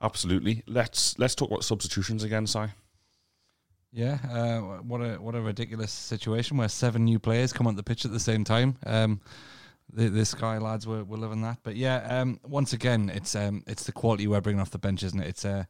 Absolutely. 0.00 0.62
Let's 0.66 1.18
let's 1.18 1.34
talk 1.34 1.50
about 1.50 1.64
substitutions 1.64 2.22
again, 2.22 2.46
Si. 2.46 2.66
Yeah, 3.94 4.18
uh, 4.28 4.58
what 4.82 5.00
a 5.02 5.14
what 5.20 5.36
a 5.36 5.40
ridiculous 5.40 5.92
situation 5.92 6.56
where 6.56 6.68
seven 6.68 7.04
new 7.04 7.20
players 7.20 7.52
come 7.52 7.68
on 7.68 7.76
the 7.76 7.84
pitch 7.84 8.04
at 8.04 8.10
the 8.10 8.18
same 8.18 8.42
time. 8.42 8.76
Um, 8.84 9.20
the, 9.92 10.08
the 10.08 10.24
Sky 10.24 10.58
lads 10.58 10.84
were, 10.84 11.04
were 11.04 11.16
loving 11.16 11.42
that, 11.42 11.58
but 11.62 11.76
yeah, 11.76 11.98
um, 12.08 12.40
once 12.42 12.72
again, 12.72 13.08
it's 13.14 13.36
um, 13.36 13.62
it's 13.68 13.84
the 13.84 13.92
quality 13.92 14.26
we're 14.26 14.40
bringing 14.40 14.60
off 14.60 14.72
the 14.72 14.78
bench, 14.78 15.04
isn't 15.04 15.20
it? 15.20 15.28
It's 15.28 15.44
uh, 15.44 15.62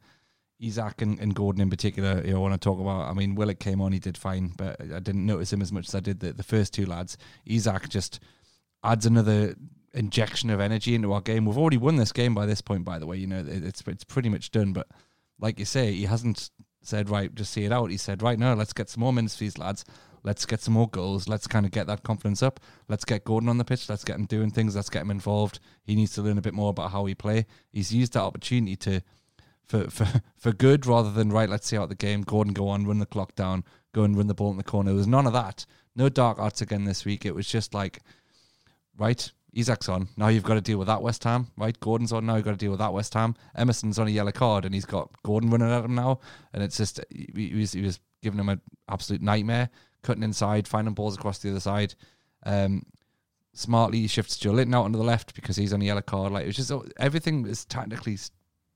Isak 0.59 1.03
and, 1.03 1.19
and 1.19 1.35
Gordon 1.35 1.61
in 1.61 1.69
particular. 1.69 2.23
You 2.25 2.31
know, 2.31 2.37
I 2.37 2.39
want 2.39 2.53
to 2.55 2.59
talk 2.59 2.79
about. 2.79 3.07
I 3.07 3.13
mean, 3.13 3.35
Willock 3.35 3.59
came 3.59 3.79
on, 3.79 3.91
he 3.91 3.99
did 3.99 4.17
fine, 4.17 4.53
but 4.57 4.81
I 4.81 4.99
didn't 4.99 5.27
notice 5.27 5.53
him 5.53 5.61
as 5.61 5.71
much 5.71 5.87
as 5.87 5.93
I 5.93 5.99
did 5.99 6.19
the, 6.19 6.33
the 6.33 6.41
first 6.41 6.73
two 6.73 6.87
lads. 6.87 7.19
Isak 7.45 7.89
just 7.89 8.19
adds 8.83 9.05
another 9.05 9.53
injection 9.93 10.49
of 10.49 10.59
energy 10.59 10.95
into 10.95 11.13
our 11.13 11.21
game. 11.21 11.45
We've 11.45 11.59
already 11.59 11.77
won 11.77 11.97
this 11.97 12.11
game 12.11 12.33
by 12.33 12.47
this 12.47 12.61
point, 12.61 12.85
by 12.85 12.97
the 12.97 13.05
way. 13.05 13.17
You 13.17 13.27
know, 13.27 13.39
it, 13.41 13.63
it's 13.63 13.83
it's 13.85 14.03
pretty 14.03 14.29
much 14.29 14.49
done. 14.49 14.73
But 14.73 14.87
like 15.39 15.59
you 15.59 15.65
say, 15.65 15.93
he 15.93 16.05
hasn't 16.05 16.49
said 16.87 17.09
right, 17.09 17.33
just 17.33 17.51
see 17.51 17.65
it 17.65 17.71
out. 17.71 17.91
He 17.91 17.97
said 17.97 18.21
right, 18.21 18.39
no, 18.39 18.53
let's 18.53 18.73
get 18.73 18.89
some 18.89 19.01
more 19.01 19.13
minutes 19.13 19.35
for 19.35 19.43
these 19.43 19.57
lads. 19.57 19.85
Let's 20.23 20.45
get 20.45 20.59
some 20.59 20.73
more 20.73 20.89
goals. 20.89 21.27
Let's 21.27 21.45
kind 21.45 21.67
of 21.67 21.71
get 21.71 21.85
that 21.85 22.01
confidence 22.01 22.41
up. 22.41 22.59
Let's 22.87 23.05
get 23.05 23.25
Gordon 23.25 23.47
on 23.47 23.59
the 23.59 23.63
pitch. 23.63 23.87
Let's 23.87 24.03
get 24.03 24.15
him 24.15 24.25
doing 24.25 24.49
things. 24.49 24.75
Let's 24.75 24.89
get 24.89 25.03
him 25.03 25.11
involved. 25.11 25.59
He 25.83 25.95
needs 25.95 26.13
to 26.13 26.23
learn 26.23 26.39
a 26.39 26.41
bit 26.41 26.55
more 26.55 26.71
about 26.71 26.91
how 26.91 27.03
we 27.03 27.13
play. 27.13 27.45
He's 27.71 27.93
used 27.93 28.13
that 28.13 28.21
opportunity 28.21 28.75
to 28.77 29.01
for 29.67 29.89
for 29.89 30.07
for 30.35 30.51
good 30.51 30.87
rather 30.87 31.11
than 31.11 31.29
right. 31.29 31.49
Let's 31.49 31.67
see 31.67 31.77
out 31.77 31.89
the 31.89 31.95
game. 31.95 32.23
Gordon, 32.23 32.53
go 32.53 32.69
on, 32.69 32.87
run 32.87 32.97
the 32.97 33.05
clock 33.05 33.35
down, 33.35 33.63
go 33.93 34.03
and 34.03 34.17
run 34.17 34.27
the 34.27 34.33
ball 34.33 34.51
in 34.51 34.57
the 34.57 34.63
corner. 34.63 34.89
There 34.89 34.97
was 34.97 35.07
none 35.07 35.27
of 35.27 35.33
that. 35.33 35.65
No 35.95 36.09
dark 36.09 36.39
arts 36.39 36.61
again 36.61 36.85
this 36.85 37.05
week. 37.05 37.25
It 37.25 37.35
was 37.35 37.47
just 37.47 37.73
like 37.75 38.01
right? 38.97 39.31
Isak's 39.55 39.87
on. 39.87 40.09
Now 40.17 40.27
you've 40.27 40.43
got 40.43 40.55
to 40.55 40.61
deal 40.61 40.77
with 40.77 40.87
that 40.87 41.01
West 41.01 41.23
Ham, 41.23 41.47
right? 41.57 41.79
Gordon's 41.79 42.11
on 42.11 42.25
now. 42.25 42.35
You've 42.35 42.45
got 42.45 42.51
to 42.51 42.57
deal 42.57 42.71
with 42.71 42.79
that 42.79 42.93
West 42.93 43.13
Ham. 43.13 43.35
Emerson's 43.55 43.97
on 43.97 44.07
a 44.07 44.11
yellow 44.11 44.31
card, 44.31 44.65
and 44.65 44.73
he's 44.73 44.85
got 44.85 45.09
Gordon 45.23 45.49
running 45.49 45.71
at 45.71 45.85
him 45.85 45.95
now, 45.95 46.19
and 46.53 46.61
it's 46.61 46.77
just 46.77 46.99
he, 47.09 47.53
was 47.55 47.71
he 47.71 47.81
was 47.81 47.99
giving 48.21 48.39
him 48.39 48.49
an 48.49 48.61
absolute 48.89 49.21
nightmare, 49.21 49.69
cutting 50.03 50.23
inside, 50.23 50.67
finding 50.67 50.93
balls 50.93 51.15
across 51.15 51.39
the 51.39 51.51
other 51.51 51.59
side. 51.59 51.95
Um, 52.45 52.83
smartly 53.53 54.05
shifts 54.07 54.37
Joelinton 54.37 54.75
out 54.75 54.83
onto 54.83 54.97
the 54.97 55.03
left 55.05 55.33
because 55.33 55.55
he's 55.55 55.73
on 55.73 55.81
a 55.81 55.85
yellow 55.85 56.01
card. 56.01 56.33
Like 56.33 56.43
it 56.43 56.47
was 56.47 56.57
just 56.57 56.71
everything 56.97 57.45
is 57.47 57.65
technically 57.65 58.17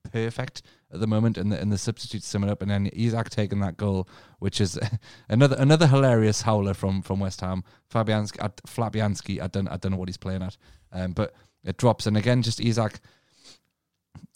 perfect 0.04 0.62
at 0.92 1.00
the 1.00 1.08
moment, 1.08 1.38
and 1.38 1.52
the 1.52 1.60
and 1.60 1.72
the 1.72 1.78
substitutes 1.78 2.28
sum 2.28 2.44
it 2.44 2.50
up, 2.50 2.62
and 2.62 2.72
then 2.72 2.88
Isak 2.94 3.30
taking 3.30 3.60
that 3.60 3.78
goal, 3.78 4.08
which 4.40 4.60
is 4.62 4.80
another 5.30 5.56
another 5.60 5.88
hilarious 5.88 6.42
howler 6.42 6.74
from 6.74 7.02
from 7.02 7.20
West 7.20 7.42
Ham. 7.42 7.64
Fabianski, 7.92 8.44
at 8.44 8.58
Flabianski, 8.64 9.42
I 9.42 9.48
don't 9.48 9.68
I 9.68 9.78
don't 9.78 9.92
know 9.92 9.98
what 9.98 10.10
he's 10.10 10.18
playing 10.18 10.42
at, 10.42 10.58
um, 10.92 11.12
but 11.12 11.34
it 11.64 11.78
drops, 11.78 12.08
and 12.08 12.18
again 12.18 12.42
just 12.42 12.60
Isak. 12.60 13.00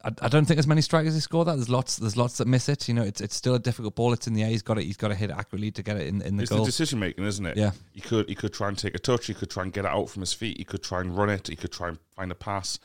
I, 0.06 0.10
I 0.22 0.28
don't 0.28 0.46
think 0.46 0.58
there's 0.58 0.68
many 0.68 0.82
strikers 0.82 1.14
who 1.14 1.22
score 1.22 1.46
that. 1.46 1.56
There's 1.56 1.70
lots. 1.70 1.96
There's 1.96 2.18
lots 2.18 2.38
that 2.38 2.48
miss 2.48 2.68
it. 2.68 2.88
You 2.90 2.94
know, 2.94 3.04
it's 3.04 3.22
it's 3.22 3.36
still 3.36 3.56
a 3.56 3.60
difficult 3.60 3.96
ball. 3.96 4.12
It's 4.14 4.28
in 4.28 4.34
the 4.34 4.44
air. 4.44 4.50
He's 4.50 4.62
got 4.62 4.78
it. 4.78 4.84
He's 4.84 4.98
got 4.98 5.08
to 5.08 5.16
hit 5.16 5.30
it 5.30 5.36
accurately 5.38 5.72
to 5.72 5.82
get 5.82 5.96
it 5.96 6.08
in, 6.08 6.22
in 6.22 6.36
the 6.36 6.44
It's 6.44 6.52
goal. 6.52 6.60
the 6.60 6.66
decision 6.66 7.00
making, 7.00 7.24
isn't 7.24 7.46
it? 7.46 7.56
Yeah. 7.58 7.72
He 7.94 8.02
could 8.02 8.28
he 8.28 8.36
could 8.36 8.54
try 8.54 8.68
and 8.68 8.78
take 8.78 8.96
a 8.96 9.00
touch. 9.00 9.28
He 9.28 9.34
could 9.34 9.50
try 9.50 9.64
and 9.64 9.72
get 9.72 9.86
it 9.86 9.92
out 9.92 10.10
from 10.10 10.20
his 10.22 10.34
feet. 10.34 10.58
He 10.58 10.66
could 10.66 10.84
try 10.84 11.00
and 11.00 11.18
run 11.18 11.30
it. 11.30 11.48
He 11.48 11.56
could 11.56 11.72
try 11.72 11.88
and 11.88 11.98
find 12.16 12.32
a 12.32 12.36
pass. 12.36 12.80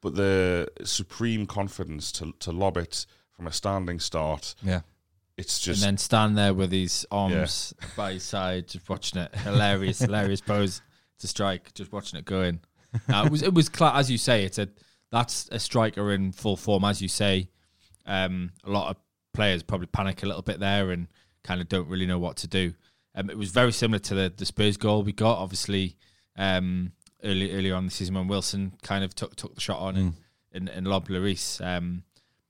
But 0.00 0.14
the 0.14 0.68
supreme 0.84 1.46
confidence 1.46 2.12
to 2.12 2.32
to 2.40 2.52
lob 2.52 2.76
it 2.76 3.06
from 3.32 3.46
a 3.46 3.52
standing 3.52 4.00
start, 4.00 4.54
yeah. 4.62 4.80
it's 5.36 5.58
just 5.58 5.82
and 5.82 5.88
then 5.88 5.98
stand 5.98 6.38
there 6.38 6.54
with 6.54 6.72
his 6.72 7.06
arms 7.10 7.74
by 7.96 8.14
his 8.14 8.22
side, 8.22 8.68
just 8.68 8.88
watching 8.88 9.20
it. 9.20 9.34
Hilarious, 9.34 9.98
hilarious 9.98 10.40
pose 10.40 10.82
to 11.18 11.26
strike, 11.28 11.74
just 11.74 11.92
watching 11.92 12.18
it 12.18 12.24
going. 12.24 12.60
No, 13.08 13.24
it 13.24 13.30
was, 13.30 13.42
it 13.42 13.52
was 13.52 13.68
cla- 13.68 13.94
as 13.94 14.10
you 14.10 14.18
say. 14.18 14.44
It's 14.44 14.58
a 14.58 14.68
that's 15.10 15.48
a 15.50 15.58
striker 15.58 16.12
in 16.12 16.32
full 16.32 16.56
form, 16.56 16.84
as 16.84 17.02
you 17.02 17.08
say. 17.08 17.48
Um, 18.06 18.52
a 18.64 18.70
lot 18.70 18.90
of 18.90 18.96
players 19.34 19.62
probably 19.62 19.86
panic 19.88 20.22
a 20.22 20.26
little 20.26 20.42
bit 20.42 20.60
there 20.60 20.90
and 20.90 21.08
kind 21.44 21.60
of 21.60 21.68
don't 21.68 21.88
really 21.88 22.06
know 22.06 22.18
what 22.18 22.36
to 22.38 22.48
do. 22.48 22.74
Um, 23.14 23.30
it 23.30 23.38
was 23.38 23.50
very 23.50 23.72
similar 23.72 23.98
to 24.00 24.14
the, 24.14 24.32
the 24.36 24.46
Spurs 24.46 24.76
goal 24.76 25.02
we 25.02 25.12
got, 25.12 25.38
obviously, 25.38 25.96
um, 26.36 26.92
early 27.24 27.52
earlier 27.52 27.74
on 27.74 27.84
the 27.84 27.90
season 27.90 28.14
when 28.14 28.28
Wilson 28.28 28.74
kind 28.82 29.04
of 29.04 29.14
took 29.14 29.36
took 29.36 29.54
the 29.54 29.60
shot 29.60 29.78
on 29.80 29.96
and, 29.96 30.14
and, 30.52 30.68
and 30.68 30.86
lobbed 30.86 31.08
Lloris. 31.08 31.64
Um, 31.64 32.02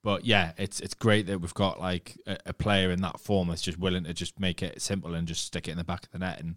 but 0.02 0.24
yeah, 0.24 0.52
it's 0.56 0.80
it's 0.80 0.94
great 0.94 1.26
that 1.26 1.40
we've 1.40 1.54
got 1.54 1.80
like 1.80 2.16
a, 2.26 2.38
a 2.46 2.52
player 2.52 2.90
in 2.90 3.00
that 3.02 3.20
form 3.20 3.48
that's 3.48 3.62
just 3.62 3.78
willing 3.78 4.04
to 4.04 4.14
just 4.14 4.38
make 4.38 4.62
it 4.62 4.80
simple 4.80 5.14
and 5.14 5.26
just 5.26 5.44
stick 5.44 5.68
it 5.68 5.72
in 5.72 5.78
the 5.78 5.84
back 5.84 6.04
of 6.04 6.10
the 6.10 6.18
net. 6.18 6.40
And 6.40 6.56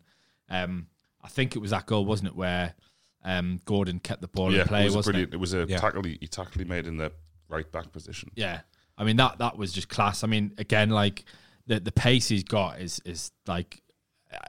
um, 0.50 0.88
I 1.22 1.28
think 1.28 1.56
it 1.56 1.60
was 1.60 1.72
that 1.72 1.86
goal, 1.86 2.06
wasn't 2.06 2.30
it, 2.30 2.36
where 2.36 2.76
um, 3.24 3.60
Gordon 3.66 4.00
kept 4.00 4.22
the 4.22 4.28
ball 4.28 4.54
yeah, 4.54 4.62
in 4.62 4.68
play, 4.68 4.82
it 4.82 4.86
was 4.86 4.94
a 4.94 4.98
wasn't 4.98 5.14
brilliant. 5.14 5.34
it? 5.34 5.36
It 5.36 5.40
was 5.40 5.54
a 5.54 5.66
Yeah. 5.68 5.78
tackle 5.80 6.04
he, 6.04 6.18
he 6.20 6.28
tackle 6.28 6.60
he 6.60 6.66
made 6.66 6.88
in 6.88 6.98
the 6.98 7.12
right 7.50 7.70
back 7.72 7.92
position. 7.92 8.32
Yeah, 8.36 8.62
I 8.98 9.04
mean 9.04 9.18
that 9.18 9.40
that 9.40 9.58
was 9.58 9.72
just 9.74 9.90
class. 9.90 10.24
I 10.24 10.28
mean, 10.28 10.54
again, 10.58 10.90
like 10.90 11.24
the 11.68 11.80
the 11.80 11.92
pace 11.92 12.28
he's 12.28 12.44
got 12.44 12.80
is 12.80 13.02
is 13.06 13.32
like 13.48 13.82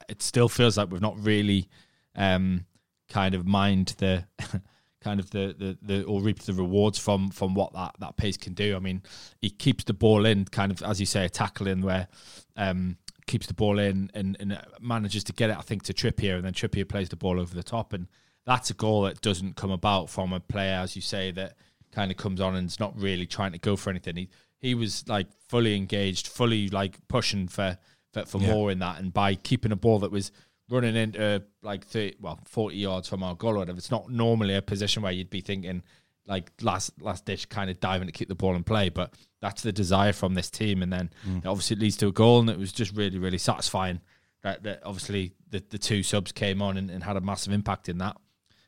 it 0.09 0.22
still 0.22 0.48
feels 0.48 0.77
like 0.79 0.90
we've 0.90 1.01
not 1.01 1.18
really 1.25 1.68
um, 2.14 2.66
kind 3.12 3.35
of 3.35 3.46
mind 3.46 3.94
the 3.98 4.25
kind 5.01 5.20
of 5.20 5.31
the, 5.31 5.55
the 5.59 5.79
the 5.83 6.05
or 6.05 6.20
reaped 6.22 6.46
the 6.46 6.53
rewards 6.55 6.98
from 6.98 7.31
from 7.31 7.55
what 7.55 7.72
that 7.75 7.94
that 8.01 8.16
pace 8.16 8.37
can 8.37 8.55
do. 8.55 8.75
I 8.77 8.79
mean, 8.79 9.03
he 9.40 9.51
keeps 9.51 9.85
the 9.85 9.92
ball 9.94 10.25
in, 10.27 10.44
kind 10.46 10.72
of 10.72 10.83
as 10.83 10.98
you 11.01 11.07
say, 11.07 11.25
a 11.25 11.29
tackle 11.29 11.66
where. 11.77 12.09
Um, 12.57 12.96
keeps 13.29 13.46
the 13.46 13.55
ball 13.55 13.79
in 13.79 14.11
and, 14.14 14.37
and 14.40 14.61
manages 14.81 15.22
to 15.22 15.33
get 15.33 15.48
it, 15.48 15.57
I 15.57 15.61
think, 15.61 15.85
to 15.85 15.94
Trippier, 15.94 16.35
and 16.35 16.44
then 16.44 16.53
Trippier 16.53 16.87
plays 16.88 17.09
the 17.09 17.16
ball 17.16 17.38
over 17.38 17.55
the 17.55 17.62
top, 17.62 17.92
and 17.92 18.09
that's 18.44 18.68
a 18.70 18.75
goal 18.75 19.03
that 19.03 19.20
doesn't 19.20 19.55
come 19.55 19.70
about 19.70 20.11
from 20.11 20.33
a 20.33 20.40
player, 20.40 20.75
as 20.75 20.96
you 20.96 21.03
say, 21.03 21.31
that 21.31 21.55
kind 21.92 22.11
of 22.11 22.16
comes 22.16 22.40
on 22.40 22.57
and 22.57 22.66
is 22.68 22.81
not 22.81 23.01
really 23.01 23.25
trying 23.25 23.53
to 23.53 23.59
go 23.59 23.77
for 23.77 23.90
anything. 23.90 24.16
He 24.16 24.29
he 24.59 24.75
was 24.75 25.05
like 25.09 25.29
fully 25.48 25.77
engaged, 25.77 26.27
fully 26.27 26.68
like 26.68 26.98
pushing 27.07 27.46
for 27.46 27.79
for, 28.12 28.27
for 28.27 28.38
Yeah. 28.38 28.53
more 28.55 28.72
in 28.72 28.81
that, 28.81 28.98
and 28.98 29.14
by 29.14 29.37
keeping 29.37 29.70
a 29.72 29.77
ball 29.77 30.01
that 30.01 30.11
was 30.11 30.33
running 30.72 30.96
into 30.96 31.42
like 31.62 31.87
30, 31.87 32.16
well, 32.20 32.40
40 32.46 32.76
yards 32.76 33.08
from 33.08 33.22
our 33.22 33.35
goal 33.35 33.54
or 33.54 33.58
whatever, 33.58 33.78
it's 33.78 33.90
not 33.90 34.11
normally 34.11 34.54
a 34.54 34.62
position 34.62 35.02
where 35.02 35.12
you'd 35.12 35.30
be 35.30 35.40
thinking 35.40 35.82
like 36.26 36.52
last 36.62 36.92
last 37.02 37.24
ditch 37.26 37.48
kind 37.48 37.68
of 37.68 37.80
diving 37.80 38.06
to 38.06 38.12
keep 38.12 38.28
the 38.28 38.35
ball 38.35 38.54
in 38.54 38.62
play, 38.64 38.88
but 38.88 39.12
that's 39.40 39.62
the 39.62 39.72
desire 39.72 40.12
from 40.12 40.35
this 40.35 40.50
team, 40.50 40.82
and 40.82 40.92
then 40.92 41.11
it 41.44 41.46
obviously 41.46 41.76
it 41.76 41.80
leads 41.80 41.96
to 41.96 42.06
a 42.08 42.12
goal, 42.12 42.40
and 42.40 42.48
it 42.48 42.58
was 42.58 42.72
just 42.72 42.96
really 42.96 43.18
really 43.18 43.38
satisfying 43.38 44.00
that, 44.42 44.62
that 44.62 44.82
obviously 44.85 45.32
the, 45.50 45.62
the 45.70 45.78
two 45.78 46.02
subs 46.02 46.32
came 46.32 46.62
on 46.62 46.76
and, 46.76 46.90
and 46.90 47.02
had 47.04 47.16
a 47.16 47.20
massive 47.20 47.52
impact 47.52 47.88
in 47.88 47.98
that. 47.98 48.16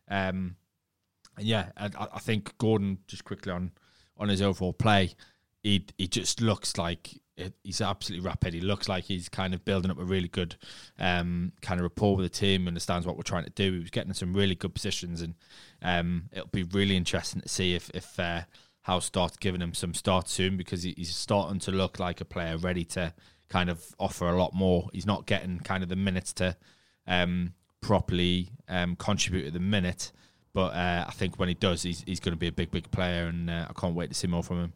Um, 0.09 0.57
and 1.37 1.47
yeah, 1.47 1.71
I, 1.77 1.91
I 2.15 2.19
think 2.19 2.57
Gordon 2.59 2.99
just 3.07 3.25
quickly 3.25 3.53
on 3.53 3.71
on 4.17 4.29
his 4.29 4.43
overall 4.43 4.73
play. 4.73 5.15
he 5.63 5.87
he 5.97 6.09
just 6.09 6.41
looks 6.41 6.77
like 6.77 7.21
it, 7.37 7.55
he's 7.63 7.81
absolutely 7.81 8.27
rapid. 8.27 8.55
He 8.55 8.61
looks 8.61 8.89
like 8.89 9.05
he's 9.05 9.29
kind 9.29 9.55
of 9.55 9.65
building 9.65 9.91
up 9.91 9.99
a 9.99 10.05
really 10.05 10.29
good 10.29 10.57
um, 10.99 11.53
kind 11.63 11.81
of 11.81 11.85
rapport 11.85 12.17
with 12.17 12.25
the 12.25 12.39
team, 12.39 12.69
understands 12.69 13.07
what 13.07 13.17
we're 13.17 13.23
trying 13.23 13.45
to 13.45 13.51
do. 13.51 13.73
He 13.73 13.79
was 13.81 13.91
getting 13.91 14.13
some 14.13 14.35
really 14.35 14.55
good 14.55 14.75
positions, 14.75 15.21
and 15.21 15.35
um, 15.83 16.25
it'll 16.33 16.49
be 16.49 16.63
really 16.63 16.97
interesting 16.97 17.41
to 17.41 17.49
see 17.49 17.75
if 17.75 17.91
if 17.91 18.19
uh, 18.19 18.43
Howe 18.83 19.01
starts 19.01 19.37
giving 19.37 19.61
him 19.61 19.75
some 19.75 19.95
starts 19.95 20.33
soon 20.33 20.57
because 20.57 20.83
he, 20.83 20.95
he's 20.97 21.15
starting 21.15 21.59
to 21.61 21.73
look 21.73 21.99
like 21.99 22.21
a 22.21 22.25
player 22.25 22.57
ready 22.57 22.85
to 22.85 23.13
kind 23.49 23.69
of 23.69 23.85
offer 23.99 24.29
a 24.29 24.37
lot 24.37 24.55
more. 24.55 24.89
He's 24.93 25.07
not 25.07 25.27
getting 25.27 25.59
kind 25.61 25.83
of 25.83 25.89
the 25.89 25.97
minutes 25.97 26.33
to 26.35 26.57
um, 27.07 27.55
properly 27.81 28.51
um, 28.69 28.97
contribute 28.97 29.47
at 29.47 29.53
the 29.53 29.61
minute, 29.61 30.13
but 30.53 30.73
uh, 30.75 31.05
I 31.09 31.11
think 31.13 31.39
when 31.39 31.49
he 31.49 31.55
does, 31.55 31.83
he's 31.83 32.05
he's 32.07 32.21
going 32.21 32.35
to 32.35 32.39
be 32.39 32.49
a 32.49 32.53
big 32.53 32.71
big 32.71 32.91
player, 32.93 33.27
and 33.27 33.51
uh, 33.51 33.67
I 33.69 33.73
can't 33.73 33.97
wait 33.97 34.11
to 34.11 34.15
see 34.15 34.29
more 34.29 34.45
from 34.45 34.61
him. 34.61 34.73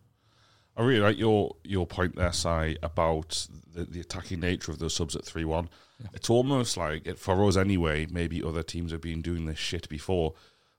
I 0.78 0.82
really 0.84 1.00
like 1.00 1.18
your 1.18 1.56
your 1.64 1.86
point 1.86 2.14
there, 2.14 2.32
Si, 2.32 2.76
about 2.82 3.48
the, 3.74 3.84
the 3.84 4.00
attacking 4.00 4.40
nature 4.40 4.70
of 4.70 4.78
those 4.78 4.94
subs 4.94 5.16
at 5.16 5.24
three 5.24 5.44
one. 5.44 5.68
It's 6.14 6.30
almost 6.30 6.76
like 6.76 7.06
it, 7.06 7.18
for 7.18 7.44
us 7.46 7.56
anyway. 7.56 8.06
Maybe 8.08 8.42
other 8.42 8.62
teams 8.62 8.92
have 8.92 9.00
been 9.00 9.20
doing 9.20 9.46
this 9.46 9.58
shit 9.58 9.88
before, 9.88 10.34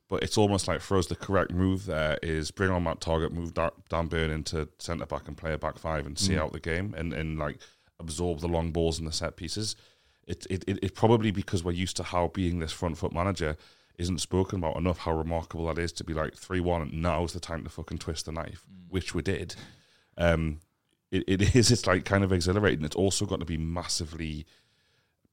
but 0.07 0.23
it's 0.23 0.38
almost 0.38 0.69
like 0.69 0.79
for 0.79 0.97
us 0.97 1.07
the 1.07 1.15
correct 1.17 1.51
move 1.51 1.85
there 1.85 2.17
is 2.23 2.49
bring 2.51 2.71
on 2.71 2.85
Matt 2.85 3.01
Targett, 3.01 3.33
move 3.33 3.53
Da- 3.53 3.71
Dan 3.89 4.07
Burn 4.07 4.31
into 4.31 4.69
centre 4.77 5.05
back 5.05 5.27
and 5.27 5.35
play 5.35 5.51
a 5.51 5.57
back 5.57 5.77
five 5.77 6.05
and 6.05 6.17
see 6.17 6.33
mm. 6.33 6.39
out 6.39 6.53
the 6.53 6.62
game 6.62 6.95
and, 6.97 7.13
and 7.13 7.38
like 7.38 7.59
absorb 7.99 8.39
the 8.39 8.47
long 8.47 8.71
balls 8.71 8.97
and 8.97 9.07
the 9.07 9.12
set 9.12 9.35
pieces. 9.35 9.75
It, 10.25 10.47
it 10.49 10.63
it 10.65 10.79
it 10.81 10.95
probably 10.95 11.31
because 11.31 11.62
we're 11.62 11.73
used 11.73 11.97
to 11.97 12.03
Howe 12.03 12.29
being 12.29 12.59
this 12.59 12.71
front 12.71 12.97
foot 12.97 13.12
manager 13.12 13.57
isn't 13.97 14.21
spoken 14.21 14.59
about 14.59 14.77
enough 14.77 14.99
how 14.99 15.12
remarkable 15.12 15.67
that 15.67 15.77
is 15.77 15.91
to 15.91 16.05
be 16.05 16.13
like 16.13 16.35
three 16.35 16.62
one 16.62 16.83
and 16.83 16.93
now's 16.93 17.33
the 17.33 17.41
time 17.41 17.65
to 17.65 17.69
fucking 17.69 17.97
twist 17.97 18.25
the 18.27 18.31
knife, 18.31 18.63
mm. 18.71 18.85
which 18.88 19.13
we 19.13 19.21
did. 19.21 19.55
Um, 20.19 20.60
it, 21.12 21.23
it 21.27 21.41
is 21.55 21.71
it's 21.71 21.88
like 21.88 22.05
kind 22.05 22.23
of 22.23 22.32
exhilarating. 22.32 22.86
It's 22.86 22.95
also 22.95 23.25
got 23.25 23.39
to 23.39 23.45
be 23.45 23.58
massively 23.58 24.45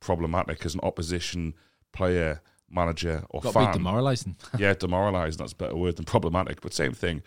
problematic 0.00 0.64
as 0.64 0.74
an 0.74 0.80
opposition 0.82 1.54
player, 1.92 2.40
manager, 2.70 3.24
or 3.30 3.40
Got 3.40 3.54
fan 3.54 3.72
demoralising. 3.72 4.36
yeah, 4.58 4.74
demoralised. 4.74 5.38
That's 5.38 5.52
a 5.52 5.56
better 5.56 5.76
word 5.76 5.96
than 5.96 6.04
problematic, 6.04 6.60
but 6.60 6.72
same 6.72 6.92
thing. 6.92 7.22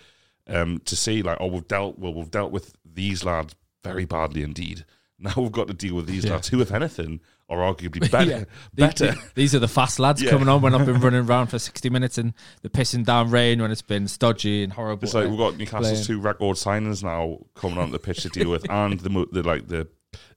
Um, 0.48 0.80
to 0.86 0.96
see 0.96 1.22
like, 1.22 1.38
oh, 1.40 1.48
we've 1.48 1.68
dealt 1.68 2.00
well, 2.00 2.14
we've 2.14 2.32
dealt 2.32 2.52
with 2.52 2.74
these 2.84 3.24
lads 3.24 3.56
very 3.84 4.06
badly 4.06 4.44
indeed. 4.44 4.86
Now 5.22 5.34
we've 5.36 5.52
got 5.52 5.68
to 5.68 5.74
deal 5.74 5.96
with 5.96 6.08
these 6.08 6.24
Yeah. 6.24 6.32
lads 6.36 6.48
who, 6.48 6.62
if 6.62 6.72
anything, 6.72 7.20
are 7.50 7.58
arguably 7.58 8.10
better. 8.12 8.30
Yeah. 8.76 8.86
better. 8.88 9.12
These, 9.14 9.34
these 9.36 9.56
are 9.56 9.60
the 9.60 9.68
fast 9.68 10.00
lads 10.00 10.22
Yeah. 10.22 10.30
coming 10.30 10.48
on 10.48 10.62
when 10.62 10.76
I've 10.76 10.86
been 10.86 11.00
running 11.02 11.26
around 11.26 11.48
for 11.48 11.58
60 11.60 11.90
minutes 11.90 12.18
and 12.18 12.34
they're 12.62 12.70
pissing 12.70 13.04
down 13.04 13.32
rain 13.32 13.62
when 13.62 13.72
it's 13.72 13.82
been 13.82 14.08
stodgy 14.08 14.64
and 14.64 14.72
horrible. 14.74 15.04
It's 15.06 15.14
like 15.14 15.28
we've 15.28 15.38
got 15.38 15.58
Newcastle's 15.58 15.92
playing. 15.92 16.04
two 16.06 16.20
record 16.20 16.58
signings 16.58 17.04
now 17.04 17.40
coming 17.56 17.78
onto 17.80 17.92
the 17.92 18.00
pitch 18.00 18.22
to 18.24 18.30
deal 18.30 18.50
with, 18.52 18.66
and 18.70 19.00
the, 19.00 19.28
the 19.32 19.44
like 19.44 19.68
the 19.68 19.88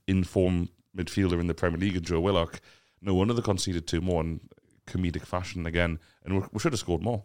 informed 0.07 0.69
midfielder 0.97 1.39
in 1.39 1.47
the 1.47 1.53
Premier 1.53 1.79
League, 1.79 1.95
and 1.95 2.05
Joe 2.05 2.19
Willock. 2.19 2.59
No 3.01 3.13
wonder 3.13 3.33
they 3.33 3.41
conceded 3.41 3.85
two 3.87 4.01
more 4.01 4.21
in 4.21 4.39
comedic 4.87 5.25
fashion 5.25 5.65
again, 5.65 5.99
and 6.25 6.35
we, 6.35 6.47
we 6.51 6.59
should 6.59 6.73
have 6.73 6.79
scored 6.79 7.01
more. 7.01 7.23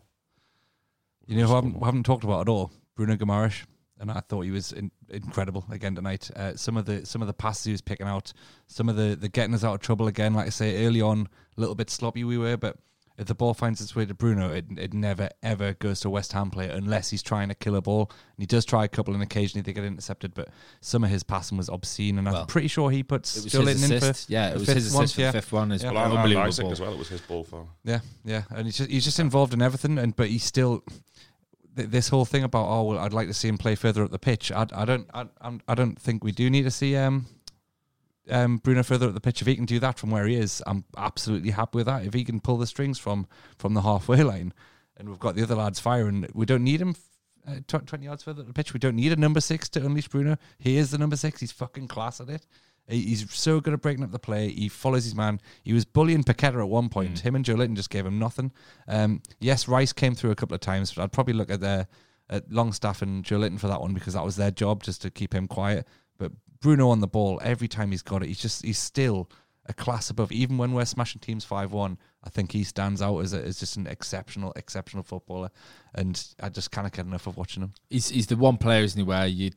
You 1.26 1.36
know 1.36 1.46
who 1.46 1.52
I 1.52 1.56
haven't, 1.56 1.82
haven't 1.84 2.02
talked 2.04 2.24
about 2.24 2.40
at 2.42 2.48
all? 2.48 2.72
Bruno 2.96 3.16
Guimarães. 3.16 3.64
And 4.00 4.10
I 4.10 4.20
thought 4.20 4.42
he 4.42 4.50
was 4.50 4.72
in, 4.72 4.90
incredible 5.08 5.64
again 5.70 5.94
tonight. 5.94 6.30
Uh, 6.36 6.54
some 6.54 6.76
of 6.76 6.84
the 6.84 7.04
some 7.04 7.20
of 7.20 7.26
the 7.26 7.34
passes 7.34 7.64
he 7.64 7.72
was 7.72 7.80
picking 7.80 8.06
out, 8.06 8.32
some 8.66 8.88
of 8.88 8.96
the, 8.96 9.16
the 9.16 9.28
getting 9.28 9.54
us 9.54 9.64
out 9.64 9.74
of 9.74 9.80
trouble 9.80 10.06
again. 10.06 10.34
Like 10.34 10.46
I 10.46 10.50
say, 10.50 10.86
early 10.86 11.00
on, 11.00 11.28
a 11.56 11.60
little 11.60 11.74
bit 11.74 11.90
sloppy 11.90 12.22
we 12.22 12.38
were, 12.38 12.56
but 12.56 12.76
if 13.18 13.26
the 13.26 13.34
ball 13.34 13.52
finds 13.52 13.80
its 13.80 13.96
way 13.96 14.06
to 14.06 14.14
Bruno, 14.14 14.52
it, 14.52 14.66
it 14.76 14.94
never 14.94 15.28
ever 15.42 15.74
goes 15.74 15.98
to 16.00 16.08
a 16.08 16.10
West 16.10 16.32
Ham 16.32 16.50
player 16.50 16.70
unless 16.70 17.10
he's 17.10 17.22
trying 17.22 17.48
to 17.48 17.54
kill 17.54 17.74
a 17.74 17.82
ball. 17.82 18.10
And 18.10 18.42
he 18.42 18.46
does 18.46 18.64
try 18.64 18.84
a 18.84 18.88
couple, 18.88 19.12
and 19.12 19.22
occasionally 19.22 19.62
they 19.62 19.72
get 19.72 19.82
intercepted. 19.82 20.34
But 20.34 20.50
some 20.80 21.02
of 21.02 21.10
his 21.10 21.24
passing 21.24 21.58
was 21.58 21.68
obscene, 21.68 22.18
and 22.18 22.26
Well, 22.28 22.42
I'm 22.42 22.46
pretty 22.46 22.68
sure 22.68 22.90
he 22.90 23.02
puts 23.02 23.36
it 23.36 23.44
was 23.44 23.52
Joe 23.52 23.62
his 23.62 23.80
Linton 23.80 24.08
in 24.08 24.14
for 24.14 24.32
yeah, 24.32 24.50
it 24.50 24.54
was 24.54 24.66
fifth 24.66 24.74
his 24.76 24.94
one, 24.94 25.04
assist 25.04 25.14
for 25.16 25.20
yeah. 25.20 25.30
the 25.32 25.42
fifth 25.42 25.52
one. 25.52 25.72
Is 25.72 25.82
Yeah. 25.82 25.90
Well, 25.90 26.04
and, 26.04 26.12
and 26.12 26.18
unbelievable. 26.18 26.48
Isak 26.48 26.62
ball. 26.62 26.72
as 26.72 26.80
well. 26.80 26.92
It 26.92 26.98
was 26.98 27.08
his 27.08 27.20
ball 27.20 27.42
for. 27.42 27.66
Yeah, 27.82 28.00
yeah, 28.24 28.44
and 28.50 28.66
he's 28.66 28.78
just 28.78 28.90
he's 28.90 29.04
just 29.04 29.18
involved 29.18 29.52
in 29.52 29.62
everything, 29.62 29.98
and 29.98 30.14
but 30.14 30.28
he's 30.28 30.44
still 30.44 30.84
th- 31.78 31.90
this 31.90 32.08
whole 32.08 32.24
thing 32.24 32.44
about 32.44 32.66
oh 32.68 32.82
well, 32.82 32.98
I'd 32.98 33.12
like 33.12 33.28
to 33.28 33.34
see 33.34 33.48
him 33.48 33.56
play 33.56 33.74
further 33.74 34.02
up 34.02 34.10
the 34.10 34.18
pitch. 34.18 34.52
I, 34.52 34.66
I 34.74 34.84
don't 34.84 35.08
I 35.14 35.26
I 35.66 35.74
don't 35.74 35.98
think 35.98 36.22
we 36.22 36.32
do 36.32 36.50
need 36.50 36.64
to 36.64 36.70
see 36.70 36.96
um 36.96 37.26
um 38.30 38.58
Bruno 38.58 38.82
further 38.82 39.08
up 39.08 39.14
the 39.14 39.20
pitch. 39.20 39.40
If 39.40 39.46
he 39.46 39.56
can 39.56 39.64
do 39.64 39.78
that 39.80 39.98
from 39.98 40.10
where 40.10 40.26
he 40.26 40.34
is, 40.34 40.62
I'm 40.66 40.84
absolutely 40.96 41.50
happy 41.50 41.78
with 41.78 41.86
that. 41.86 42.04
If 42.04 42.14
he 42.14 42.24
can 42.24 42.40
pull 42.40 42.58
the 42.58 42.66
strings 42.66 42.98
from 42.98 43.26
from 43.56 43.74
the 43.74 43.82
halfway 43.82 44.22
line, 44.22 44.52
and 44.96 45.08
we've 45.08 45.18
got 45.18 45.36
the 45.36 45.42
other 45.42 45.54
lads 45.54 45.80
firing, 45.80 46.26
we 46.34 46.44
don't 46.44 46.64
need 46.64 46.80
him. 46.80 46.96
Uh, 47.46 47.60
tw- 47.66 47.86
20 47.86 48.04
yards 48.04 48.22
further 48.24 48.42
up 48.42 48.46
the 48.46 48.52
pitch. 48.52 48.74
We 48.74 48.80
don't 48.80 48.96
need 48.96 49.10
a 49.10 49.16
number 49.16 49.40
six 49.40 49.70
to 49.70 49.80
unleash 49.84 50.08
Bruno. 50.08 50.36
He 50.58 50.76
is 50.76 50.90
the 50.90 50.98
number 50.98 51.16
six. 51.16 51.40
He's 51.40 51.52
fucking 51.52 51.88
class 51.88 52.20
at 52.20 52.28
it. 52.28 52.46
He- 52.88 53.02
He's 53.02 53.32
so 53.32 53.60
good 53.60 53.74
at 53.74 53.82
breaking 53.82 54.02
up 54.04 54.10
the 54.12 54.18
play. 54.18 54.48
He 54.50 54.68
follows 54.68 55.04
his 55.04 55.14
man. 55.14 55.40
He 55.62 55.72
was 55.72 55.84
bullying 55.84 56.24
Paqueta 56.24 56.60
at 56.60 56.68
one 56.68 56.88
point. 56.88 57.18
Him 57.20 57.34
and 57.36 57.44
Joelinton 57.44 57.76
just 57.76 57.90
gave 57.90 58.06
him 58.06 58.18
nothing. 58.18 58.52
Um, 58.86 59.22
yes, 59.40 59.68
Rice 59.68 59.92
came 59.92 60.14
through 60.14 60.30
a 60.30 60.34
couple 60.34 60.54
of 60.54 60.60
times, 60.60 60.92
but 60.92 61.02
I'd 61.02 61.12
probably 61.12 61.34
look 61.34 61.50
at 61.50 61.60
their 61.60 61.86
at 62.30 62.50
Longstaff 62.52 63.00
and 63.02 63.24
Joelinton 63.24 63.58
for 63.58 63.68
that 63.68 63.80
one 63.80 63.94
because 63.94 64.12
that 64.14 64.24
was 64.24 64.36
their 64.36 64.50
job 64.50 64.82
just 64.82 65.00
to 65.02 65.10
keep 65.10 65.34
him 65.34 65.46
quiet. 65.48 65.86
But 66.18 66.32
Bruno 66.60 66.90
on 66.90 67.00
the 67.00 67.06
ball 67.06 67.40
every 67.42 67.68
time 67.68 67.90
he's 67.90 68.02
got 68.02 68.22
it, 68.22 68.26
he's 68.28 68.40
just 68.40 68.64
he's 68.64 68.78
still 68.78 69.30
a 69.66 69.72
class 69.74 70.10
above. 70.10 70.30
Even 70.32 70.56
when 70.58 70.72
we're 70.72 70.84
smashing 70.84 71.20
teams 71.20 71.44
five 71.44 71.72
one, 71.72 71.98
I 72.24 72.30
think 72.30 72.52
he 72.52 72.64
stands 72.64 73.00
out 73.00 73.18
as 73.20 73.32
a, 73.34 73.42
as 73.42 73.60
just 73.60 73.76
an 73.76 73.86
exceptional 73.86 74.52
exceptional 74.56 75.02
footballer, 75.04 75.50
and 75.94 76.22
I 76.42 76.48
just 76.50 76.70
can't 76.70 76.90
get 76.92 77.06
enough 77.06 77.26
of 77.26 77.36
watching 77.36 77.62
him. 77.62 77.72
he's 77.90 78.08
he's 78.08 78.26
the 78.26 78.36
one 78.36 78.56
player, 78.58 78.82
isn't 78.82 78.98
he? 78.98 79.04
Where 79.04 79.26
you, 79.26 79.50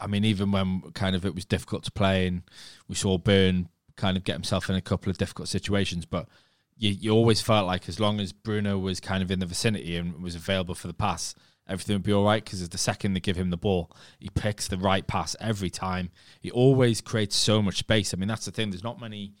I 0.00 0.06
mean, 0.06 0.24
even 0.24 0.52
when 0.52 0.82
kind 0.92 1.16
of 1.16 1.24
it 1.24 1.34
was 1.34 1.44
difficult 1.44 1.84
to 1.84 1.90
play, 1.90 2.26
and 2.26 2.42
we 2.88 2.94
saw 2.94 3.18
Burn 3.18 3.68
kind 3.96 4.16
of 4.16 4.24
get 4.24 4.34
himself 4.34 4.68
in 4.68 4.76
a 4.76 4.82
couple 4.82 5.10
of 5.10 5.18
difficult 5.18 5.48
situations, 5.48 6.04
but 6.04 6.28
you 6.76 6.90
you 6.90 7.12
always 7.12 7.40
felt 7.40 7.66
like 7.66 7.88
as 7.88 7.98
long 7.98 8.20
as 8.20 8.32
Bruno 8.32 8.78
was 8.78 9.00
kind 9.00 9.22
of 9.22 9.30
in 9.30 9.38
the 9.38 9.46
vicinity 9.46 9.96
and 9.96 10.22
was 10.22 10.34
available 10.34 10.74
for 10.74 10.86
the 10.86 10.94
pass, 10.94 11.34
everything 11.68 11.94
would 11.94 12.02
be 12.02 12.12
all 12.12 12.24
right. 12.24 12.44
Because 12.44 12.68
the 12.68 12.78
second 12.78 13.14
they 13.14 13.20
give 13.20 13.36
him 13.36 13.50
the 13.50 13.56
ball, 13.56 13.90
he 14.18 14.28
picks 14.28 14.68
the 14.68 14.76
right 14.76 15.06
pass 15.06 15.34
every 15.40 15.70
time. 15.70 16.10
He 16.40 16.50
always 16.50 17.00
creates 17.00 17.36
so 17.36 17.62
much 17.62 17.78
space. 17.78 18.12
I 18.12 18.16
mean, 18.16 18.28
that's 18.28 18.44
the 18.44 18.52
thing. 18.52 18.70
There's 18.70 18.84
not 18.84 19.00
many 19.00 19.34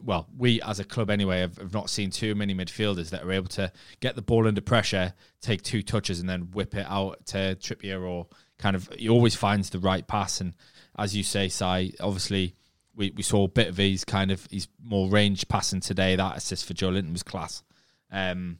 well, 0.00 0.26
we 0.36 0.60
as 0.62 0.80
a 0.80 0.84
club 0.84 1.10
anyway 1.10 1.40
have, 1.40 1.56
have 1.58 1.72
not 1.72 1.90
seen 1.90 2.10
too 2.10 2.34
many 2.34 2.54
midfielders 2.54 3.10
that 3.10 3.22
are 3.22 3.32
able 3.32 3.48
to 3.48 3.70
get 4.00 4.16
the 4.16 4.22
ball 4.22 4.46
under 4.46 4.60
pressure, 4.60 5.12
take 5.40 5.62
two 5.62 5.82
touches, 5.82 6.20
and 6.20 6.28
then 6.28 6.50
whip 6.52 6.74
it 6.74 6.86
out 6.88 7.24
to 7.26 7.56
Trippier 7.60 8.02
or 8.08 8.26
kind 8.58 8.76
of. 8.76 8.88
He 8.96 9.08
always 9.08 9.34
finds 9.34 9.70
the 9.70 9.78
right 9.78 10.06
pass, 10.06 10.40
and 10.40 10.54
as 10.98 11.16
you 11.16 11.22
say, 11.22 11.48
Si, 11.48 11.94
obviously 12.00 12.54
we, 12.98 13.12
we 13.16 13.22
saw 13.22 13.44
a 13.44 13.48
bit 13.48 13.68
of 13.68 13.76
his 13.76 14.04
kind 14.04 14.30
of 14.30 14.46
his 14.50 14.68
more 14.82 15.08
range 15.08 15.48
passing 15.48 15.80
today. 15.80 16.16
That 16.16 16.36
assist 16.36 16.66
for 16.66 16.74
Joelinton 16.74 17.12
was 17.12 17.22
class, 17.22 17.62
um, 18.10 18.58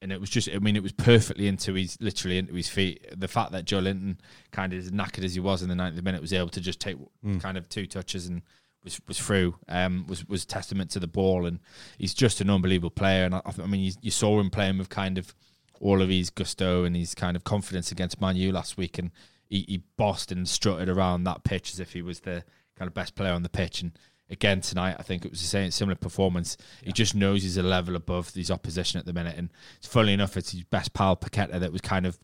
and 0.00 0.10
it 0.10 0.20
was 0.20 0.30
just. 0.30 0.48
I 0.52 0.58
mean, 0.58 0.74
it 0.74 0.82
was 0.82 0.92
perfectly 0.92 1.46
into 1.46 1.74
his 1.74 1.98
literally 2.00 2.38
into 2.38 2.54
his 2.54 2.68
feet. 2.68 3.06
The 3.16 3.28
fact 3.28 3.52
that 3.52 3.66
Joelinton, 3.66 4.16
kind 4.50 4.72
of 4.72 4.78
as 4.78 4.90
knackered 4.90 5.24
as 5.24 5.34
he 5.34 5.40
was 5.40 5.62
in 5.62 5.68
the 5.68 5.74
90th 5.74 6.02
minute, 6.02 6.22
was 6.22 6.32
able 6.32 6.48
to 6.48 6.60
just 6.60 6.80
take 6.80 6.96
kind 7.40 7.58
of 7.58 7.68
two 7.68 7.86
touches 7.86 8.26
and 8.26 8.42
was 8.82 9.00
was 9.06 9.18
through. 9.18 9.56
Um, 9.68 10.06
was 10.06 10.26
was 10.26 10.46
testament 10.46 10.90
to 10.92 11.00
the 11.00 11.06
ball, 11.06 11.46
and 11.46 11.60
he's 11.98 12.14
just 12.14 12.40
an 12.40 12.50
unbelievable 12.50 12.90
player. 12.90 13.24
And 13.24 13.34
I, 13.34 13.42
I 13.44 13.66
mean, 13.66 13.82
you, 13.82 13.92
you 14.00 14.10
saw 14.10 14.40
him 14.40 14.50
playing 14.50 14.78
with 14.78 14.88
kind 14.88 15.18
of 15.18 15.34
all 15.80 16.00
of 16.00 16.08
his 16.08 16.30
gusto 16.30 16.84
and 16.84 16.96
his 16.96 17.14
kind 17.14 17.36
of 17.36 17.44
confidence 17.44 17.92
against 17.92 18.20
Man 18.20 18.36
U 18.36 18.50
last 18.52 18.78
week, 18.78 18.98
and 18.98 19.10
he, 19.48 19.64
he 19.68 19.82
bossed 19.96 20.32
and 20.32 20.48
strutted 20.48 20.88
around 20.88 21.24
that 21.24 21.44
pitch 21.44 21.72
as 21.72 21.80
if 21.80 21.92
he 21.92 22.02
was 22.02 22.20
the 22.20 22.44
kind 22.76 22.88
of 22.88 22.94
best 22.94 23.14
player 23.14 23.32
on 23.32 23.42
the 23.42 23.48
pitch. 23.48 23.82
And 23.82 23.92
again 24.30 24.60
tonight, 24.60 24.96
I 24.98 25.02
think 25.02 25.24
it 25.24 25.30
was 25.30 25.40
the 25.40 25.46
same 25.46 25.70
similar 25.70 25.96
performance. 25.96 26.56
He 26.82 26.92
just 26.92 27.14
knows 27.14 27.42
he's 27.42 27.56
a 27.56 27.62
level 27.62 27.96
above 27.96 28.34
his 28.34 28.50
opposition 28.50 28.98
at 28.98 29.06
the 29.06 29.12
minute, 29.12 29.36
and 29.36 29.50
funnily 29.82 30.12
enough, 30.12 30.36
it's 30.36 30.52
his 30.52 30.64
best 30.64 30.92
pal 30.92 31.16
Paqueta 31.16 31.60
that 31.60 31.72
was 31.72 31.80
kind 31.80 32.06
of 32.06 32.18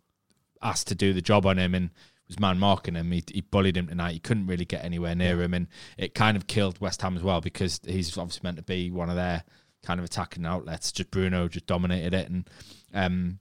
asked 0.63 0.89
to 0.89 0.95
do 0.95 1.13
the 1.13 1.23
job 1.23 1.47
on 1.47 1.59
him 1.59 1.75
and 1.75 1.91
was 2.29 2.39
man 2.39 2.59
marking 2.59 2.95
him. 2.95 3.11
He, 3.11 3.25
he 3.33 3.41
bullied 3.41 3.77
him 3.77 3.89
tonight. 3.89 4.13
He 4.13 4.21
couldn't 4.21 4.47
really 4.47 4.65
get 4.65 4.85
anywhere 4.85 5.15
near 5.15 5.41
him, 5.43 5.55
and 5.55 5.67
it 5.99 6.15
kind 6.15 6.37
of 6.37 6.47
killed 6.47 6.81
West 6.81 7.03
Ham 7.03 7.17
as 7.17 7.23
well 7.23 7.41
because 7.41 7.81
he's 7.87 8.17
obviously 8.17 8.43
meant 8.45 8.57
to 8.57 8.63
be 8.63 8.91
one 8.91 9.11
of 9.11 9.17
their 9.17 9.45
kind 9.83 9.99
of 9.99 10.05
attacking 10.05 10.47
outlets. 10.47 10.93
Just 10.93 11.11
Bruno 11.11 11.49
just 11.49 11.67
dominated 11.67 12.15
it, 12.15 12.29
and 12.31 12.49
um, 12.95 13.39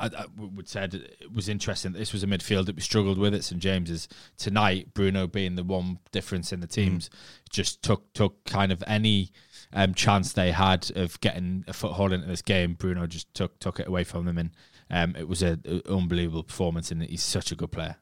I, 0.00 0.06
I 0.06 0.26
would 0.36 0.68
said 0.68 0.94
it 0.94 1.32
was 1.32 1.48
interesting. 1.48 1.92
that 1.92 1.98
This 1.98 2.12
was 2.12 2.22
a 2.22 2.26
midfield 2.26 2.66
that 2.66 2.76
we 2.76 2.82
struggled 2.82 3.18
with 3.18 3.34
at 3.34 3.44
St 3.44 3.60
James's 3.60 4.08
tonight. 4.36 4.94
Bruno 4.94 5.26
being 5.26 5.56
the 5.56 5.64
one 5.64 5.98
difference 6.10 6.52
in 6.52 6.60
the 6.60 6.66
teams, 6.66 7.10
just 7.50 7.82
took 7.82 8.12
took 8.14 8.44
kind 8.44 8.72
of 8.72 8.82
any 8.86 9.30
um, 9.72 9.94
chance 9.94 10.32
they 10.32 10.52
had 10.52 10.90
of 10.96 11.20
getting 11.20 11.64
a 11.68 11.72
foothold 11.72 12.12
into 12.12 12.26
this 12.26 12.42
game. 12.42 12.74
Bruno 12.74 13.06
just 13.06 13.32
took 13.34 13.58
took 13.60 13.78
it 13.78 13.86
away 13.86 14.04
from 14.04 14.24
them, 14.24 14.38
and 14.38 14.50
um, 14.90 15.14
it 15.16 15.28
was 15.28 15.42
an 15.42 15.82
unbelievable 15.88 16.42
performance. 16.42 16.90
And 16.90 17.02
he's 17.02 17.22
such 17.22 17.52
a 17.52 17.56
good 17.56 17.70
player. 17.70 17.96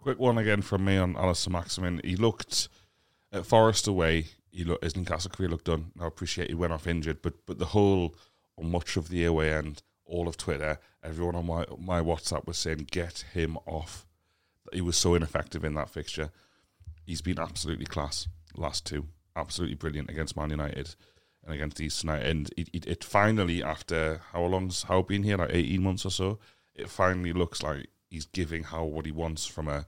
Quick 0.00 0.18
one 0.18 0.38
again 0.38 0.62
from 0.62 0.84
me 0.84 0.96
on 0.96 1.16
Allan 1.16 1.34
Saint-Maximin. 1.34 2.00
He 2.04 2.16
looked 2.16 2.68
at 3.32 3.44
Forest 3.44 3.86
away. 3.86 4.26
He 4.50 4.64
looked 4.64 4.84
his 4.84 4.96
Newcastle 4.96 5.30
career 5.30 5.50
looked 5.50 5.66
done. 5.66 5.92
I 6.00 6.06
appreciate 6.06 6.48
he 6.48 6.54
went 6.54 6.72
off 6.72 6.86
injured, 6.86 7.22
but 7.22 7.44
but 7.44 7.58
the 7.58 7.66
whole 7.66 8.14
or 8.56 8.64
much 8.64 8.96
of 8.96 9.08
the 9.08 9.24
away 9.24 9.52
end, 9.52 9.82
all 10.06 10.28
of 10.28 10.36
Twitter, 10.36 10.78
everyone 11.02 11.36
on 11.36 11.46
my 11.46 11.64
my 11.78 12.00
WhatsApp 12.00 12.46
was 12.46 12.58
saying 12.58 12.88
get 12.90 13.24
him 13.32 13.58
off. 13.66 14.06
he 14.72 14.80
was 14.80 14.96
so 14.96 15.14
ineffective 15.14 15.64
in 15.64 15.74
that 15.74 15.90
fixture. 15.90 16.30
He's 17.04 17.22
been 17.22 17.38
absolutely 17.38 17.86
class 17.86 18.28
last 18.56 18.86
two, 18.86 19.06
absolutely 19.34 19.76
brilliant 19.76 20.10
against 20.10 20.36
Man 20.36 20.50
United 20.50 20.94
and 21.44 21.54
against 21.54 21.80
East 21.80 22.02
United. 22.02 22.26
And 22.26 22.50
it, 22.56 22.68
it, 22.72 22.86
it 22.86 23.04
finally, 23.04 23.62
after 23.62 24.22
how 24.32 24.44
long's 24.44 24.84
Howe 24.84 25.02
been 25.02 25.22
here, 25.22 25.36
like 25.36 25.50
eighteen 25.52 25.82
months 25.82 26.04
or 26.04 26.10
so, 26.10 26.38
it 26.74 26.88
finally 26.88 27.32
looks 27.32 27.62
like 27.62 27.88
he's 28.08 28.26
giving 28.26 28.64
Howe 28.64 28.84
what 28.84 29.06
he 29.06 29.12
wants 29.12 29.46
from 29.46 29.68
a 29.68 29.86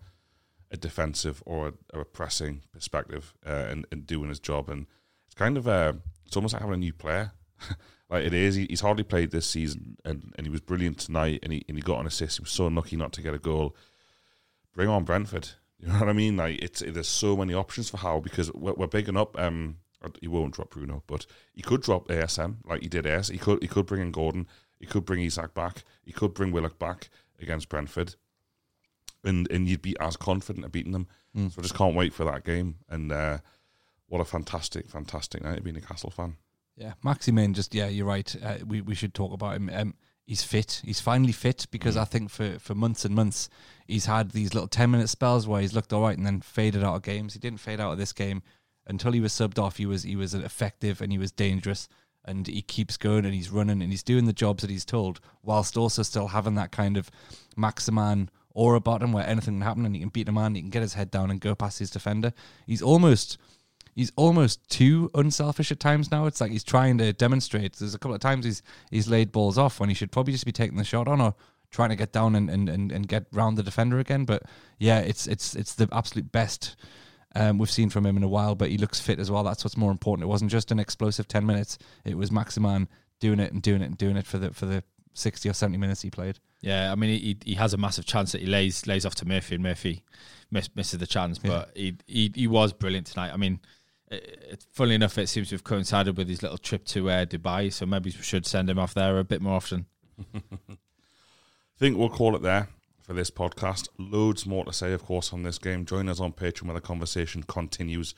a 0.70 0.76
defensive 0.76 1.42
or 1.46 1.72
a, 1.94 2.00
a 2.00 2.04
pressing 2.04 2.62
perspective 2.72 3.34
uh, 3.46 3.66
and, 3.70 3.86
and 3.90 4.06
doing 4.06 4.28
his 4.28 4.38
job. 4.38 4.68
And 4.68 4.86
it's 5.26 5.34
kind 5.34 5.56
of 5.56 5.66
uh, 5.66 5.94
it's 6.26 6.36
almost 6.36 6.52
like 6.52 6.62
having 6.62 6.74
a 6.74 6.78
new 6.78 6.92
player. 6.92 7.32
like 8.10 8.24
it 8.24 8.34
is. 8.34 8.54
He, 8.54 8.66
he's 8.68 8.80
hardly 8.80 9.04
played 9.04 9.30
this 9.30 9.46
season, 9.46 9.96
and, 10.04 10.32
and 10.36 10.46
he 10.46 10.50
was 10.50 10.60
brilliant 10.60 10.98
tonight. 10.98 11.40
And 11.42 11.52
he 11.52 11.64
and 11.68 11.76
he 11.76 11.82
got 11.82 12.00
an 12.00 12.06
assist. 12.06 12.38
He 12.38 12.42
was 12.42 12.50
so 12.50 12.66
unlucky 12.66 12.96
not 12.96 13.12
to 13.14 13.22
get 13.22 13.34
a 13.34 13.38
goal. 13.38 13.76
Bring 14.74 14.88
on 14.88 15.04
Brentford. 15.04 15.50
You 15.80 15.86
know 15.86 16.00
what 16.00 16.08
I 16.08 16.12
mean? 16.12 16.36
Like 16.36 16.60
it's 16.60 16.82
it, 16.82 16.94
there's 16.94 17.06
so 17.06 17.36
many 17.36 17.54
options 17.54 17.88
for 17.88 17.98
Howe 17.98 18.18
because 18.18 18.52
we're, 18.52 18.72
we're 18.72 18.88
bigging 18.88 19.16
up. 19.16 19.38
Um, 19.38 19.76
he 20.20 20.26
won't 20.26 20.54
drop 20.54 20.70
Bruno, 20.70 21.04
but 21.06 21.24
he 21.54 21.62
could 21.62 21.82
drop 21.82 22.08
ASM 22.08 22.56
like 22.64 22.82
he 22.82 22.88
did 22.88 23.06
AS. 23.06 23.28
He 23.28 23.38
could 23.38 23.62
he 23.62 23.68
could 23.68 23.86
bring 23.86 24.02
in 24.02 24.10
Gordon. 24.10 24.48
He 24.80 24.86
could 24.86 25.04
bring 25.04 25.22
Isak 25.22 25.54
back. 25.54 25.84
He 26.04 26.10
could 26.10 26.34
bring 26.34 26.50
Willock 26.50 26.80
back 26.80 27.10
against 27.40 27.68
Brentford, 27.68 28.16
and 29.22 29.48
and 29.52 29.68
you'd 29.68 29.80
be 29.80 29.96
as 30.00 30.16
confident 30.16 30.64
of 30.64 30.72
beating 30.72 30.90
them. 30.90 31.06
Mm. 31.36 31.52
So 31.52 31.60
I 31.60 31.62
just 31.62 31.76
can't 31.76 31.94
wait 31.94 32.12
for 32.12 32.24
that 32.24 32.44
game. 32.44 32.78
And 32.88 33.12
uh, 33.12 33.38
what 34.08 34.20
a 34.20 34.24
fantastic, 34.24 34.88
fantastic 34.88 35.44
night 35.44 35.56
to 35.56 35.62
be 35.62 35.70
a 35.70 35.80
Castle 35.80 36.10
fan. 36.10 36.38
Yeah, 36.78 36.92
Maximin. 37.02 37.54
Just 37.54 37.74
yeah, 37.74 37.88
you're 37.88 38.06
right. 38.06 38.34
Uh, 38.42 38.58
we 38.66 38.80
we 38.80 38.94
should 38.94 39.12
talk 39.12 39.32
about 39.32 39.56
him. 39.56 39.68
Um, 39.72 39.94
he's 40.26 40.44
fit. 40.44 40.80
He's 40.84 41.00
finally 41.00 41.32
fit 41.32 41.66
because 41.70 41.96
Mm. 41.96 42.00
I 42.00 42.04
think 42.04 42.30
for 42.30 42.58
for 42.60 42.74
months 42.74 43.04
and 43.04 43.14
months 43.14 43.48
he's 43.86 44.06
had 44.06 44.30
these 44.30 44.54
little 44.54 44.68
ten 44.68 44.90
minute 44.92 45.08
spells 45.08 45.48
where 45.48 45.60
he's 45.60 45.74
looked 45.74 45.92
all 45.92 46.02
right 46.02 46.16
and 46.16 46.24
then 46.26 46.40
faded 46.40 46.84
out 46.84 46.94
of 46.94 47.02
games. 47.02 47.32
He 47.32 47.40
didn't 47.40 47.60
fade 47.60 47.80
out 47.80 47.92
of 47.92 47.98
this 47.98 48.12
game 48.12 48.42
until 48.86 49.12
he 49.12 49.20
was 49.20 49.32
subbed 49.32 49.58
off. 49.58 49.78
He 49.78 49.86
was 49.86 50.04
he 50.04 50.14
was 50.14 50.34
effective 50.34 51.00
and 51.00 51.10
he 51.10 51.18
was 51.18 51.32
dangerous. 51.32 51.88
And 52.24 52.46
he 52.46 52.60
keeps 52.60 52.98
going 52.98 53.24
and 53.24 53.32
he's 53.32 53.48
running 53.50 53.80
and 53.80 53.90
he's 53.90 54.02
doing 54.02 54.26
the 54.26 54.34
jobs 54.34 54.60
that 54.60 54.68
he's 54.70 54.84
told, 54.84 55.18
whilst 55.42 55.78
also 55.78 56.02
still 56.02 56.28
having 56.28 56.56
that 56.56 56.72
kind 56.72 56.98
of 56.98 57.10
Maximin 57.56 58.28
aura 58.50 58.76
about 58.76 59.02
him 59.02 59.12
where 59.12 59.26
anything 59.26 59.54
can 59.54 59.62
happen 59.62 59.86
and 59.86 59.94
he 59.94 60.00
can 60.00 60.10
beat 60.10 60.28
a 60.28 60.32
man, 60.32 60.54
he 60.54 60.60
can 60.60 60.68
get 60.70 60.82
his 60.82 60.94
head 60.94 61.10
down 61.10 61.30
and 61.30 61.40
go 61.40 61.54
past 61.54 61.78
his 61.78 61.90
defender. 61.90 62.34
He's 62.66 62.82
almost 62.82 63.38
he's 63.98 64.12
almost 64.14 64.70
too 64.70 65.10
unselfish 65.16 65.72
at 65.72 65.80
times 65.80 66.12
now. 66.12 66.26
It's 66.26 66.40
like 66.40 66.52
he's 66.52 66.62
trying 66.62 66.98
to 66.98 67.12
demonstrate. 67.12 67.74
There's 67.74 67.94
a 67.94 67.98
couple 67.98 68.14
of 68.14 68.20
times 68.20 68.44
he's 68.44 68.62
he's 68.92 69.08
laid 69.08 69.32
balls 69.32 69.58
off 69.58 69.80
when 69.80 69.88
he 69.88 69.94
should 69.94 70.12
probably 70.12 70.32
just 70.32 70.46
be 70.46 70.52
taking 70.52 70.78
the 70.78 70.84
shot 70.84 71.08
on 71.08 71.20
or 71.20 71.34
trying 71.72 71.88
to 71.88 71.96
get 71.96 72.12
down 72.12 72.36
and, 72.36 72.48
and, 72.48 72.68
and, 72.68 72.92
and 72.92 73.08
get 73.08 73.26
round 73.32 73.58
the 73.58 73.62
defender 73.64 73.98
again. 73.98 74.24
But 74.24 74.44
yeah, 74.78 75.00
it's 75.00 75.26
it's 75.26 75.56
it's 75.56 75.74
the 75.74 75.88
absolute 75.90 76.30
best 76.30 76.76
um, 77.34 77.58
we've 77.58 77.70
seen 77.70 77.90
from 77.90 78.06
him 78.06 78.16
in 78.16 78.22
a 78.22 78.28
while. 78.28 78.54
But 78.54 78.70
he 78.70 78.78
looks 78.78 79.00
fit 79.00 79.18
as 79.18 79.32
well. 79.32 79.42
That's 79.42 79.64
what's 79.64 79.76
more 79.76 79.90
important. 79.90 80.22
It 80.22 80.28
wasn't 80.28 80.52
just 80.52 80.70
an 80.70 80.78
explosive 80.78 81.26
ten 81.26 81.44
minutes. 81.44 81.76
It 82.04 82.16
was 82.16 82.30
Maximin 82.30 82.88
doing 83.18 83.40
it 83.40 83.52
and 83.52 83.60
doing 83.60 83.82
it 83.82 83.86
and 83.86 83.98
doing 83.98 84.16
it 84.16 84.26
for 84.26 84.38
the 84.38 84.52
for 84.54 84.66
the 84.66 84.84
sixty 85.14 85.48
or 85.48 85.54
seventy 85.54 85.78
minutes 85.78 86.02
he 86.02 86.10
played. 86.10 86.38
Yeah, 86.60 86.92
I 86.92 86.94
mean, 86.94 87.10
he 87.18 87.36
he 87.44 87.54
has 87.54 87.74
a 87.74 87.76
massive 87.76 88.06
chance 88.06 88.30
that 88.30 88.42
he 88.42 88.46
lays 88.46 88.86
lays 88.86 89.04
off 89.04 89.16
to 89.16 89.26
Murphy, 89.26 89.56
and 89.56 89.64
Murphy 89.64 90.04
miss, 90.52 90.70
misses 90.76 91.00
the 91.00 91.06
chance. 91.06 91.38
But 91.38 91.72
he, 91.74 91.96
he 92.06 92.32
he 92.32 92.46
was 92.46 92.72
brilliant 92.72 93.08
tonight. 93.08 93.32
I 93.32 93.36
mean, 93.36 93.60
it, 94.10 94.48
it, 94.50 94.66
funnily 94.72 94.94
enough, 94.94 95.18
it 95.18 95.28
seems 95.28 95.48
to 95.48 95.54
have 95.54 95.64
coincided 95.64 96.16
with 96.16 96.28
his 96.28 96.42
little 96.42 96.58
trip 96.58 96.84
to 96.86 97.10
uh, 97.10 97.24
Dubai. 97.26 97.72
So 97.72 97.86
maybe 97.86 98.12
we 98.16 98.22
should 98.22 98.46
send 98.46 98.70
him 98.70 98.78
off 98.78 98.94
there 98.94 99.18
a 99.18 99.24
bit 99.24 99.42
more 99.42 99.54
often. 99.54 99.86
I 100.34 100.40
think 101.78 101.96
we'll 101.96 102.08
call 102.08 102.34
it 102.34 102.42
there 102.42 102.68
for 103.02 103.12
this 103.12 103.30
podcast. 103.30 103.88
Loads 103.98 104.46
more 104.46 104.64
to 104.64 104.72
say, 104.72 104.92
of 104.92 105.04
course, 105.04 105.32
on 105.32 105.42
this 105.42 105.58
game. 105.58 105.84
Join 105.84 106.08
us 106.08 106.20
on 106.20 106.32
Patreon 106.32 106.64
where 106.64 106.74
the 106.74 106.80
conversation 106.80 107.42
continues 107.42 108.14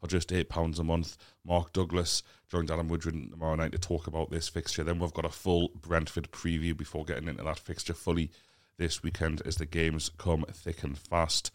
for 0.00 0.08
just 0.08 0.30
£8 0.30 0.78
a 0.78 0.82
month. 0.82 1.16
Mark 1.44 1.72
Douglas 1.72 2.22
joins 2.50 2.70
Adam 2.70 2.88
Woodring 2.88 3.30
tomorrow 3.30 3.54
night 3.54 3.72
to 3.72 3.78
talk 3.78 4.06
about 4.06 4.30
this 4.30 4.48
fixture. 4.48 4.82
Then 4.82 4.98
we've 4.98 5.14
got 5.14 5.24
a 5.24 5.30
full 5.30 5.70
Brentford 5.80 6.32
preview 6.32 6.76
before 6.76 7.04
getting 7.04 7.28
into 7.28 7.44
that 7.44 7.58
fixture 7.58 7.94
fully 7.94 8.30
this 8.78 9.02
weekend 9.02 9.42
as 9.46 9.56
the 9.56 9.66
games 9.66 10.10
come 10.18 10.44
thick 10.52 10.82
and 10.82 10.98
fast. 10.98 11.52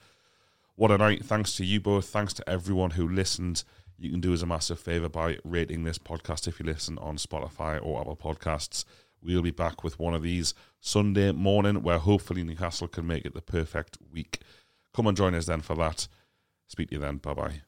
What 0.78 0.91
a 0.91 0.97
night. 0.99 1.25
Thanks 1.25 1.55
to 1.55 1.65
you 1.65 1.82
both. 1.82 2.05
Thanks 2.05 2.34
to 2.36 2.47
everyone 2.47 2.91
who 2.91 3.07
listened. 3.07 3.63
You 3.97 4.11
can 4.11 4.21
do 4.21 4.32
us 4.32 4.43
a 4.43 4.45
massive 4.45 4.80
favour 4.80 5.09
by 5.09 5.39
rating 5.43 5.84
this 5.84 5.97
podcast 5.97 6.47
if 6.47 6.59
you 6.59 6.67
listen 6.67 6.99
on 6.99 7.17
Spotify 7.17 7.84
or 7.84 7.99
Apple 7.99 8.15
Podcasts. 8.15 8.86
We'll 9.19 9.41
be 9.41 9.49
back 9.49 9.84
with 9.84 9.97
one 9.97 10.13
of 10.13 10.21
these 10.21 10.53
Sunday 10.80 11.32
morning 11.32 11.82
where 11.82 11.97
hopefully 11.97 12.43
Newcastle 12.43 12.88
can 12.88 13.07
make 13.07 13.25
it 13.25 13.34
the 13.34 13.41
perfect 13.41 13.97
week. 14.13 14.41
Come 14.93 15.07
and 15.07 15.17
join 15.17 15.34
us 15.34 15.47
then 15.47 15.61
for 15.61 15.75
that. 15.78 16.07
Speak 16.67 16.89
to 16.89 16.95
you 16.95 17.01
then. 17.01 17.17
Bye 17.17 17.34
bye. 17.34 17.61